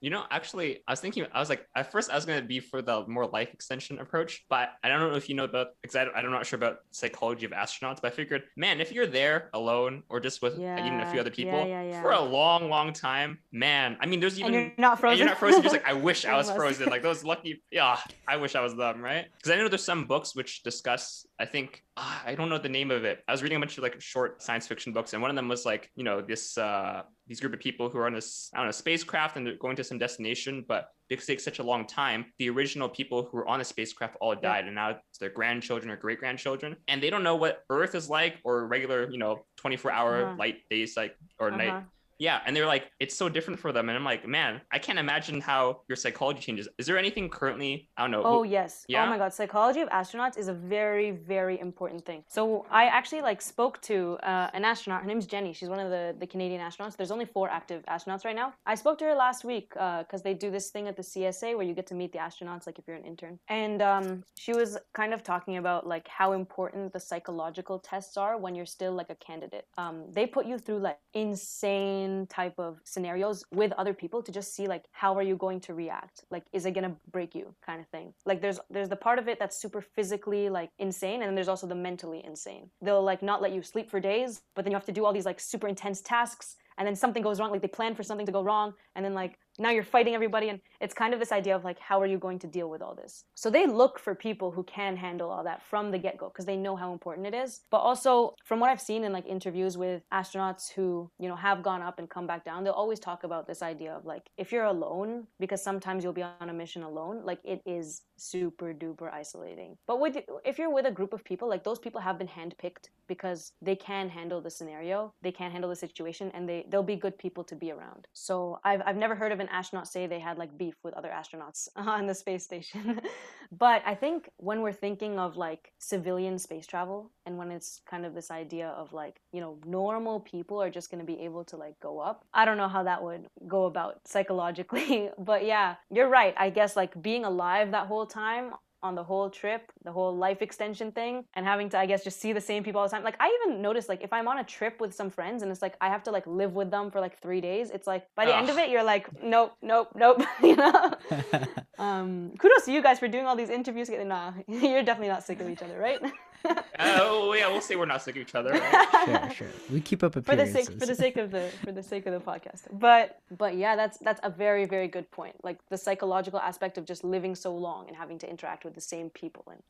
You 0.00 0.10
know, 0.10 0.24
actually, 0.30 0.80
I 0.88 0.92
was 0.92 1.00
thinking, 1.00 1.26
I 1.32 1.40
was 1.40 1.48
like, 1.48 1.66
at 1.76 1.92
first, 1.92 2.10
I 2.10 2.14
was 2.14 2.24
going 2.24 2.40
to 2.40 2.46
be 2.46 2.60
for 2.60 2.80
the 2.80 3.06
more 3.06 3.26
life 3.26 3.52
extension 3.52 3.98
approach, 3.98 4.44
but 4.48 4.70
I 4.82 4.88
don't 4.88 5.00
know 5.00 5.16
if 5.16 5.28
you 5.28 5.34
know 5.34 5.44
about, 5.44 5.68
because 5.82 5.96
I, 5.96 6.04
I'm 6.14 6.30
not 6.30 6.46
sure 6.46 6.56
about 6.56 6.78
psychology 6.90 7.44
of 7.44 7.52
astronauts, 7.52 8.00
but 8.00 8.06
I 8.06 8.10
figured, 8.10 8.44
man, 8.56 8.80
if 8.80 8.92
you're 8.92 9.06
there 9.06 9.50
alone 9.52 10.02
or 10.08 10.20
just 10.20 10.42
with 10.42 10.58
Yeah, 10.58 10.84
even 10.86 11.00
a 11.00 11.10
few 11.10 11.20
other 11.20 11.30
people 11.30 11.66
yeah, 11.66 11.82
yeah. 11.82 12.02
for 12.02 12.12
a 12.12 12.20
long, 12.20 12.70
long 12.70 12.92
time, 12.92 13.38
man, 13.52 13.96
I 14.00 14.06
mean, 14.06 14.20
there's 14.20 14.38
even. 14.38 14.54
and 14.54 14.64
you're 14.64 14.72
not 14.78 15.00
frozen. 15.00 15.18
you're 15.18 15.28
not 15.28 15.38
frozen. 15.38 15.62
Just 15.62 15.74
like 15.74 15.86
I 15.86 15.92
wish 16.08 16.24
I 16.24 16.36
was. 16.36 16.50
frozen. 16.50 16.88
Like 16.88 17.02
those 17.02 17.24
lucky, 17.24 17.62
yeah. 17.70 17.98
I 18.26 18.36
wish 18.36 18.54
I 18.54 18.60
was 18.60 18.74
them, 18.74 19.00
right? 19.00 19.26
Because 19.36 19.52
I 19.52 19.56
know 19.56 19.68
there's 19.68 19.84
some 19.84 20.06
books 20.06 20.34
which 20.34 20.62
discuss. 20.62 21.26
I 21.40 21.46
think 21.46 21.82
ah, 21.96 22.22
I 22.26 22.34
don't 22.34 22.50
know 22.50 22.58
the 22.58 22.68
name 22.68 22.90
of 22.90 23.02
it. 23.04 23.16
I 23.26 23.32
was 23.32 23.42
reading 23.42 23.56
a 23.56 23.60
bunch 23.60 23.78
of 23.78 23.82
like 23.82 23.98
short 24.00 24.42
science 24.42 24.66
fiction 24.66 24.92
books, 24.92 25.14
and 25.14 25.22
one 25.22 25.30
of 25.30 25.36
them 25.36 25.48
was 25.48 25.64
like 25.64 25.90
you 25.96 26.04
know 26.04 26.20
this 26.20 26.58
uh 26.58 27.02
these 27.26 27.40
group 27.40 27.54
of 27.54 27.60
people 27.60 27.88
who 27.88 27.98
are 27.98 28.06
on 28.06 28.12
this 28.12 28.50
I 28.52 28.58
don't 28.58 28.66
know 28.66 28.72
spacecraft 28.72 29.36
and 29.36 29.46
they're 29.46 29.56
going 29.56 29.76
to 29.76 29.84
some 29.84 29.98
destination, 29.98 30.64
but 30.68 30.88
because 31.08 31.24
it 31.24 31.32
takes 31.32 31.44
such 31.44 31.58
a 31.58 31.62
long 31.62 31.86
time, 31.86 32.26
the 32.38 32.50
original 32.50 32.88
people 32.88 33.24
who 33.26 33.38
were 33.38 33.48
on 33.48 33.58
the 33.58 33.64
spacecraft 33.64 34.16
all 34.20 34.34
died, 34.36 34.66
and 34.66 34.74
now 34.74 34.90
it's 35.08 35.18
their 35.18 35.30
grandchildren 35.30 35.90
or 35.90 35.96
great 35.96 36.20
grandchildren, 36.20 36.76
and 36.88 37.02
they 37.02 37.10
don't 37.10 37.24
know 37.24 37.36
what 37.36 37.64
Earth 37.70 37.94
is 37.94 38.08
like 38.10 38.34
or 38.44 38.66
regular 38.66 39.10
you 39.10 39.18
know 39.18 39.32
24 39.56 39.90
hour 39.90 40.14
Uh-huh. 40.22 40.34
light 40.42 40.58
days 40.68 40.94
like 40.96 41.16
or 41.38 41.50
night 41.50 41.72
Uh-huh. 41.74 41.80
Yeah, 42.20 42.40
and 42.44 42.54
they're 42.54 42.66
like, 42.66 42.92
it's 43.00 43.16
so 43.16 43.30
different 43.30 43.58
for 43.58 43.72
them. 43.72 43.88
And 43.88 43.96
I'm 43.96 44.04
like, 44.04 44.28
man, 44.28 44.60
I 44.70 44.78
can't 44.78 44.98
imagine 44.98 45.40
how 45.40 45.80
your 45.88 45.96
psychology 45.96 46.40
changes. 46.40 46.68
Is 46.76 46.86
there 46.86 46.98
anything 46.98 47.30
currently? 47.30 47.88
I 47.96 48.02
don't 48.02 48.10
know. 48.10 48.22
Oh 48.22 48.44
who- 48.44 48.50
yes. 48.50 48.84
Yeah? 48.88 49.06
Oh 49.06 49.10
my 49.10 49.16
god, 49.16 49.32
psychology 49.32 49.80
of 49.80 49.88
astronauts 49.88 50.36
is 50.36 50.48
a 50.48 50.52
very 50.52 51.10
very 51.12 51.58
important 51.58 52.04
thing. 52.04 52.22
So 52.28 52.66
I 52.70 52.84
actually 52.84 53.22
like 53.22 53.40
spoke 53.40 53.80
to 53.82 54.18
uh, 54.22 54.50
an 54.52 54.66
astronaut. 54.66 55.00
Her 55.00 55.08
name's 55.08 55.26
Jenni. 55.26 55.54
She's 55.56 55.70
one 55.70 55.80
of 55.80 55.90
the 55.90 56.14
the 56.18 56.26
Canadian 56.26 56.60
astronauts. 56.60 56.94
There's 56.94 57.10
only 57.10 57.24
four 57.24 57.48
active 57.48 57.82
astronauts 57.86 58.24
right 58.26 58.36
now. 58.36 58.52
I 58.66 58.74
spoke 58.74 58.98
to 58.98 59.06
her 59.06 59.14
last 59.14 59.42
week 59.44 59.70
because 59.70 60.22
they 60.22 60.34
do 60.34 60.50
this 60.50 60.68
thing 60.68 60.88
at 60.88 60.96
the 60.96 61.02
CSA 61.02 61.56
where 61.56 61.66
you 61.66 61.74
get 61.74 61.86
to 61.86 61.94
meet 61.94 62.12
the 62.12 62.18
astronauts 62.18 62.66
like 62.66 62.78
if 62.78 62.84
you're 62.86 62.96
an 62.96 63.06
intern. 63.06 63.38
And 63.48 63.80
um, 63.80 64.24
she 64.36 64.52
was 64.52 64.76
kind 64.92 65.14
of 65.14 65.22
talking 65.22 65.56
about 65.56 65.86
like 65.86 66.06
how 66.06 66.32
important 66.32 66.92
the 66.92 67.00
psychological 67.00 67.78
tests 67.78 68.18
are 68.18 68.36
when 68.36 68.54
you're 68.54 68.72
still 68.78 68.92
like 68.92 69.08
a 69.08 69.14
candidate. 69.14 69.64
Um, 69.78 70.04
they 70.12 70.26
put 70.26 70.44
you 70.44 70.58
through 70.58 70.80
like 70.80 70.98
insane 71.14 72.09
type 72.28 72.54
of 72.58 72.80
scenarios 72.84 73.44
with 73.52 73.72
other 73.72 73.94
people 73.94 74.22
to 74.22 74.32
just 74.32 74.54
see 74.54 74.66
like 74.66 74.84
how 74.92 75.16
are 75.18 75.22
you 75.22 75.36
going 75.36 75.60
to 75.60 75.74
react? 75.74 76.24
Like 76.30 76.44
is 76.52 76.66
it 76.66 76.72
gonna 76.72 76.94
break 77.12 77.34
you 77.34 77.54
kind 77.64 77.80
of 77.80 77.86
thing. 77.88 78.12
Like 78.24 78.40
there's 78.40 78.60
there's 78.70 78.88
the 78.88 78.96
part 79.06 79.18
of 79.18 79.28
it 79.28 79.38
that's 79.38 79.56
super 79.64 79.80
physically 79.80 80.48
like 80.48 80.70
insane 80.78 81.20
and 81.22 81.28
then 81.28 81.34
there's 81.34 81.52
also 81.54 81.66
the 81.66 81.80
mentally 81.88 82.22
insane. 82.24 82.70
They'll 82.82 83.02
like 83.12 83.22
not 83.22 83.42
let 83.42 83.52
you 83.52 83.62
sleep 83.62 83.90
for 83.90 84.00
days 84.00 84.42
but 84.54 84.64
then 84.64 84.72
you 84.72 84.76
have 84.76 84.86
to 84.86 84.92
do 84.98 85.04
all 85.04 85.12
these 85.12 85.26
like 85.26 85.40
super 85.40 85.68
intense 85.68 86.00
tasks 86.00 86.56
and 86.78 86.86
then 86.86 86.96
something 86.96 87.22
goes 87.22 87.38
wrong 87.38 87.50
like 87.50 87.62
they 87.62 87.68
plan 87.68 87.94
for 87.94 88.02
something 88.02 88.26
to 88.26 88.32
go 88.32 88.42
wrong 88.42 88.74
and 88.96 89.04
then 89.04 89.14
like 89.14 89.38
now 89.60 89.70
you're 89.70 89.84
fighting 89.84 90.14
everybody 90.14 90.48
and 90.48 90.60
it's 90.80 90.94
kind 90.94 91.12
of 91.14 91.20
this 91.20 91.32
idea 91.32 91.54
of 91.54 91.64
like 91.64 91.78
how 91.78 92.00
are 92.00 92.06
you 92.06 92.18
going 92.18 92.38
to 92.40 92.46
deal 92.46 92.68
with 92.68 92.82
all 92.82 92.94
this? 92.94 93.24
So 93.34 93.50
they 93.50 93.66
look 93.66 93.98
for 93.98 94.14
people 94.14 94.50
who 94.50 94.62
can 94.64 94.96
handle 94.96 95.30
all 95.30 95.44
that 95.44 95.62
from 95.62 95.90
the 95.90 95.98
get-go 95.98 96.28
because 96.28 96.46
they 96.46 96.56
know 96.56 96.76
how 96.76 96.92
important 96.92 97.26
it 97.26 97.34
is. 97.34 97.60
But 97.70 97.78
also 97.78 98.34
from 98.44 98.60
what 98.60 98.70
i've 98.70 98.80
seen 98.80 99.04
in 99.04 99.12
like 99.12 99.26
interviews 99.26 99.76
with 99.76 100.02
astronauts 100.12 100.72
who 100.72 101.10
you 101.18 101.28
know 101.28 101.36
have 101.36 101.62
gone 101.62 101.82
up 101.82 101.98
and 101.98 102.08
come 102.08 102.26
back 102.26 102.44
down 102.44 102.64
they'll 102.64 102.72
always 102.72 102.98
talk 102.98 103.24
about 103.24 103.46
this 103.46 103.62
idea 103.62 103.92
of 103.92 104.04
like 104.04 104.30
if 104.36 104.52
you're 104.52 104.64
alone 104.64 105.26
because 105.38 105.62
sometimes 105.62 106.02
you'll 106.02 106.12
be 106.12 106.22
on 106.22 106.48
a 106.48 106.52
mission 106.52 106.82
alone 106.82 107.22
like 107.24 107.40
it 107.44 107.62
is 107.66 108.02
super 108.20 108.72
duper 108.72 109.12
isolating. 109.12 109.76
But 109.86 110.00
with 110.00 110.18
if 110.44 110.58
you're 110.58 110.72
with 110.72 110.86
a 110.86 110.90
group 110.90 111.12
of 111.12 111.24
people 111.24 111.48
like 111.48 111.64
those 111.64 111.78
people 111.78 112.00
have 112.00 112.18
been 112.18 112.28
handpicked 112.28 112.88
because 113.06 113.52
they 113.60 113.76
can 113.76 114.08
handle 114.08 114.40
the 114.40 114.50
scenario 114.50 115.12
they 115.22 115.32
can 115.32 115.50
handle 115.50 115.70
the 115.70 115.76
situation 115.76 116.30
and 116.34 116.48
they 116.48 116.66
they'll 116.68 116.82
be 116.82 116.96
good 116.96 117.18
people 117.18 117.44
to 117.44 117.56
be 117.56 117.70
around. 117.70 118.06
So 118.12 118.60
i've, 118.64 118.82
I've 118.86 118.96
never 118.96 119.14
heard 119.14 119.32
of 119.32 119.40
an 119.40 119.48
astronaut 119.48 119.88
say 119.88 120.06
they 120.06 120.20
had 120.20 120.38
like 120.38 120.56
beef 120.56 120.74
with 120.84 120.94
other 120.94 121.10
astronauts 121.10 121.68
on 121.76 122.06
the 122.06 122.14
space 122.14 122.44
station. 122.44 123.00
But 123.52 123.82
i 123.84 123.96
think 123.96 124.30
when 124.36 124.60
we're 124.62 124.72
thinking 124.72 125.18
of 125.18 125.36
like 125.36 125.72
civilian 125.78 126.38
space 126.38 126.66
travel 126.66 127.10
and 127.26 127.36
when 127.36 127.50
it's 127.50 127.80
kind 127.90 128.06
of 128.06 128.14
this 128.14 128.30
idea 128.30 128.68
of 128.68 128.92
like 128.92 129.20
you 129.32 129.40
know 129.40 129.58
normal 129.66 130.20
people 130.20 130.62
are 130.62 130.70
just 130.70 130.88
going 130.90 131.00
to 131.00 131.04
be 131.04 131.20
able 131.20 131.44
to 131.46 131.56
like 131.56 131.74
go 131.80 131.98
up 131.98 132.24
i 132.32 132.44
don't 132.44 132.56
know 132.56 132.68
how 132.68 132.84
that 132.84 133.02
would 133.02 133.26
go 133.48 133.64
about 133.64 134.00
psychologically. 134.06 135.10
But 135.18 135.44
yeah 135.44 135.76
you're 135.90 136.08
right. 136.08 136.34
I 136.36 136.50
guess 136.50 136.76
like 136.76 137.00
being 137.02 137.24
alive 137.24 137.70
that 137.72 137.86
whole 137.86 138.06
time 138.10 138.52
on 138.82 138.94
the 138.94 139.04
whole 139.04 139.28
trip, 139.28 139.70
the 139.84 139.92
whole 139.92 140.16
life 140.16 140.40
extension 140.40 140.90
thing, 140.90 141.24
and 141.34 141.44
having 141.44 141.68
to, 141.68 141.78
I 141.78 141.86
guess, 141.86 142.02
just 142.02 142.20
see 142.20 142.32
the 142.32 142.40
same 142.40 142.64
people 142.64 142.80
all 142.80 142.86
the 142.88 142.90
time. 142.90 143.04
Like, 143.04 143.16
I 143.20 143.38
even 143.42 143.60
noticed, 143.60 143.88
like, 143.88 144.02
if 144.02 144.12
I'm 144.12 144.26
on 144.26 144.38
a 144.38 144.44
trip 144.44 144.80
with 144.80 144.94
some 144.94 145.10
friends 145.10 145.42
and 145.42 145.52
it's 145.52 145.62
like 145.62 145.76
I 145.80 145.88
have 145.88 146.02
to, 146.04 146.10
like, 146.10 146.26
live 146.26 146.54
with 146.54 146.70
them 146.70 146.90
for 146.90 147.00
like 147.00 147.20
three 147.20 147.40
days, 147.40 147.70
it's 147.70 147.86
like 147.86 148.06
by 148.16 148.24
the 148.24 148.34
end 148.34 148.48
of 148.48 148.58
it, 148.58 148.70
you're 148.70 148.82
like, 148.84 149.22
nope, 149.22 149.52
nope, 149.62 149.88
nope, 149.94 150.22
you 150.42 150.56
know? 150.56 150.94
um, 151.78 152.32
kudos 152.38 152.64
to 152.64 152.72
you 152.72 152.82
guys 152.82 152.98
for 152.98 153.08
doing 153.08 153.26
all 153.26 153.36
these 153.36 153.50
interviews. 153.50 153.90
Nah, 153.90 154.32
you're 154.48 154.82
definitely 154.82 155.08
not 155.08 155.24
sick 155.24 155.40
of 155.40 155.48
each 155.48 155.62
other, 155.62 155.78
right? 155.78 156.00
Oh 156.82 157.34
yeah, 157.34 157.48
we'll 157.48 157.60
say 157.60 157.76
we're 157.76 157.84
not 157.86 158.02
sick 158.02 158.16
of 158.16 158.22
each 158.22 158.34
other. 158.34 158.52
Right? 158.52 158.88
sure, 159.04 159.30
sure. 159.30 159.46
We 159.70 159.80
keep 159.80 160.02
up 160.02 160.14
for 160.14 160.20
the 160.20 160.32
appearances. 160.32 160.66
sake 160.66 160.80
for 160.80 160.86
the 160.86 160.94
sake 160.94 161.16
of 161.16 161.30
the 161.30 161.50
for 161.62 161.72
the 161.72 161.82
sake 161.82 162.06
of 162.06 162.12
the 162.12 162.20
podcast 162.20 162.62
but 162.72 163.20
but 163.36 163.56
yeah 163.56 163.76
that's 163.76 163.98
that's 163.98 164.20
a 164.22 164.30
very 164.30 164.64
very 164.64 164.88
good 164.88 165.10
point 165.10 165.36
like 165.42 165.58
the 165.68 165.76
psychological 165.76 166.40
aspect 166.40 166.78
of 166.78 166.84
just 166.84 167.04
living 167.04 167.34
so 167.34 167.54
long 167.54 167.86
and 167.88 167.96
having 167.96 168.18
to 168.18 168.28
interact 168.28 168.64
with 168.64 168.74
the 168.74 168.80
same 168.80 169.10
people 169.10 169.44
and 169.50 169.62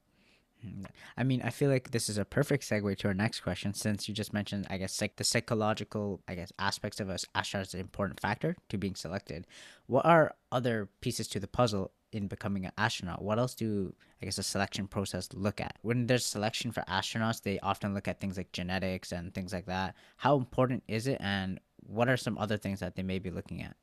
hmm. 0.62 0.84
I 1.16 1.24
mean, 1.24 1.42
I 1.42 1.50
feel 1.50 1.70
like 1.70 1.90
this 1.90 2.08
is 2.08 2.18
a 2.18 2.24
perfect 2.24 2.64
segue 2.64 2.96
to 2.98 3.08
our 3.08 3.14
next 3.14 3.40
question 3.40 3.74
since 3.74 4.08
you 4.08 4.14
just 4.14 4.32
mentioned, 4.32 4.66
I 4.70 4.76
guess, 4.76 5.00
like 5.00 5.16
the 5.16 5.24
psychological, 5.24 6.20
I 6.28 6.34
guess, 6.34 6.52
aspects 6.58 7.00
of 7.00 7.08
us 7.10 7.24
astronaut 7.34 7.68
is 7.68 7.74
an 7.74 7.80
important 7.80 8.20
factor 8.20 8.56
to 8.68 8.78
being 8.78 8.94
selected. 8.94 9.46
What 9.86 10.04
are 10.06 10.34
other 10.52 10.88
pieces 11.00 11.28
to 11.28 11.40
the 11.40 11.48
puzzle 11.48 11.92
in 12.12 12.26
becoming 12.26 12.66
an 12.66 12.72
astronaut? 12.78 13.22
What 13.22 13.38
else 13.38 13.54
do, 13.54 13.94
I 14.20 14.24
guess, 14.24 14.36
the 14.36 14.42
selection 14.42 14.86
process 14.86 15.28
look 15.32 15.60
at? 15.60 15.76
When 15.82 16.06
there's 16.06 16.24
selection 16.26 16.72
for 16.72 16.82
astronauts, 16.88 17.42
they 17.42 17.58
often 17.60 17.94
look 17.94 18.08
at 18.08 18.20
things 18.20 18.36
like 18.36 18.52
genetics 18.52 19.12
and 19.12 19.32
things 19.34 19.52
like 19.52 19.66
that. 19.66 19.94
How 20.16 20.36
important 20.36 20.82
is 20.88 21.06
it, 21.06 21.18
and 21.20 21.60
what 21.76 22.08
are 22.08 22.16
some 22.16 22.38
other 22.38 22.56
things 22.56 22.80
that 22.80 22.96
they 22.96 23.02
may 23.02 23.18
be 23.18 23.30
looking 23.30 23.62
at? 23.62 23.76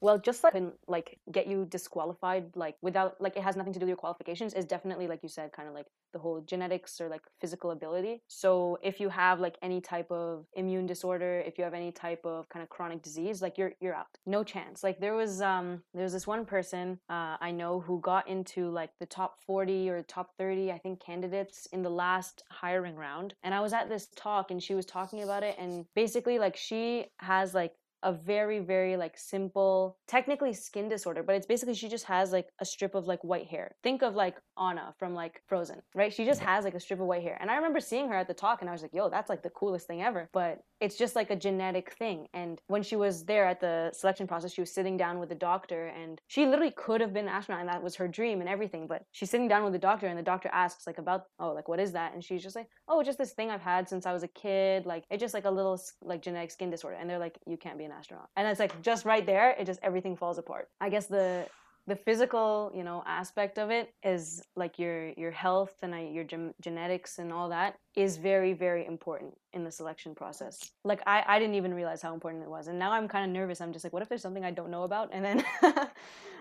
Well 0.00 0.18
just 0.18 0.44
like 0.44 0.52
can 0.52 0.72
like 0.86 1.18
get 1.32 1.46
you 1.46 1.64
disqualified 1.66 2.44
like 2.54 2.76
without 2.82 3.20
like 3.20 3.36
it 3.36 3.42
has 3.42 3.56
nothing 3.56 3.72
to 3.72 3.78
do 3.78 3.84
with 3.84 3.90
your 3.90 3.96
qualifications 3.96 4.54
is 4.54 4.64
definitely 4.64 5.06
like 5.06 5.22
you 5.22 5.28
said 5.28 5.52
kind 5.52 5.68
of 5.68 5.74
like 5.74 5.86
the 6.12 6.18
whole 6.18 6.40
genetics 6.40 7.00
or 7.00 7.08
like 7.08 7.22
physical 7.40 7.72
ability. 7.72 8.22
So 8.28 8.78
if 8.82 9.00
you 9.00 9.08
have 9.08 9.40
like 9.40 9.56
any 9.62 9.80
type 9.80 10.10
of 10.10 10.46
immune 10.54 10.86
disorder 10.86 11.42
if 11.46 11.58
you 11.58 11.64
have 11.64 11.74
any 11.74 11.92
type 11.92 12.24
of 12.24 12.48
kind 12.48 12.62
of 12.62 12.68
chronic 12.68 13.02
disease 13.02 13.42
like 13.42 13.58
you're 13.58 13.72
you're 13.80 13.94
out. 13.94 14.06
No 14.24 14.44
chance. 14.44 14.82
Like 14.82 15.00
there 15.00 15.14
was 15.14 15.40
um 15.42 15.82
there 15.94 16.04
was 16.04 16.12
this 16.12 16.26
one 16.26 16.44
person 16.44 16.98
uh, 17.08 17.36
i 17.40 17.50
know 17.50 17.80
who 17.80 18.00
got 18.00 18.28
into 18.28 18.70
like 18.70 18.90
the 19.00 19.06
top 19.06 19.38
40 19.46 19.90
or 19.90 20.02
top 20.02 20.30
30 20.38 20.72
i 20.72 20.78
think 20.78 21.00
candidates 21.00 21.66
in 21.72 21.82
the 21.82 21.90
last 21.90 22.42
hiring 22.50 22.96
round 22.96 23.34
and 23.42 23.54
i 23.54 23.60
was 23.60 23.72
at 23.72 23.88
this 23.88 24.08
talk 24.16 24.50
and 24.50 24.62
she 24.62 24.74
was 24.74 24.86
talking 24.86 25.22
about 25.22 25.42
it 25.42 25.56
and 25.58 25.86
basically 25.94 26.38
like 26.38 26.56
she 26.56 27.06
has 27.18 27.54
like 27.54 27.72
a 28.02 28.12
very 28.12 28.58
very 28.58 28.96
like 28.96 29.16
simple 29.16 29.98
technically 30.06 30.52
skin 30.52 30.88
disorder 30.88 31.22
but 31.22 31.34
it's 31.34 31.46
basically 31.46 31.74
she 31.74 31.88
just 31.88 32.04
has 32.04 32.32
like 32.32 32.48
a 32.60 32.64
strip 32.64 32.94
of 32.94 33.06
like 33.06 33.22
white 33.24 33.46
hair. 33.46 33.74
Think 33.82 34.02
of 34.02 34.14
like 34.14 34.36
anna 34.58 34.94
from 34.98 35.14
like 35.14 35.42
frozen 35.46 35.82
right? 35.94 36.12
She 36.12 36.24
just 36.24 36.40
has 36.40 36.64
like 36.64 36.74
a 36.74 36.80
strip 36.80 37.00
of 37.00 37.06
white 37.06 37.22
hair. 37.22 37.36
And 37.40 37.50
i 37.50 37.56
remember 37.56 37.80
seeing 37.80 38.08
her 38.08 38.14
at 38.14 38.28
the 38.28 38.34
talk 38.34 38.60
and 38.60 38.68
i 38.68 38.72
was 38.72 38.82
like 38.82 38.94
yo 38.94 39.08
that's 39.08 39.30
like 39.30 39.42
the 39.42 39.50
coolest 39.50 39.86
thing 39.86 40.02
ever. 40.02 40.28
But 40.32 40.60
it's 40.80 40.96
just 40.96 41.16
like 41.16 41.30
a 41.30 41.36
genetic 41.36 41.92
thing 41.92 42.26
and 42.34 42.60
when 42.66 42.82
she 42.82 42.96
was 42.96 43.24
there 43.24 43.46
at 43.46 43.60
the 43.60 43.90
selection 43.92 44.26
process 44.26 44.52
she 44.52 44.60
was 44.60 44.72
sitting 44.72 44.96
down 44.96 45.18
with 45.18 45.28
the 45.28 45.34
doctor 45.34 45.86
and 45.86 46.20
she 46.26 46.46
literally 46.46 46.72
could 46.76 47.00
have 47.00 47.12
been 47.12 47.26
an 47.26 47.34
astronaut 47.34 47.60
and 47.60 47.68
that 47.68 47.82
was 47.82 47.96
her 47.96 48.08
dream 48.08 48.40
and 48.40 48.48
everything 48.48 48.86
but 48.86 49.02
she's 49.12 49.30
sitting 49.30 49.48
down 49.48 49.64
with 49.64 49.72
the 49.72 49.78
doctor 49.78 50.06
and 50.06 50.18
the 50.18 50.22
doctor 50.22 50.48
asks 50.52 50.86
like 50.86 50.98
about 50.98 51.24
oh 51.38 51.52
like 51.52 51.68
what 51.68 51.80
is 51.80 51.92
that? 51.92 52.12
And 52.14 52.22
she's 52.22 52.42
just 52.42 52.56
like 52.56 52.68
oh 52.88 53.02
just 53.02 53.18
this 53.18 53.32
thing 53.32 53.50
i've 53.50 53.60
had 53.60 53.88
since 53.88 54.06
i 54.06 54.12
was 54.12 54.22
a 54.22 54.28
kid 54.28 54.86
like 54.86 55.04
it's 55.10 55.20
just 55.20 55.34
like 55.34 55.44
a 55.44 55.50
little 55.50 55.80
like 56.02 56.22
genetic 56.22 56.50
skin 56.50 56.70
disorder 56.70 56.96
and 56.96 57.08
they're 57.08 57.18
like 57.18 57.38
you 57.46 57.56
can't 57.56 57.78
be 57.78 57.84
an 57.84 57.92
astronaut 57.92 58.28
and 58.36 58.46
it's 58.46 58.60
like 58.60 58.80
just 58.82 59.04
right 59.04 59.26
there 59.26 59.50
it 59.58 59.64
just 59.64 59.80
everything 59.82 60.16
falls 60.16 60.38
apart. 60.38 60.68
I 60.80 60.88
guess 60.88 61.06
the 61.06 61.46
the 61.86 61.96
physical 61.96 62.72
you 62.74 62.82
know 62.82 63.02
aspect 63.06 63.58
of 63.58 63.70
it 63.70 63.94
is 64.02 64.42
like 64.56 64.78
your 64.78 65.10
your 65.10 65.30
health 65.30 65.74
and 65.82 65.94
uh, 65.94 65.98
your 65.98 66.24
gen- 66.24 66.54
genetics 66.60 67.18
and 67.18 67.32
all 67.32 67.48
that 67.48 67.78
is 67.94 68.16
very 68.16 68.52
very 68.52 68.86
important 68.86 69.32
in 69.52 69.64
the 69.64 69.70
selection 69.70 70.14
process. 70.14 70.72
Like 70.84 71.00
I, 71.06 71.24
I 71.26 71.38
didn't 71.38 71.54
even 71.54 71.72
realize 71.72 72.02
how 72.02 72.12
important 72.12 72.42
it 72.42 72.50
was 72.50 72.68
and 72.68 72.78
now 72.78 72.92
i'm 72.92 73.08
kind 73.08 73.24
of 73.24 73.30
nervous. 73.30 73.60
I'm 73.60 73.72
just 73.72 73.84
like 73.84 73.92
what 73.92 74.02
if 74.02 74.08
there's 74.08 74.22
something 74.22 74.44
i 74.44 74.50
don't 74.50 74.70
know 74.70 74.82
about? 74.82 75.10
And 75.12 75.24
then 75.24 75.44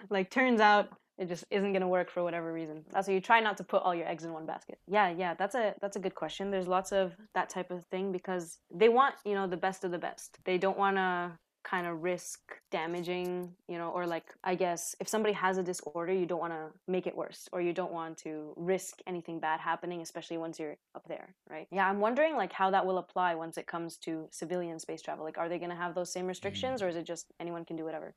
like 0.10 0.29
turns 0.29 0.60
out 0.60 0.89
it 1.17 1.29
just 1.29 1.45
isn't 1.49 1.71
going 1.71 1.81
to 1.81 1.88
work 1.88 2.10
for 2.10 2.23
whatever 2.23 2.51
reason. 2.51 2.84
That's 2.91 3.08
why 3.08 3.13
you 3.13 3.21
try 3.21 3.39
not 3.39 3.55
to 3.58 3.63
put 3.63 3.81
all 3.84 3.95
your 3.95 4.05
eggs 4.05 4.25
in 4.25 4.34
one 4.34 4.45
basket. 4.45 4.79
Yeah 4.88 5.10
yeah 5.10 5.36
that's 5.36 5.55
a 5.55 5.75
that's 5.79 5.95
a 5.95 5.99
good 5.99 6.15
question. 6.15 6.49
There's 6.49 6.67
lots 6.67 6.91
of 6.91 7.13
that 7.36 7.49
type 7.49 7.69
of 7.69 7.86
thing 7.86 8.12
because 8.12 8.58
they 8.73 8.89
want 8.89 9.15
you 9.23 9.36
know 9.36 9.45
the 9.45 9.58
best 9.58 9.84
of 9.84 9.91
the 9.91 9.99
best. 9.99 10.39
They 10.43 10.58
don't 10.58 10.77
want 10.77 10.97
to 10.97 11.38
kind 11.65 11.88
of 11.88 12.04
risk 12.04 12.39
damaging, 12.71 13.51
you 13.67 13.78
know, 13.78 13.89
or 13.89 14.06
like 14.06 14.25
I 14.43 14.56
guess 14.56 14.95
if 14.99 15.08
somebody 15.10 15.34
has 15.34 15.58
a 15.58 15.63
disorder, 15.63 16.13
you 16.13 16.25
don't 16.25 16.39
want 16.39 16.54
to 16.54 16.67
make 16.88 17.08
it 17.08 17.17
worse 17.17 17.49
or 17.51 17.60
you 17.60 17.73
don't 17.73 17.91
want 17.91 18.17
to 18.19 18.54
risk 18.56 18.99
anything 19.08 19.39
bad 19.39 19.60
happening, 19.60 20.01
especially 20.01 20.38
once 20.38 20.60
you're 20.60 20.78
up 20.93 21.08
there, 21.08 21.36
right? 21.49 21.67
Yeah, 21.71 21.89
I'm 21.89 21.99
wondering 21.99 22.36
like 22.36 22.54
how 22.54 22.69
that 22.71 22.86
will 22.86 22.99
apply 22.99 23.36
once 23.36 23.58
it 23.58 23.65
comes 23.65 23.97
to 23.97 24.28
civilian 24.32 24.80
space 24.80 25.01
travel. 25.01 25.25
Like, 25.25 25.38
are 25.38 25.49
they 25.49 25.58
going 25.58 25.71
to 25.71 25.75
have 25.75 25.95
those 25.95 26.12
same 26.12 26.28
restrictions 26.28 26.82
mm. 26.82 26.86
or 26.86 26.89
is 26.89 26.95
it 26.95 27.06
just 27.06 27.34
anyone 27.39 27.65
can 27.65 27.75
do 27.75 27.84
whatever? 27.84 28.13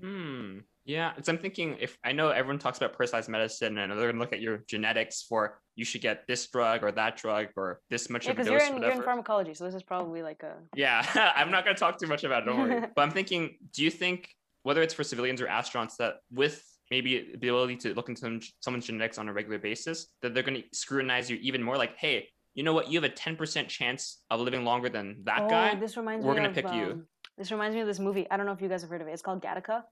Hmm. 0.00 0.58
Yeah, 0.84 1.12
because 1.14 1.28
I'm 1.28 1.38
thinking 1.38 1.76
if 1.78 1.98
I 2.02 2.12
know 2.12 2.30
everyone 2.30 2.58
talks 2.58 2.78
about 2.78 2.94
personalized 2.94 3.28
medicine 3.28 3.78
and 3.78 3.92
they're 3.92 4.10
gonna 4.10 4.18
look 4.18 4.32
at 4.32 4.40
your 4.40 4.64
genetics 4.66 5.22
for 5.22 5.60
you 5.76 5.84
should 5.84 6.00
get 6.00 6.26
this 6.26 6.46
drug 6.48 6.82
or 6.82 6.90
that 6.92 7.16
drug 7.16 7.48
or 7.56 7.80
this 7.90 8.10
much 8.10 8.24
Yeah, 8.24 8.32
of 8.32 8.38
a 8.38 8.40
because 8.40 8.50
dose. 8.50 8.60
you're 8.60 8.68
in 8.68 8.74
whatever. 8.74 8.92
you're 8.92 9.02
in 9.02 9.04
pharmacology, 9.04 9.54
so 9.54 9.64
this 9.64 9.74
is 9.74 9.82
probably 9.82 10.22
like 10.22 10.42
a 10.42 10.56
Yeah, 10.74 11.04
I'm 11.36 11.50
not 11.50 11.64
going 11.64 11.76
to 11.76 11.80
talk 11.80 11.98
too 11.98 12.06
much 12.06 12.24
about 12.24 12.42
it, 12.42 12.46
don't 12.46 12.58
worry. 12.58 12.80
but 12.94 13.02
I'm 13.02 13.10
thinking, 13.10 13.56
do 13.72 13.82
you 13.84 13.90
think, 13.90 14.28
whether 14.62 14.82
it's 14.82 14.94
for 14.94 15.04
civilians 15.04 15.40
or 15.40 15.46
astronauts, 15.46 15.96
that 15.98 16.16
with 16.30 16.62
maybe 16.90 17.30
the 17.32 17.48
ability 17.48 17.76
to 17.76 17.94
look 17.94 18.08
into 18.08 18.40
someone's 18.60 18.86
genetics 18.86 19.16
on 19.16 19.28
a 19.28 19.32
regular 19.32 19.58
basis, 19.58 20.08
that 20.22 20.34
they're 20.34 20.42
going 20.42 20.60
to 20.60 20.64
scrutinize 20.72 21.30
you 21.30 21.38
even 21.40 21.62
more 21.62 21.76
like, 21.76 21.96
hey, 21.96 22.28
you 22.54 22.62
know 22.62 22.72
what? 22.72 22.90
You 22.90 23.00
have 23.00 23.10
a 23.10 23.14
10% 23.14 23.68
chance 23.68 24.22
of 24.28 24.40
living 24.40 24.64
longer 24.64 24.88
than 24.88 25.22
that 25.24 25.42
oh, 25.42 25.48
guy. 25.48 25.74
This 25.76 25.96
reminds 25.96 26.26
We're 26.26 26.32
me 26.32 26.38
gonna 26.38 26.48
of, 26.48 26.54
pick 26.54 26.72
you. 26.72 27.06
This 27.40 27.50
reminds 27.50 27.74
me 27.74 27.80
of 27.80 27.86
this 27.86 27.98
movie. 27.98 28.30
I 28.30 28.36
don't 28.36 28.44
know 28.44 28.52
if 28.52 28.60
you 28.60 28.68
guys 28.68 28.82
have 28.82 28.90
heard 28.90 29.00
of 29.00 29.08
it. 29.08 29.12
It's 29.12 29.22
called 29.22 29.42
Gattaca. 29.42 29.84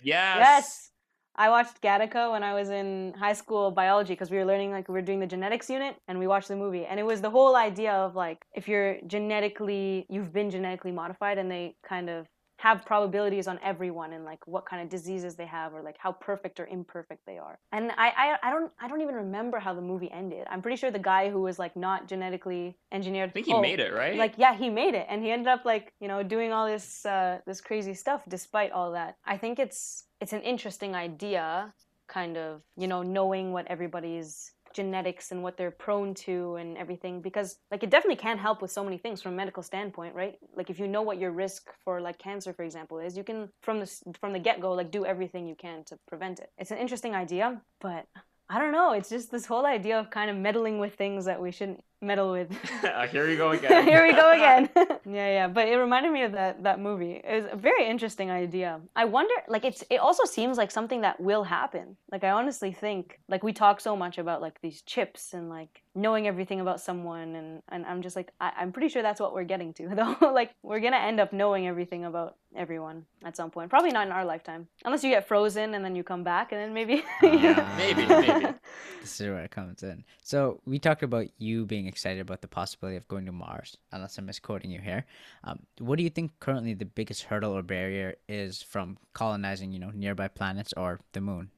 Yes. 0.00 0.36
Yes. 0.38 0.90
I 1.34 1.48
watched 1.48 1.82
Gattaca 1.82 2.30
when 2.30 2.44
I 2.44 2.54
was 2.54 2.70
in 2.70 3.12
high 3.18 3.32
school 3.32 3.72
biology 3.72 4.12
because 4.12 4.30
we 4.30 4.36
were 4.36 4.44
learning 4.44 4.70
like 4.70 4.86
we 4.88 4.92
were 4.92 5.02
doing 5.02 5.18
the 5.18 5.26
genetics 5.26 5.68
unit 5.68 5.96
and 6.06 6.16
we 6.20 6.28
watched 6.28 6.46
the 6.46 6.54
movie 6.54 6.86
and 6.86 7.00
it 7.00 7.02
was 7.02 7.20
the 7.20 7.30
whole 7.30 7.56
idea 7.56 7.92
of 7.92 8.14
like 8.14 8.44
if 8.54 8.68
you're 8.68 8.98
genetically 9.08 10.06
you've 10.08 10.32
been 10.32 10.48
genetically 10.48 10.92
modified 10.92 11.38
and 11.38 11.50
they 11.50 11.74
kind 11.84 12.08
of 12.08 12.28
have 12.62 12.86
probabilities 12.86 13.48
on 13.48 13.58
everyone 13.62 14.12
and 14.12 14.24
like 14.24 14.46
what 14.46 14.64
kind 14.64 14.80
of 14.82 14.88
diseases 14.88 15.34
they 15.34 15.46
have 15.46 15.74
or 15.74 15.82
like 15.82 15.96
how 15.98 16.12
perfect 16.12 16.60
or 16.60 16.66
imperfect 16.66 17.20
they 17.26 17.36
are. 17.36 17.58
And 17.72 17.90
I, 17.98 18.08
I 18.16 18.48
I 18.48 18.50
don't 18.50 18.70
I 18.80 18.86
don't 18.88 19.00
even 19.00 19.16
remember 19.16 19.58
how 19.58 19.74
the 19.74 19.82
movie 19.82 20.10
ended. 20.10 20.46
I'm 20.48 20.62
pretty 20.62 20.76
sure 20.76 20.90
the 20.90 21.06
guy 21.14 21.28
who 21.28 21.42
was 21.42 21.58
like 21.58 21.74
not 21.76 22.06
genetically 22.06 22.76
engineered 22.92 23.30
I 23.30 23.32
think 23.32 23.46
he 23.46 23.54
oh, 23.54 23.60
made 23.60 23.80
it, 23.80 23.92
right? 23.92 24.16
like 24.16 24.34
yeah 24.36 24.54
he 24.54 24.70
made 24.70 24.94
it 24.94 25.06
and 25.08 25.22
he 25.22 25.30
ended 25.30 25.48
up 25.48 25.64
like 25.64 25.92
you 26.00 26.08
know 26.08 26.22
doing 26.22 26.52
all 26.52 26.66
this 26.66 27.04
uh 27.04 27.38
this 27.46 27.60
crazy 27.60 27.94
stuff 27.94 28.22
despite 28.28 28.70
all 28.72 28.92
that 28.92 29.16
i 29.24 29.36
think 29.36 29.58
it's 29.58 30.04
it's 30.20 30.32
an 30.32 30.42
interesting 30.42 30.94
idea 30.94 31.72
kind 32.08 32.36
of 32.36 32.62
you 32.76 32.86
know 32.86 33.02
knowing 33.02 33.52
what 33.52 33.66
everybody's 33.66 34.52
genetics 34.74 35.32
and 35.32 35.42
what 35.42 35.56
they're 35.56 35.70
prone 35.70 36.14
to 36.14 36.56
and 36.56 36.76
everything 36.76 37.20
because 37.20 37.58
like 37.70 37.82
it 37.82 37.90
definitely 37.90 38.16
can 38.16 38.38
help 38.38 38.62
with 38.62 38.70
so 38.70 38.84
many 38.84 38.98
things 38.98 39.22
from 39.22 39.32
a 39.32 39.36
medical 39.36 39.62
standpoint 39.62 40.14
right? 40.14 40.36
Like 40.56 40.70
if 40.70 40.78
you 40.78 40.88
know 40.88 41.02
what 41.02 41.18
your 41.18 41.30
risk 41.30 41.70
for 41.84 42.00
like 42.00 42.18
cancer 42.18 42.52
for 42.52 42.62
example 42.62 42.98
is 42.98 43.16
you 43.16 43.24
can 43.24 43.48
from 43.62 43.80
the 43.80 43.90
from 44.20 44.32
the 44.32 44.38
get-go 44.38 44.72
like 44.72 44.90
do 44.90 45.04
everything 45.04 45.46
you 45.46 45.54
can 45.54 45.84
to 45.84 45.98
prevent 46.08 46.40
it. 46.40 46.50
It's 46.58 46.70
an 46.70 46.78
interesting 46.78 47.14
idea 47.14 47.60
but 47.80 48.06
i 48.48 48.58
don't 48.58 48.72
know. 48.72 48.92
It's 48.92 49.08
just 49.08 49.30
this 49.30 49.46
whole 49.46 49.64
idea 49.64 49.98
of 49.98 50.10
kind 50.10 50.30
of 50.30 50.36
meddling 50.36 50.78
with 50.78 50.94
things 50.94 51.24
that 51.24 51.40
we 51.40 51.50
shouldn't 51.52 51.82
meddle 52.02 52.32
with 52.32 52.50
Uh, 52.84 53.06
here 53.06 53.26
we 53.26 53.36
go 53.36 53.50
again. 53.58 53.84
Here 53.86 54.06
we 54.06 54.12
go 54.12 54.32
again. 54.38 54.68
yeah, 54.76 54.96
yeah. 55.06 55.48
But 55.48 55.68
it 55.68 55.76
reminded 55.76 56.12
me 56.12 56.22
of 56.24 56.32
that 56.32 56.62
that 56.64 56.80
movie. 56.80 57.20
It 57.24 57.42
was 57.42 57.52
a 57.52 57.56
very 57.56 57.86
interesting 57.88 58.30
idea. 58.30 58.80
I 58.96 59.04
wonder, 59.04 59.34
like, 59.48 59.64
it's 59.64 59.82
it 59.90 59.96
also 59.98 60.24
seems 60.24 60.58
like 60.58 60.70
something 60.70 61.02
that 61.02 61.20
will 61.20 61.44
happen. 61.44 61.96
Like, 62.10 62.24
I 62.24 62.30
honestly 62.30 62.72
think, 62.72 63.20
like, 63.28 63.42
we 63.42 63.52
talk 63.52 63.80
so 63.80 63.96
much 63.96 64.18
about 64.18 64.40
like 64.42 64.60
these 64.60 64.82
chips 64.82 65.32
and 65.32 65.48
like 65.48 65.82
knowing 65.94 66.26
everything 66.26 66.60
about 66.60 66.80
someone, 66.80 67.34
and 67.36 67.62
and 67.68 67.86
I'm 67.86 68.02
just 68.02 68.16
like, 68.16 68.30
I, 68.40 68.52
I'm 68.58 68.72
pretty 68.72 68.88
sure 68.88 69.02
that's 69.02 69.20
what 69.20 69.32
we're 69.34 69.44
getting 69.44 69.72
to. 69.74 69.88
Though, 69.94 70.16
like, 70.32 70.50
we're 70.62 70.80
gonna 70.80 70.96
end 70.96 71.20
up 71.20 71.32
knowing 71.32 71.66
everything 71.68 72.04
about 72.04 72.36
everyone 72.56 73.06
at 73.24 73.36
some 73.36 73.50
point. 73.50 73.70
Probably 73.70 73.90
not 73.90 74.06
in 74.06 74.12
our 74.12 74.24
lifetime, 74.24 74.68
unless 74.84 75.04
you 75.04 75.10
get 75.10 75.26
frozen 75.28 75.74
and 75.74 75.84
then 75.84 75.96
you 75.96 76.02
come 76.04 76.24
back, 76.24 76.52
and 76.52 76.60
then 76.60 76.74
maybe. 76.74 77.02
Ah. 77.22 77.74
Maybe, 77.76 78.06
maybe. 78.06 78.46
This 79.00 79.20
is 79.20 79.26
where 79.26 79.42
it 79.42 79.50
comes 79.50 79.82
in. 79.82 80.04
So 80.22 80.60
we 80.64 80.78
talked 80.78 81.02
about 81.02 81.26
you 81.38 81.66
being 81.66 81.88
excited 81.88 82.20
about 82.20 82.40
the 82.40 82.46
possibility 82.46 82.96
of 82.96 83.08
going 83.08 83.26
to 83.26 83.32
Mars, 83.32 83.76
unless 83.90 84.16
I'm 84.16 84.26
misquoting 84.26 84.70
you 84.70 84.80
here. 84.80 85.04
Um, 85.42 85.58
what 85.80 85.96
do 85.96 86.04
you 86.04 86.10
think 86.10 86.38
currently 86.38 86.74
the 86.74 86.84
biggest 86.84 87.24
hurdle 87.24 87.52
or 87.52 87.62
barrier 87.62 88.14
is 88.28 88.62
from 88.62 88.98
colonizing, 89.12 89.72
you 89.72 89.80
know, 89.80 89.90
nearby 89.92 90.28
planets 90.28 90.72
or 90.76 91.00
the 91.12 91.20
moon? 91.20 91.50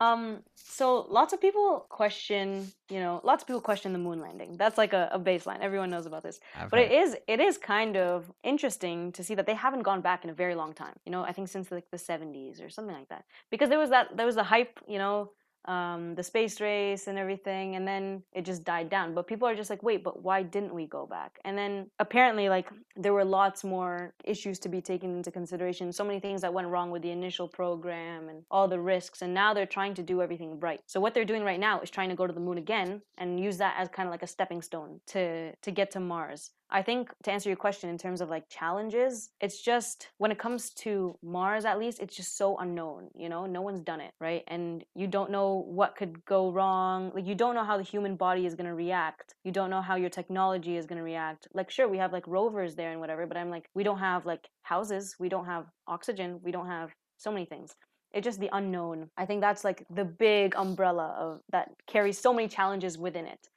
Um, 0.00 0.42
so 0.54 1.06
lots 1.08 1.32
of 1.32 1.40
people 1.40 1.86
question, 1.88 2.70
you 2.88 3.00
know, 3.00 3.20
lots 3.24 3.42
of 3.42 3.46
people 3.46 3.60
question 3.60 3.92
the 3.92 3.98
moon 3.98 4.20
landing. 4.20 4.56
That's 4.56 4.78
like 4.78 4.92
a, 4.92 5.08
a 5.12 5.18
baseline. 5.18 5.60
Everyone 5.60 5.90
knows 5.90 6.06
about 6.06 6.22
this. 6.22 6.38
I've 6.56 6.70
But 6.70 6.78
it 6.80 6.90
heard. 6.90 7.02
is 7.02 7.16
it 7.26 7.40
is 7.40 7.58
kind 7.58 7.96
of 7.96 8.30
interesting 8.44 9.12
to 9.12 9.24
see 9.24 9.34
that 9.34 9.46
they 9.46 9.54
haven't 9.54 9.82
gone 9.82 10.00
back 10.00 10.24
in 10.24 10.30
a 10.30 10.34
very 10.34 10.54
long 10.54 10.72
time. 10.72 10.94
You 11.04 11.12
know, 11.12 11.22
I 11.22 11.32
think 11.32 11.48
since 11.48 11.70
like 11.72 11.90
the 11.90 11.96
70s 11.98 12.64
or 12.64 12.70
something 12.70 12.94
like 12.94 13.08
that. 13.08 13.24
Because 13.50 13.68
there 13.70 13.78
was 13.78 13.90
that 13.90 14.16
there 14.16 14.26
was 14.26 14.36
the 14.36 14.44
hype, 14.44 14.78
you 14.86 14.98
know, 14.98 15.32
um, 15.68 16.14
the 16.14 16.22
space 16.22 16.60
race 16.60 17.06
and 17.06 17.18
everything, 17.18 17.76
and 17.76 17.86
then 17.86 18.22
it 18.32 18.44
just 18.44 18.64
died 18.64 18.88
down. 18.88 19.14
But 19.14 19.26
people 19.26 19.46
are 19.46 19.54
just 19.54 19.70
like, 19.70 19.82
wait, 19.82 20.02
but 20.02 20.22
why 20.22 20.42
didn't 20.42 20.74
we 20.74 20.86
go 20.86 21.06
back? 21.06 21.38
And 21.44 21.56
then 21.56 21.90
apparently, 21.98 22.48
like, 22.48 22.68
there 22.96 23.12
were 23.12 23.24
lots 23.24 23.62
more 23.62 24.14
issues 24.24 24.58
to 24.60 24.68
be 24.68 24.80
taken 24.80 25.16
into 25.16 25.30
consideration. 25.30 25.92
So 25.92 26.04
many 26.04 26.20
things 26.20 26.40
that 26.40 26.52
went 26.52 26.68
wrong 26.68 26.90
with 26.90 27.02
the 27.02 27.10
initial 27.10 27.46
program 27.46 28.28
and 28.28 28.42
all 28.50 28.66
the 28.66 28.80
risks. 28.80 29.22
And 29.22 29.34
now 29.34 29.52
they're 29.54 29.66
trying 29.66 29.94
to 29.94 30.02
do 30.02 30.22
everything 30.22 30.58
right. 30.58 30.80
So 30.86 31.00
what 31.00 31.14
they're 31.14 31.24
doing 31.24 31.44
right 31.44 31.60
now 31.60 31.80
is 31.80 31.90
trying 31.90 32.08
to 32.08 32.16
go 32.16 32.26
to 32.26 32.32
the 32.32 32.40
moon 32.40 32.58
again 32.58 33.02
and 33.18 33.38
use 33.38 33.58
that 33.58 33.76
as 33.78 33.88
kind 33.88 34.08
of 34.08 34.10
like 34.10 34.22
a 34.22 34.26
stepping 34.26 34.62
stone 34.62 35.00
to 35.08 35.54
to 35.54 35.70
get 35.70 35.90
to 35.92 36.00
Mars. 36.00 36.50
I 36.70 36.82
think 36.82 37.10
to 37.22 37.32
answer 37.32 37.48
your 37.48 37.56
question 37.56 37.88
in 37.88 37.96
terms 37.96 38.20
of 38.20 38.28
like 38.28 38.48
challenges, 38.50 39.30
it's 39.40 39.62
just 39.62 40.08
when 40.18 40.30
it 40.30 40.38
comes 40.38 40.70
to 40.70 41.16
Mars, 41.22 41.64
at 41.64 41.78
least, 41.78 42.00
it's 42.00 42.14
just 42.14 42.36
so 42.36 42.58
unknown. 42.58 43.08
You 43.14 43.30
know, 43.30 43.46
no 43.46 43.62
one's 43.62 43.80
done 43.80 44.00
it, 44.00 44.12
right? 44.20 44.44
And 44.48 44.84
you 44.94 45.06
don't 45.06 45.30
know 45.30 45.64
what 45.66 45.96
could 45.96 46.24
go 46.26 46.50
wrong. 46.52 47.10
Like, 47.14 47.26
you 47.26 47.34
don't 47.34 47.54
know 47.54 47.64
how 47.64 47.78
the 47.78 47.82
human 47.82 48.16
body 48.16 48.44
is 48.44 48.54
going 48.54 48.66
to 48.66 48.74
react. 48.74 49.34
You 49.44 49.52
don't 49.52 49.70
know 49.70 49.80
how 49.80 49.96
your 49.96 50.10
technology 50.10 50.76
is 50.76 50.84
going 50.84 50.98
to 50.98 51.04
react. 51.04 51.48
Like, 51.54 51.70
sure, 51.70 51.88
we 51.88 51.98
have 51.98 52.12
like 52.12 52.26
rovers 52.26 52.74
there 52.74 52.90
and 52.90 53.00
whatever, 53.00 53.26
but 53.26 53.38
I'm 53.38 53.50
like, 53.50 53.70
we 53.74 53.82
don't 53.82 53.98
have 53.98 54.26
like 54.26 54.48
houses, 54.62 55.16
we 55.18 55.30
don't 55.30 55.46
have 55.46 55.66
oxygen, 55.86 56.40
we 56.42 56.52
don't 56.52 56.66
have 56.66 56.90
so 57.16 57.32
many 57.32 57.46
things. 57.46 57.74
It's 58.12 58.24
just 58.24 58.40
the 58.40 58.50
unknown. 58.52 59.10
I 59.16 59.26
think 59.26 59.40
that's 59.40 59.64
like 59.64 59.84
the 59.90 60.04
big 60.04 60.54
umbrella 60.56 61.14
of 61.18 61.40
that 61.50 61.70
carries 61.86 62.18
so 62.18 62.32
many 62.32 62.48
challenges 62.48 62.96
within 62.96 63.26
it 63.26 63.48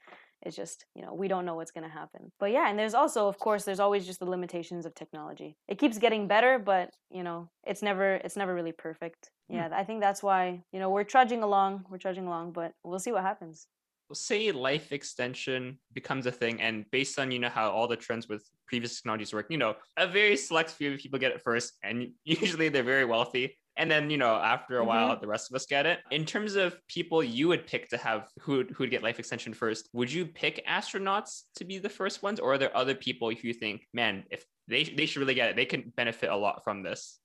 it's 0.41 0.56
just 0.56 0.86
you 0.95 1.01
know 1.01 1.13
we 1.13 1.27
don't 1.27 1.45
know 1.45 1.56
what's 1.56 1.71
going 1.71 1.84
to 1.84 1.89
happen. 1.89 2.32
But 2.39 2.51
yeah 2.51 2.69
and 2.69 2.77
there's 2.77 2.93
also 2.93 3.27
of 3.27 3.38
course 3.39 3.63
there's 3.63 3.80
always 3.80 4.06
just 4.06 4.19
the 4.19 4.25
limitations 4.25 4.86
of 4.86 4.95
technology. 4.95 5.58
It 5.67 5.77
keeps 5.77 5.97
getting 5.97 6.27
better 6.27 6.60
but 6.60 6.91
you 7.10 7.23
know 7.23 7.49
it's 7.65 7.82
never 7.82 8.15
it's 8.15 8.38
never 8.38 8.54
really 8.54 8.71
perfect. 8.71 9.32
Hmm. 9.49 9.56
Yeah 9.56 9.69
i 9.73 9.84
think 9.84 10.01
that's 10.01 10.23
why 10.23 10.63
you 10.71 10.80
know 10.80 10.89
we're 10.89 11.04
trudging 11.04 11.43
along 11.43 11.86
we're 11.89 11.97
trudging 11.97 12.27
along 12.27 12.54
but 12.54 12.73
we'll 12.84 12.99
see 12.99 13.12
what 13.12 13.23
happens. 13.23 13.67
Say 14.13 14.51
life 14.51 14.91
extension 14.91 15.80
becomes 15.93 16.25
a 16.25 16.34
thing 16.34 16.60
and 16.60 16.84
based 16.91 17.17
on 17.17 17.32
you 17.32 17.39
know 17.39 17.47
how 17.47 17.69
all 17.69 17.88
the 17.88 17.95
trends 17.95 18.27
with 18.27 18.43
previous 18.67 18.97
technologies 18.97 19.34
work 19.34 19.45
you 19.49 19.58
know 19.58 19.75
a 19.95 20.06
very 20.06 20.36
select 20.36 20.71
few 20.71 20.97
people 20.97 21.17
get 21.17 21.32
it 21.32 21.41
first 21.41 21.73
and 21.82 22.10
usually 22.25 22.67
they're 22.67 22.84
very 22.84 23.06
wealthy 23.06 23.58
and 23.77 23.89
then 23.89 24.10
you 24.10 24.17
know 24.17 24.36
after 24.36 24.77
a 24.77 24.86
while 24.86 25.12
mm-hmm. 25.12 25.21
the 25.21 25.27
rest 25.27 25.49
of 25.49 25.55
us 25.55 25.65
get 25.65 25.86
it. 25.86 25.99
In 26.12 26.25
terms 26.25 26.55
of 26.55 26.75
people 26.88 27.23
you 27.23 27.47
would 27.47 27.67
pick 27.67 27.89
to 27.89 27.97
have 27.97 28.27
who 28.39 28.57
would, 28.57 28.71
who 28.71 28.84
would 28.84 28.91
get 28.91 29.03
life 29.03 29.19
extension 29.19 29.53
first 29.53 29.89
would 29.93 30.12
you 30.12 30.25
pick 30.25 30.65
astronauts 30.67 31.43
to 31.55 31.65
be 31.65 31.77
the 31.77 31.89
first 31.89 32.23
ones 32.23 32.39
or 32.39 32.53
are 32.53 32.57
there 32.57 32.75
other 32.75 32.95
people 32.95 33.29
who 33.29 33.47
you 33.47 33.53
think 33.53 33.88
man 33.93 34.23
if 34.31 34.45
they, 34.67 34.84
they 34.84 35.05
should 35.05 35.19
really 35.19 35.34
get 35.34 35.49
it 35.49 35.55
they 35.55 35.65
can 35.65 35.91
benefit 35.95 36.29
a 36.29 36.36
lot 36.36 36.63
from 36.63 36.84
this? 36.84 37.19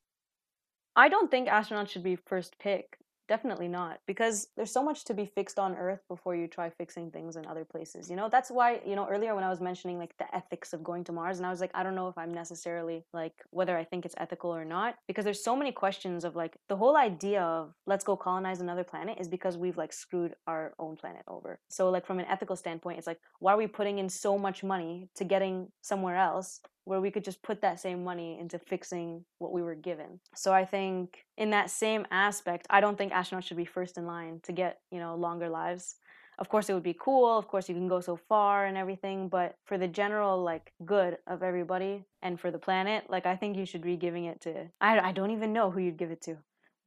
I 0.94 1.09
don't 1.09 1.30
think 1.30 1.48
astronauts 1.48 1.90
should 1.90 2.04
be 2.04 2.16
first 2.16 2.59
pick 2.59 2.98
definitely 3.28 3.68
not 3.68 4.00
because 4.06 4.48
there's 4.56 4.72
so 4.72 4.82
much 4.82 5.04
to 5.04 5.14
be 5.14 5.26
fixed 5.26 5.58
on 5.58 5.74
earth 5.76 6.00
before 6.08 6.34
you 6.34 6.46
try 6.46 6.70
fixing 6.70 7.10
things 7.10 7.36
in 7.36 7.46
other 7.46 7.64
places 7.64 8.08
you 8.10 8.16
know? 8.16 8.28
That's 8.28 8.50
why 8.50 8.80
you 8.86 8.96
know 8.96 9.06
earlier 9.08 9.34
when 9.34 9.44
i 9.44 9.48
was 9.48 9.60
mentioning 9.60 9.98
like 9.98 10.16
the 10.18 10.34
ethics 10.34 10.72
of 10.72 10.82
going 10.84 11.04
to 11.04 11.12
mars 11.12 11.38
and 11.38 11.46
i 11.46 11.50
was 11.50 11.60
like 11.60 11.70
i 11.74 11.82
don't 11.82 11.94
know 11.94 12.08
if 12.08 12.18
i'm 12.18 12.32
necessarily 12.32 13.04
like 13.12 13.34
whether 13.50 13.76
i 13.76 13.84
think 13.84 14.04
it's 14.04 14.14
ethical 14.18 14.54
or 14.54 14.64
not 14.64 14.96
because 15.06 15.24
there's 15.24 15.42
so 15.42 15.56
many 15.56 15.72
questions 15.72 16.24
of 16.24 16.36
like 16.36 16.56
the 16.68 16.76
whole 16.76 16.96
idea 16.96 17.42
of 17.42 17.72
let's 17.86 18.04
go 18.04 18.16
colonize 18.16 18.60
another 18.60 18.84
planet 18.84 19.18
is 19.20 19.28
because 19.28 19.56
we've 19.56 19.76
like 19.76 19.92
screwed 19.92 20.34
our 20.46 20.74
own 20.78 20.96
planet 20.96 21.22
over. 21.28 21.58
So 21.68 21.90
like 21.90 22.06
from 22.06 22.18
an 22.18 22.26
ethical 22.26 22.56
standpoint 22.56 22.98
it's 22.98 23.06
like 23.06 23.20
why 23.38 23.54
are 23.54 23.56
we 23.56 23.66
putting 23.66 23.98
in 23.98 24.08
so 24.08 24.38
much 24.38 24.62
money 24.62 25.08
to 25.16 25.24
getting 25.24 25.68
somewhere 25.82 26.16
else 26.16 26.60
where 26.87 27.01
we 27.01 27.11
could 27.11 27.25
just 27.25 27.42
put 27.42 27.61
that 27.61 27.81
same 27.81 28.05
money 28.05 28.38
into 28.40 28.59
fixing 28.61 29.25
what 29.38 29.53
we 29.53 29.61
were 29.61 29.75
given. 29.75 30.20
So 30.37 30.55
I 30.55 30.64
think 30.64 31.25
in 31.37 31.51
that 31.51 31.68
same 31.68 32.07
aspect, 32.12 32.66
I 32.70 32.81
don't 32.81 32.96
think 32.96 33.12
astronauts 33.12 33.44
should 33.44 33.57
be 33.57 33.64
first 33.64 33.99
in 33.99 34.07
line 34.07 34.40
to 34.44 34.53
get, 34.53 34.79
you 34.92 35.01
know, 35.01 35.16
longer 35.16 35.49
lives. 35.49 35.96
Of 36.38 36.49
course 36.49 36.68
it 36.68 36.75
would 36.75 36.85
be 36.85 36.96
cool, 36.99 37.37
of 37.37 37.49
course 37.49 37.68
you 37.68 37.75
can 37.75 37.88
go 37.88 38.01
so 38.01 38.16
far 38.29 38.66
and 38.66 38.77
everything, 38.77 39.29
but 39.29 39.57
for 39.64 39.79
the 39.79 39.88
general 39.88 40.42
like 40.42 40.72
good 40.85 41.18
of 41.27 41.42
everybody 41.42 42.05
and 42.22 42.38
for 42.38 42.51
the 42.51 42.59
planet, 42.59 43.05
like 43.09 43.27
I 43.27 43.37
think 43.37 43.57
you 43.57 43.66
should 43.66 43.83
be 43.83 43.96
giving 43.96 44.27
it 44.27 44.40
to 44.42 44.68
I 44.81 44.99
I 44.99 45.12
don't 45.12 45.33
even 45.33 45.53
know 45.53 45.70
who 45.70 45.81
you'd 45.81 45.96
give 45.96 46.11
it 46.11 46.22
to. 46.22 46.37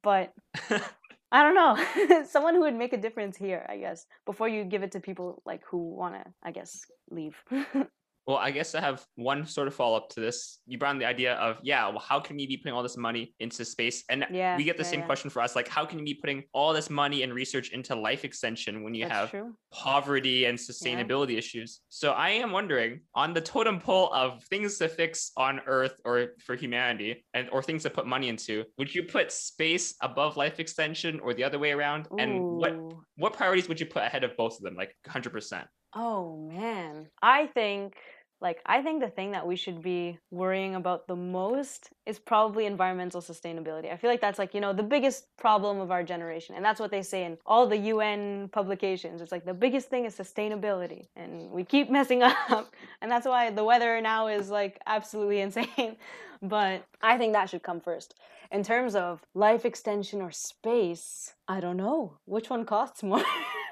But 0.02 0.34
I 1.32 1.44
don't 1.44 1.56
know. 1.56 2.24
Someone 2.26 2.56
who 2.56 2.62
would 2.62 2.76
make 2.76 2.94
a 2.94 2.98
difference 2.98 3.38
here, 3.38 3.66
I 3.70 3.78
guess, 3.78 4.06
before 4.26 4.48
you 4.48 4.64
give 4.64 4.84
it 4.84 4.92
to 4.94 5.00
people 5.00 5.42
like 5.46 5.62
who 5.70 5.78
want 5.78 6.16
to, 6.16 6.24
I 6.42 6.52
guess, 6.52 6.86
leave. 7.12 7.36
Well, 8.28 8.38
I 8.38 8.52
guess 8.52 8.76
I 8.76 8.82
have 8.82 9.04
one 9.16 9.48
sort 9.48 9.68
of 9.68 9.74
follow 9.74 9.98
up 9.98 10.10
to 10.10 10.20
this. 10.20 10.60
You 10.68 10.78
brought 10.78 10.92
in 10.92 11.00
the 11.00 11.06
idea 11.06 11.34
of, 11.34 11.58
yeah, 11.64 11.88
well, 11.88 12.00
how 12.00 12.20
can 12.20 12.38
we 12.38 12.46
be 12.46 12.58
putting 12.58 12.74
all 12.74 12.84
this 12.84 12.96
money 12.98 13.34
into 13.40 13.66
space? 13.66 14.04
And 14.08 14.26
Yeah, 14.30 14.56
we 14.56 14.64
get 14.64 14.78
the 14.78 14.84
yeah, 14.84 14.90
same 14.90 15.00
yeah. 15.00 15.06
question 15.08 15.32
for 15.32 15.42
us 15.42 15.56
like, 15.56 15.68
how 15.68 15.84
can 15.86 15.98
we 15.98 16.04
be 16.06 16.14
putting 16.14 16.44
all 16.54 16.72
this 16.72 16.92
money 16.92 17.24
and 17.24 17.34
research 17.34 17.72
into 17.72 17.96
life 17.96 18.24
extension 18.26 18.84
when 18.84 18.94
you 18.94 19.06
That's 19.06 19.16
have 19.16 19.30
true. 19.32 19.56
poverty 19.72 20.46
and 20.46 20.60
sustainability 20.60 21.38
issues? 21.38 21.80
So 21.90 22.12
I 22.12 22.30
am 22.30 22.52
wondering 22.52 23.02
on 23.16 23.34
the 23.34 23.42
totem 23.42 23.80
pole 23.80 24.14
of 24.14 24.44
things 24.44 24.78
to 24.78 24.90
fix 24.90 25.32
on 25.36 25.62
Earth 25.66 26.00
or 26.06 26.34
for 26.46 26.56
humanity 26.56 27.26
and 27.34 27.50
or 27.50 27.64
things 27.64 27.82
to 27.84 27.90
put 27.90 28.06
money 28.06 28.30
into, 28.30 28.64
would 28.78 28.94
you 28.94 29.04
put 29.04 29.32
space 29.32 29.96
above 30.02 30.38
life 30.38 30.60
extension 30.60 31.20
or 31.22 31.34
the 31.34 31.44
other 31.44 31.58
way 31.58 31.72
around? 31.72 32.08
And 32.20 32.44
what 32.44 32.78
what 33.18 33.34
priorities 33.34 33.68
would 33.68 33.80
you 33.80 33.86
put 33.86 34.04
ahead 34.04 34.24
of 34.24 34.38
both 34.38 34.58
of 34.58 34.62
them? 34.62 34.76
Like 34.76 34.96
100%. 35.08 35.66
Oh 35.94 36.38
man. 36.38 37.10
I 37.22 37.48
think 37.48 37.96
like 38.42 38.62
I 38.66 38.82
think 38.82 39.02
the 39.02 39.10
thing 39.10 39.32
that 39.32 39.46
we 39.46 39.56
should 39.58 39.82
be 39.82 40.18
worrying 40.32 40.76
about 40.76 41.08
the 41.08 41.16
most 41.16 41.90
is 42.06 42.20
probably 42.20 42.66
environmental 42.66 43.22
sustainability. 43.22 43.92
I 43.92 43.98
feel 43.98 44.10
like 44.10 44.22
that's 44.22 44.40
like, 44.40 44.54
you 44.54 44.62
know, 44.62 44.72
the 44.72 44.84
biggest 44.84 45.26
problem 45.38 45.80
of 45.82 45.92
our 45.92 46.04
generation. 46.04 46.56
And 46.56 46.64
that's 46.64 46.80
what 46.80 46.92
they 46.92 47.02
say 47.02 47.26
in 47.26 47.38
all 47.46 47.68
the 47.68 47.78
UN 47.78 48.50
publications. 48.54 49.22
It's 49.22 49.32
like 49.32 49.46
the 49.46 49.54
biggest 49.54 49.90
thing 49.90 50.06
is 50.06 50.16
sustainability. 50.18 51.08
And 51.16 51.52
we 51.52 51.66
keep 51.66 51.90
messing 51.98 52.24
up. 52.24 52.74
And 53.02 53.12
that's 53.12 53.26
why 53.28 53.50
the 53.52 53.64
weather 53.64 54.00
now 54.00 54.28
is 54.28 54.50
like 54.50 54.80
absolutely 54.86 55.42
insane. 55.48 55.98
But 56.42 56.86
I 57.02 57.18
think 57.18 57.34
that 57.34 57.50
should 57.50 57.64
come 57.64 57.82
first. 57.82 58.16
In 58.52 58.64
terms 58.64 58.96
of 58.96 59.22
life 59.36 59.66
extension 59.66 60.22
or 60.22 60.32
space, 60.32 61.34
I 61.48 61.60
don't 61.60 61.78
know. 61.78 62.18
Which 62.26 62.50
one 62.50 62.66
costs 62.66 63.04
more? 63.04 63.24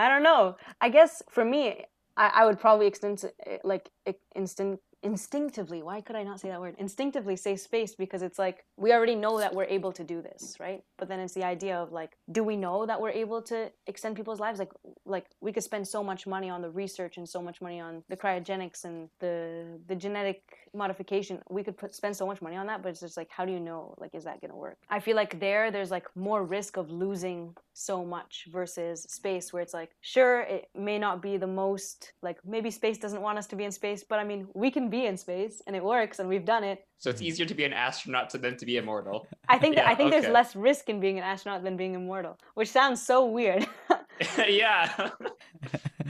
I 0.00 0.08
don't 0.08 0.22
know. 0.22 0.56
I 0.80 0.88
guess 0.88 1.22
for 1.28 1.44
me, 1.44 1.84
I, 2.16 2.30
I 2.34 2.46
would 2.46 2.60
probably 2.60 2.86
extend 2.86 3.24
eh, 3.46 3.58
like 3.64 3.90
eh, 4.06 4.12
e- 4.12 4.14
instinct 4.34 4.82
instinctively. 5.02 5.82
Why 5.82 6.00
could 6.02 6.16
I 6.16 6.22
not 6.22 6.40
say 6.40 6.48
that 6.48 6.60
word? 6.60 6.74
Instinctively 6.78 7.36
say 7.36 7.56
space 7.56 7.94
because 7.94 8.22
it's 8.22 8.38
like 8.38 8.64
we 8.76 8.92
already 8.92 9.14
know 9.14 9.38
that 9.38 9.54
we're 9.54 9.64
able 9.64 9.92
to 9.92 10.04
do 10.04 10.20
this, 10.20 10.56
right? 10.60 10.82
But 10.98 11.08
then 11.08 11.20
it's 11.20 11.32
the 11.32 11.44
idea 11.44 11.76
of 11.78 11.90
like, 11.92 12.18
do 12.30 12.44
we 12.44 12.56
know 12.56 12.84
that 12.86 13.00
we're 13.00 13.10
able 13.10 13.40
to 13.42 13.70
extend 13.86 14.16
people's 14.16 14.40
lives? 14.40 14.58
Like, 14.58 14.72
like 15.06 15.26
we 15.40 15.52
could 15.52 15.64
spend 15.64 15.88
so 15.88 16.04
much 16.04 16.26
money 16.26 16.50
on 16.50 16.60
the 16.60 16.70
research 16.70 17.16
and 17.16 17.28
so 17.28 17.40
much 17.40 17.62
money 17.62 17.80
on 17.80 18.02
the 18.10 18.16
cryogenics 18.16 18.84
and 18.84 19.08
the 19.20 19.80
the 19.86 19.94
genetic 19.94 20.42
modification. 20.74 21.40
We 21.48 21.62
could 21.62 21.76
put 21.76 21.94
spend 21.94 22.16
so 22.16 22.26
much 22.26 22.40
money 22.42 22.56
on 22.56 22.66
that, 22.66 22.82
but 22.82 22.90
it's 22.90 23.00
just 23.00 23.16
like, 23.16 23.28
how 23.30 23.44
do 23.44 23.52
you 23.52 23.60
know? 23.60 23.94
Like, 23.98 24.14
is 24.14 24.24
that 24.24 24.40
gonna 24.40 24.56
work? 24.56 24.78
I 24.88 25.00
feel 25.00 25.16
like 25.16 25.40
there, 25.40 25.70
there's 25.70 25.90
like 25.90 26.06
more 26.16 26.44
risk 26.44 26.76
of 26.76 26.90
losing 26.90 27.54
so 27.72 28.04
much 28.04 28.46
versus 28.52 29.02
space 29.08 29.52
where 29.52 29.62
it's 29.62 29.72
like 29.72 29.90
sure 30.00 30.40
it 30.42 30.68
may 30.74 30.98
not 30.98 31.22
be 31.22 31.36
the 31.38 31.46
most 31.46 32.12
like 32.20 32.36
maybe 32.44 32.70
space 32.70 32.98
doesn't 32.98 33.22
want 33.22 33.38
us 33.38 33.46
to 33.46 33.56
be 33.56 33.64
in 33.64 33.72
space 33.72 34.04
but 34.06 34.18
i 34.18 34.24
mean 34.24 34.46
we 34.54 34.70
can 34.70 34.90
be 34.90 35.06
in 35.06 35.16
space 35.16 35.62
and 35.66 35.74
it 35.74 35.82
works 35.82 36.18
and 36.18 36.28
we've 36.28 36.44
done 36.44 36.62
it 36.62 36.84
So 36.98 37.08
it's 37.08 37.22
easier 37.22 37.46
to 37.46 37.54
be 37.54 37.64
an 37.64 37.72
astronaut 37.72 38.28
to 38.30 38.38
than 38.38 38.56
to 38.58 38.66
be 38.66 38.76
immortal. 38.76 39.26
i 39.48 39.56
think 39.56 39.76
that, 39.76 39.84
Yeah, 39.86 39.90
i 39.92 39.94
think 39.94 40.08
okay. 40.12 40.20
there's 40.20 40.32
less 40.32 40.54
risk 40.54 40.88
in 40.90 41.00
being 41.00 41.16
an 41.16 41.24
astronaut 41.24 41.62
than 41.62 41.76
being 41.76 41.94
immortal 41.94 42.36
which 42.54 42.68
sounds 42.68 43.00
so 43.00 43.24
weird 43.24 43.66
yeah. 44.48 45.10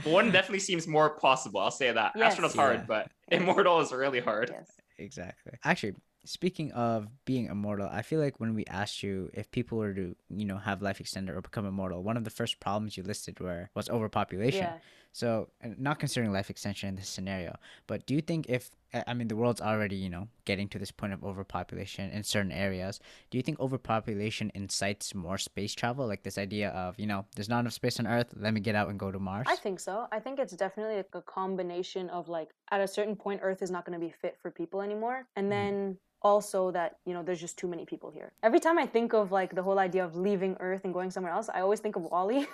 One 0.03 0.31
definitely 0.31 0.59
seems 0.59 0.87
more 0.87 1.11
possible. 1.11 1.59
I'll 1.59 1.71
say 1.71 1.91
that. 1.91 2.13
Yes. 2.15 2.31
Astronaut's 2.31 2.55
hard, 2.55 2.87
but 2.87 3.09
immortal 3.29 3.79
is 3.81 3.91
really 3.91 4.19
hard. 4.19 4.49
yes 4.51 4.71
Exactly. 4.97 5.53
Actually, 5.63 5.95
speaking 6.25 6.71
of 6.73 7.07
being 7.25 7.47
immortal, 7.47 7.89
I 7.91 8.03
feel 8.03 8.19
like 8.19 8.39
when 8.39 8.53
we 8.53 8.65
asked 8.65 9.01
you 9.01 9.29
if 9.33 9.49
people 9.49 9.79
were 9.79 9.93
to, 9.93 10.15
you 10.29 10.45
know, 10.45 10.57
have 10.57 10.81
life 10.81 10.99
extended 10.99 11.35
or 11.35 11.41
become 11.41 11.65
immortal, 11.65 12.03
one 12.03 12.17
of 12.17 12.23
the 12.23 12.29
first 12.29 12.59
problems 12.59 12.97
you 12.97 13.03
listed 13.03 13.39
were 13.39 13.69
was 13.73 13.89
overpopulation. 13.89 14.63
yeah 14.63 14.77
So, 15.13 15.49
not 15.77 15.99
considering 15.99 16.31
life 16.31 16.49
extension 16.49 16.89
in 16.89 16.95
this 16.95 17.09
scenario, 17.09 17.57
but 17.85 18.05
do 18.05 18.13
you 18.13 18.21
think 18.21 18.47
if 18.47 18.71
I 19.07 19.13
mean 19.13 19.27
the 19.27 19.35
world's 19.35 19.61
already, 19.61 19.95
you 19.95 20.09
know, 20.09 20.27
getting 20.45 20.67
to 20.69 20.79
this 20.79 20.91
point 20.91 21.13
of 21.13 21.23
overpopulation 21.23 22.09
in 22.11 22.23
certain 22.23 22.51
areas, 22.51 22.99
do 23.29 23.37
you 23.37 23.41
think 23.41 23.59
overpopulation 23.59 24.51
incites 24.55 25.13
more 25.13 25.37
space 25.37 25.73
travel 25.73 26.07
like 26.07 26.23
this 26.23 26.37
idea 26.37 26.69
of, 26.69 26.97
you 26.99 27.07
know, 27.07 27.25
there's 27.35 27.49
not 27.49 27.59
enough 27.59 27.73
space 27.73 27.99
on 27.99 28.07
earth, 28.07 28.33
let 28.35 28.53
me 28.53 28.61
get 28.61 28.75
out 28.75 28.89
and 28.89 28.97
go 28.99 29.11
to 29.11 29.19
Mars? 29.19 29.47
I 29.49 29.55
think 29.55 29.79
so. 29.79 30.07
I 30.11 30.19
think 30.19 30.39
it's 30.39 30.53
definitely 30.53 30.95
like 30.97 31.09
a 31.13 31.21
combination 31.21 32.09
of 32.09 32.29
like 32.29 32.49
at 32.71 32.81
a 32.81 32.87
certain 32.87 33.15
point 33.15 33.41
Earth 33.43 33.61
is 33.61 33.71
not 33.71 33.85
going 33.85 33.99
to 33.99 34.05
be 34.05 34.11
fit 34.11 34.37
for 34.41 34.49
people 34.51 34.81
anymore, 34.81 35.25
and 35.35 35.47
Mhm. 35.47 35.49
then 35.49 35.97
also 36.23 36.69
that 36.69 36.97
you 37.05 37.13
know 37.15 37.23
there's 37.23 37.41
just 37.41 37.57
too 37.57 37.67
many 37.67 37.83
people 37.83 38.11
here. 38.11 38.31
Every 38.43 38.59
time 38.59 38.77
I 38.77 38.85
think 38.85 39.13
of 39.13 39.31
like 39.31 39.55
the 39.55 39.63
whole 39.63 39.79
idea 39.79 40.05
of 40.05 40.15
leaving 40.15 40.55
Earth 40.59 40.81
and 40.85 40.93
going 40.93 41.09
somewhere 41.09 41.33
else, 41.33 41.49
I 41.49 41.61
always 41.61 41.79
think 41.79 41.95
of 41.95 42.03
WALL-E, 42.03 42.45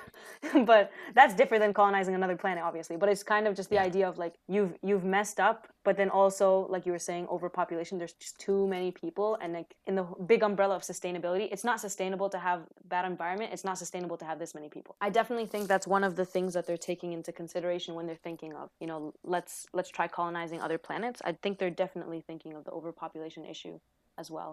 but 0.66 0.92
that's 1.14 1.34
different 1.34 1.62
than 1.62 1.74
colonizing 1.74 2.16
another 2.16 2.38
planet, 2.48 2.64
obviously. 2.64 2.96
But 3.02 3.10
it's 3.10 3.24
kind 3.36 3.46
of 3.48 3.54
just 3.60 3.70
the 3.70 3.76
Yeah. 3.76 3.90
idea 3.90 4.06
of 4.12 4.16
like 4.18 4.36
you've 4.48 4.74
you've 4.90 5.04
messed 5.18 5.40
up, 5.50 5.60
but 5.88 5.94
then 6.00 6.10
also 6.22 6.48
like 6.74 6.84
you 6.88 6.94
were 6.98 7.06
saying, 7.10 7.24
overpopulation. 7.36 7.94
There's 8.02 8.18
just 8.26 8.36
too 8.48 8.62
many 8.76 8.90
people, 9.04 9.30
and 9.42 9.50
like 9.60 9.72
in 9.90 9.96
the 10.00 10.06
big 10.32 10.42
umbrella 10.50 10.76
of 10.80 10.84
sustainability, 10.94 11.46
it's 11.54 11.66
not 11.72 11.78
sustainable 11.88 12.30
to 12.36 12.40
have 12.48 12.60
that 12.94 13.04
environment. 13.14 13.50
It's 13.56 13.66
not 13.70 13.78
sustainable 13.78 14.18
to 14.22 14.26
have 14.30 14.38
this 14.44 14.54
many 14.60 14.70
people. 14.76 14.96
I 15.08 15.10
definitely 15.20 15.48
think 15.54 15.64
that's 15.74 15.88
one 15.98 16.04
of 16.10 16.14
the 16.16 16.28
things 16.36 16.52
that 16.56 16.66
they're 16.68 16.86
taking 16.92 17.12
into 17.18 17.32
consideration 17.42 17.92
when 17.98 18.06
they're 18.08 18.24
thinking 18.30 18.52
of, 18.62 18.66
you 18.82 18.88
know, 18.92 19.14
let's 19.36 19.54
let's 19.78 19.90
try 19.98 20.08
colonizing 20.20 20.60
other 20.66 20.80
planets. 20.88 21.20
I 21.30 21.32
think 21.42 21.54
they're 21.60 21.78
definitely 21.86 22.22
thinking 22.30 22.54
of 22.58 22.62
the 22.68 22.72
overpopulation 22.72 23.44
issue 23.54 23.76
as 24.22 24.28
well. 24.36 24.52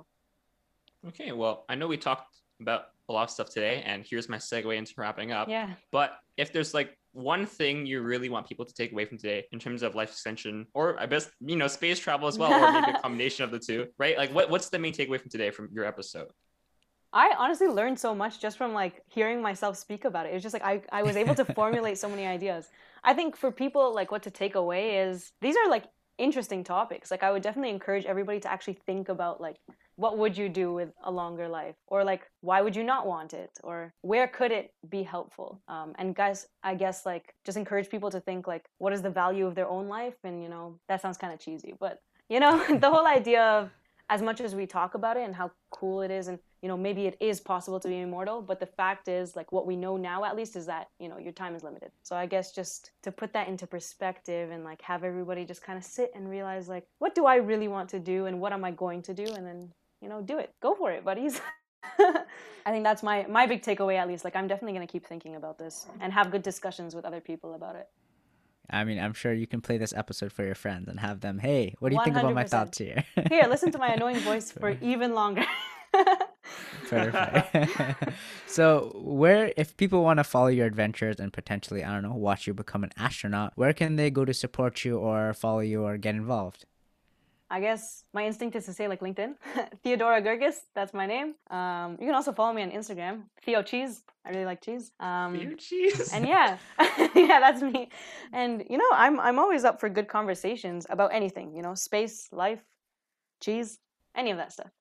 Okay, 1.10 1.30
well, 1.32 1.64
I 1.68 1.74
know 1.78 1.86
we 1.86 1.98
talked 1.98 2.38
about 2.60 2.82
a 3.08 3.12
lot 3.12 3.24
of 3.24 3.30
stuff 3.30 3.50
today, 3.50 3.76
and 3.90 3.98
here's 4.10 4.28
my 4.34 4.38
segue 4.38 4.74
into 4.80 4.94
wrapping 4.96 5.30
up. 5.38 5.48
Yeah. 5.48 5.68
But 5.90 6.10
if 6.42 6.48
there's 6.52 6.72
like 6.78 6.90
one 7.14 7.46
thing 7.46 7.86
you 7.86 8.02
really 8.02 8.28
want 8.28 8.46
people 8.48 8.64
to 8.64 8.74
take 8.74 8.92
away 8.92 9.04
from 9.04 9.18
today 9.18 9.44
in 9.52 9.58
terms 9.58 9.82
of 9.82 9.94
life 9.94 10.10
extension, 10.10 10.66
or 10.74 11.00
I 11.00 11.06
guess 11.06 11.30
you 11.40 11.56
know 11.56 11.68
space 11.68 11.98
travel 11.98 12.28
as 12.28 12.38
well, 12.38 12.52
or 12.52 12.72
maybe 12.72 12.90
a 12.90 13.00
combination 13.02 13.44
of 13.44 13.50
the 13.50 13.58
two, 13.58 13.86
right? 13.98 14.18
Like, 14.18 14.34
what, 14.34 14.50
what's 14.50 14.68
the 14.68 14.78
main 14.78 14.92
takeaway 14.92 15.20
from 15.20 15.30
today 15.30 15.50
from 15.50 15.68
your 15.72 15.84
episode? 15.84 16.28
I 17.12 17.32
honestly 17.38 17.68
learned 17.68 17.98
so 18.00 18.12
much 18.12 18.40
just 18.40 18.58
from 18.58 18.74
like 18.74 19.00
hearing 19.06 19.40
myself 19.40 19.76
speak 19.76 20.04
about 20.04 20.26
it. 20.26 20.30
It 20.30 20.34
was 20.34 20.42
just 20.42 20.52
like 20.52 20.64
I, 20.64 20.82
I 20.90 21.04
was 21.04 21.16
able 21.16 21.36
to 21.36 21.44
formulate 21.54 21.96
so 21.96 22.08
many 22.08 22.26
ideas. 22.26 22.68
I 23.04 23.14
think 23.14 23.36
for 23.36 23.52
people 23.52 23.94
like 23.94 24.10
what 24.10 24.24
to 24.24 24.30
take 24.32 24.56
away 24.56 24.98
is 24.98 25.30
these 25.40 25.56
are 25.56 25.70
like 25.70 25.84
interesting 26.18 26.64
topics. 26.64 27.12
Like 27.12 27.22
I 27.22 27.30
would 27.30 27.42
definitely 27.42 27.70
encourage 27.70 28.04
everybody 28.04 28.40
to 28.40 28.50
actually 28.50 28.78
think 28.86 29.08
about 29.08 29.40
like 29.40 29.56
what 29.96 30.18
would 30.18 30.36
you 30.36 30.48
do 30.48 30.72
with 30.72 30.90
a 31.04 31.10
longer 31.10 31.48
life? 31.48 31.76
Or 31.86 32.04
like 32.04 32.30
why 32.40 32.60
would 32.60 32.76
you 32.76 32.84
not 32.84 33.06
want 33.06 33.34
it? 33.34 33.50
Or 33.62 33.92
where 34.02 34.28
could 34.28 34.52
it 34.52 34.72
be 34.88 35.02
helpful? 35.02 35.60
Um, 35.68 35.94
and 35.98 36.14
guys 36.14 36.46
i 36.62 36.74
guess 36.74 37.06
like 37.06 37.34
just 37.44 37.56
encourage 37.56 37.88
people 37.88 38.10
to 38.10 38.20
think 38.20 38.46
like 38.46 38.66
what 38.78 38.92
is 38.92 39.02
the 39.02 39.10
value 39.10 39.46
of 39.46 39.54
their 39.54 39.68
own 39.68 39.88
life? 39.88 40.14
And 40.24 40.42
you 40.42 40.48
know 40.48 40.78
that 40.88 41.02
sounds 41.02 41.18
kind 41.18 41.32
of 41.32 41.38
cheesy 41.40 41.74
but 41.78 42.00
you 42.28 42.40
know 42.40 42.78
the 42.78 42.90
whole 42.90 43.06
idea 43.06 43.42
of 43.42 43.70
as 44.10 44.20
much 44.20 44.40
as 44.40 44.54
we 44.54 44.66
talk 44.66 44.94
about 44.94 45.16
it 45.16 45.24
and 45.24 45.34
how 45.34 45.50
cool 45.70 46.02
it 46.02 46.10
is 46.10 46.28
and 46.28 46.38
you 46.62 46.68
know 46.68 46.76
maybe 46.76 47.06
it 47.06 47.16
is 47.20 47.40
possible 47.40 47.80
to 47.80 47.88
be 47.88 48.00
immortal 48.00 48.42
but 48.42 48.60
the 48.60 48.66
fact 48.66 49.08
is 49.08 49.34
like 49.34 49.50
what 49.50 49.66
we 49.66 49.76
know 49.76 49.96
now 49.96 50.24
at 50.24 50.36
least 50.36 50.56
is 50.56 50.66
that 50.66 50.88
you 50.98 51.08
know 51.08 51.18
your 51.18 51.32
time 51.32 51.54
is 51.54 51.62
limited. 51.62 51.90
So 52.02 52.16
i 52.16 52.26
guess 52.26 52.52
just 52.52 52.90
to 53.02 53.12
put 53.12 53.32
that 53.32 53.48
into 53.48 53.66
perspective 53.66 54.50
and 54.50 54.64
like 54.64 54.82
have 54.82 55.04
everybody 55.04 55.44
just 55.44 55.62
kind 55.62 55.78
of 55.78 55.84
sit 55.84 56.10
and 56.14 56.28
realize 56.28 56.68
like 56.68 56.86
what 56.98 57.14
do 57.14 57.26
i 57.26 57.36
really 57.36 57.68
want 57.68 57.88
to 57.90 57.98
do 57.98 58.26
and 58.26 58.40
what 58.40 58.52
am 58.52 58.64
i 58.64 58.70
going 58.70 59.02
to 59.02 59.14
do? 59.14 59.24
And 59.24 59.46
then 59.46 59.70
you 60.04 60.10
know 60.10 60.20
do 60.20 60.38
it 60.38 60.54
go 60.60 60.74
for 60.74 60.92
it 60.92 61.02
buddies 61.02 61.40
i 61.98 62.70
think 62.70 62.84
that's 62.84 63.02
my 63.02 63.26
my 63.28 63.46
big 63.46 63.62
takeaway 63.62 63.96
at 63.96 64.06
least 64.06 64.22
like 64.22 64.36
i'm 64.36 64.46
definitely 64.46 64.74
going 64.74 64.86
to 64.86 64.92
keep 64.92 65.06
thinking 65.06 65.34
about 65.34 65.58
this 65.58 65.86
mm-hmm. 65.88 66.02
and 66.02 66.12
have 66.12 66.30
good 66.30 66.42
discussions 66.42 66.94
with 66.94 67.04
other 67.04 67.20
people 67.20 67.54
about 67.54 67.74
it 67.74 67.88
I 68.70 68.84
mean, 68.84 68.98
I'm 68.98 69.12
sure 69.12 69.34
you 69.34 69.46
can 69.46 69.60
play 69.60 69.76
this 69.76 69.92
episode 69.92 70.32
for 70.32 70.42
your 70.42 70.54
friends 70.54 70.88
and 70.88 70.98
have 70.98 71.20
them, 71.20 71.38
hey, 71.38 71.74
what 71.80 71.90
do 71.90 71.96
you 71.96 72.02
think 72.02 72.16
about 72.16 72.32
my 72.32 72.44
100%. 72.44 72.48
thoughts 72.48 72.78
here? 72.78 73.04
here 73.28 73.44
listen 73.46 73.70
to 73.72 73.78
my 73.78 73.88
annoying 73.88 74.20
voice 74.20 74.50
for 74.50 74.70
even 74.80 75.12
longer 75.12 75.44
Perfect. 76.88 78.14
so, 78.46 78.90
where, 79.04 79.52
if 79.58 79.76
people 79.76 80.02
want 80.02 80.16
to 80.16 80.24
follow 80.24 80.46
your 80.48 80.66
adventures 80.66 81.16
and 81.20 81.30
potentially, 81.30 81.84
I 81.84 81.92
don't 81.92 82.02
know, 82.02 82.14
watch 82.14 82.46
you 82.46 82.54
become 82.54 82.84
an 82.84 82.92
astronaut, 82.96 83.52
where 83.54 83.74
can 83.74 83.96
they 83.96 84.10
go 84.10 84.24
to 84.24 84.32
support 84.32 84.82
you 84.82 84.96
or 84.96 85.34
follow 85.34 85.60
you 85.60 85.84
or 85.84 85.98
get 85.98 86.14
involved? 86.14 86.64
I 87.54 87.60
guess 87.60 88.02
my 88.12 88.26
instinct 88.26 88.56
is 88.56 88.64
to 88.66 88.72
say 88.72 88.88
like 88.88 88.98
LinkedIn, 88.98 89.36
Theodora 89.84 90.20
Gergis. 90.20 90.56
That's 90.74 90.92
my 90.92 91.06
name. 91.06 91.36
Um, 91.50 91.92
you 92.00 92.06
can 92.08 92.16
also 92.16 92.32
follow 92.32 92.52
me 92.52 92.62
on 92.62 92.72
Instagram, 92.72 93.22
Theo 93.44 93.62
Cheese. 93.62 94.02
I 94.26 94.30
really 94.30 94.44
like 94.44 94.60
cheese. 94.60 94.90
Um, 94.98 95.54
cheese. 95.56 96.12
and 96.12 96.26
yeah, 96.26 96.58
yeah, 97.14 97.38
that's 97.38 97.62
me. 97.62 97.90
And 98.32 98.64
you 98.68 98.76
know, 98.76 98.90
I'm 98.92 99.20
I'm 99.20 99.38
always 99.38 99.62
up 99.62 99.78
for 99.78 99.88
good 99.88 100.08
conversations 100.08 100.84
about 100.90 101.14
anything. 101.14 101.54
You 101.54 101.62
know, 101.62 101.76
space, 101.76 102.28
life, 102.32 102.64
cheese, 103.40 103.78
any 104.16 104.32
of 104.32 104.38
that 104.38 104.52
stuff. 104.52 104.72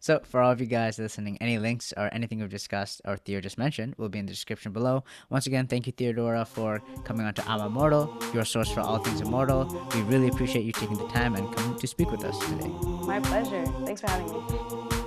So, 0.00 0.20
for 0.24 0.40
all 0.40 0.52
of 0.52 0.60
you 0.60 0.66
guys 0.66 0.98
listening, 0.98 1.38
any 1.40 1.58
links 1.58 1.92
or 1.96 2.08
anything 2.12 2.40
we've 2.40 2.48
discussed 2.48 3.00
or 3.04 3.16
Theo 3.16 3.40
just 3.40 3.58
mentioned 3.58 3.94
will 3.96 4.08
be 4.08 4.18
in 4.18 4.26
the 4.26 4.32
description 4.32 4.72
below. 4.72 5.04
Once 5.30 5.46
again, 5.46 5.66
thank 5.66 5.86
you, 5.86 5.92
Theodora, 5.92 6.44
for 6.44 6.82
coming 7.04 7.26
on 7.26 7.34
to 7.34 7.48
I'm 7.48 7.60
Immortal, 7.60 8.16
your 8.32 8.44
source 8.44 8.70
for 8.70 8.80
all 8.80 8.98
things 8.98 9.20
immortal. 9.20 9.66
We 9.94 10.02
really 10.02 10.28
appreciate 10.28 10.64
you 10.64 10.72
taking 10.72 10.96
the 10.96 11.08
time 11.08 11.34
and 11.34 11.54
coming 11.54 11.78
to 11.78 11.86
speak 11.86 12.10
with 12.10 12.24
us 12.24 12.38
today. 12.38 12.68
My 13.06 13.20
pleasure. 13.20 13.64
Thanks 13.84 14.00
for 14.00 14.10
having 14.10 14.26
me. 14.32 15.05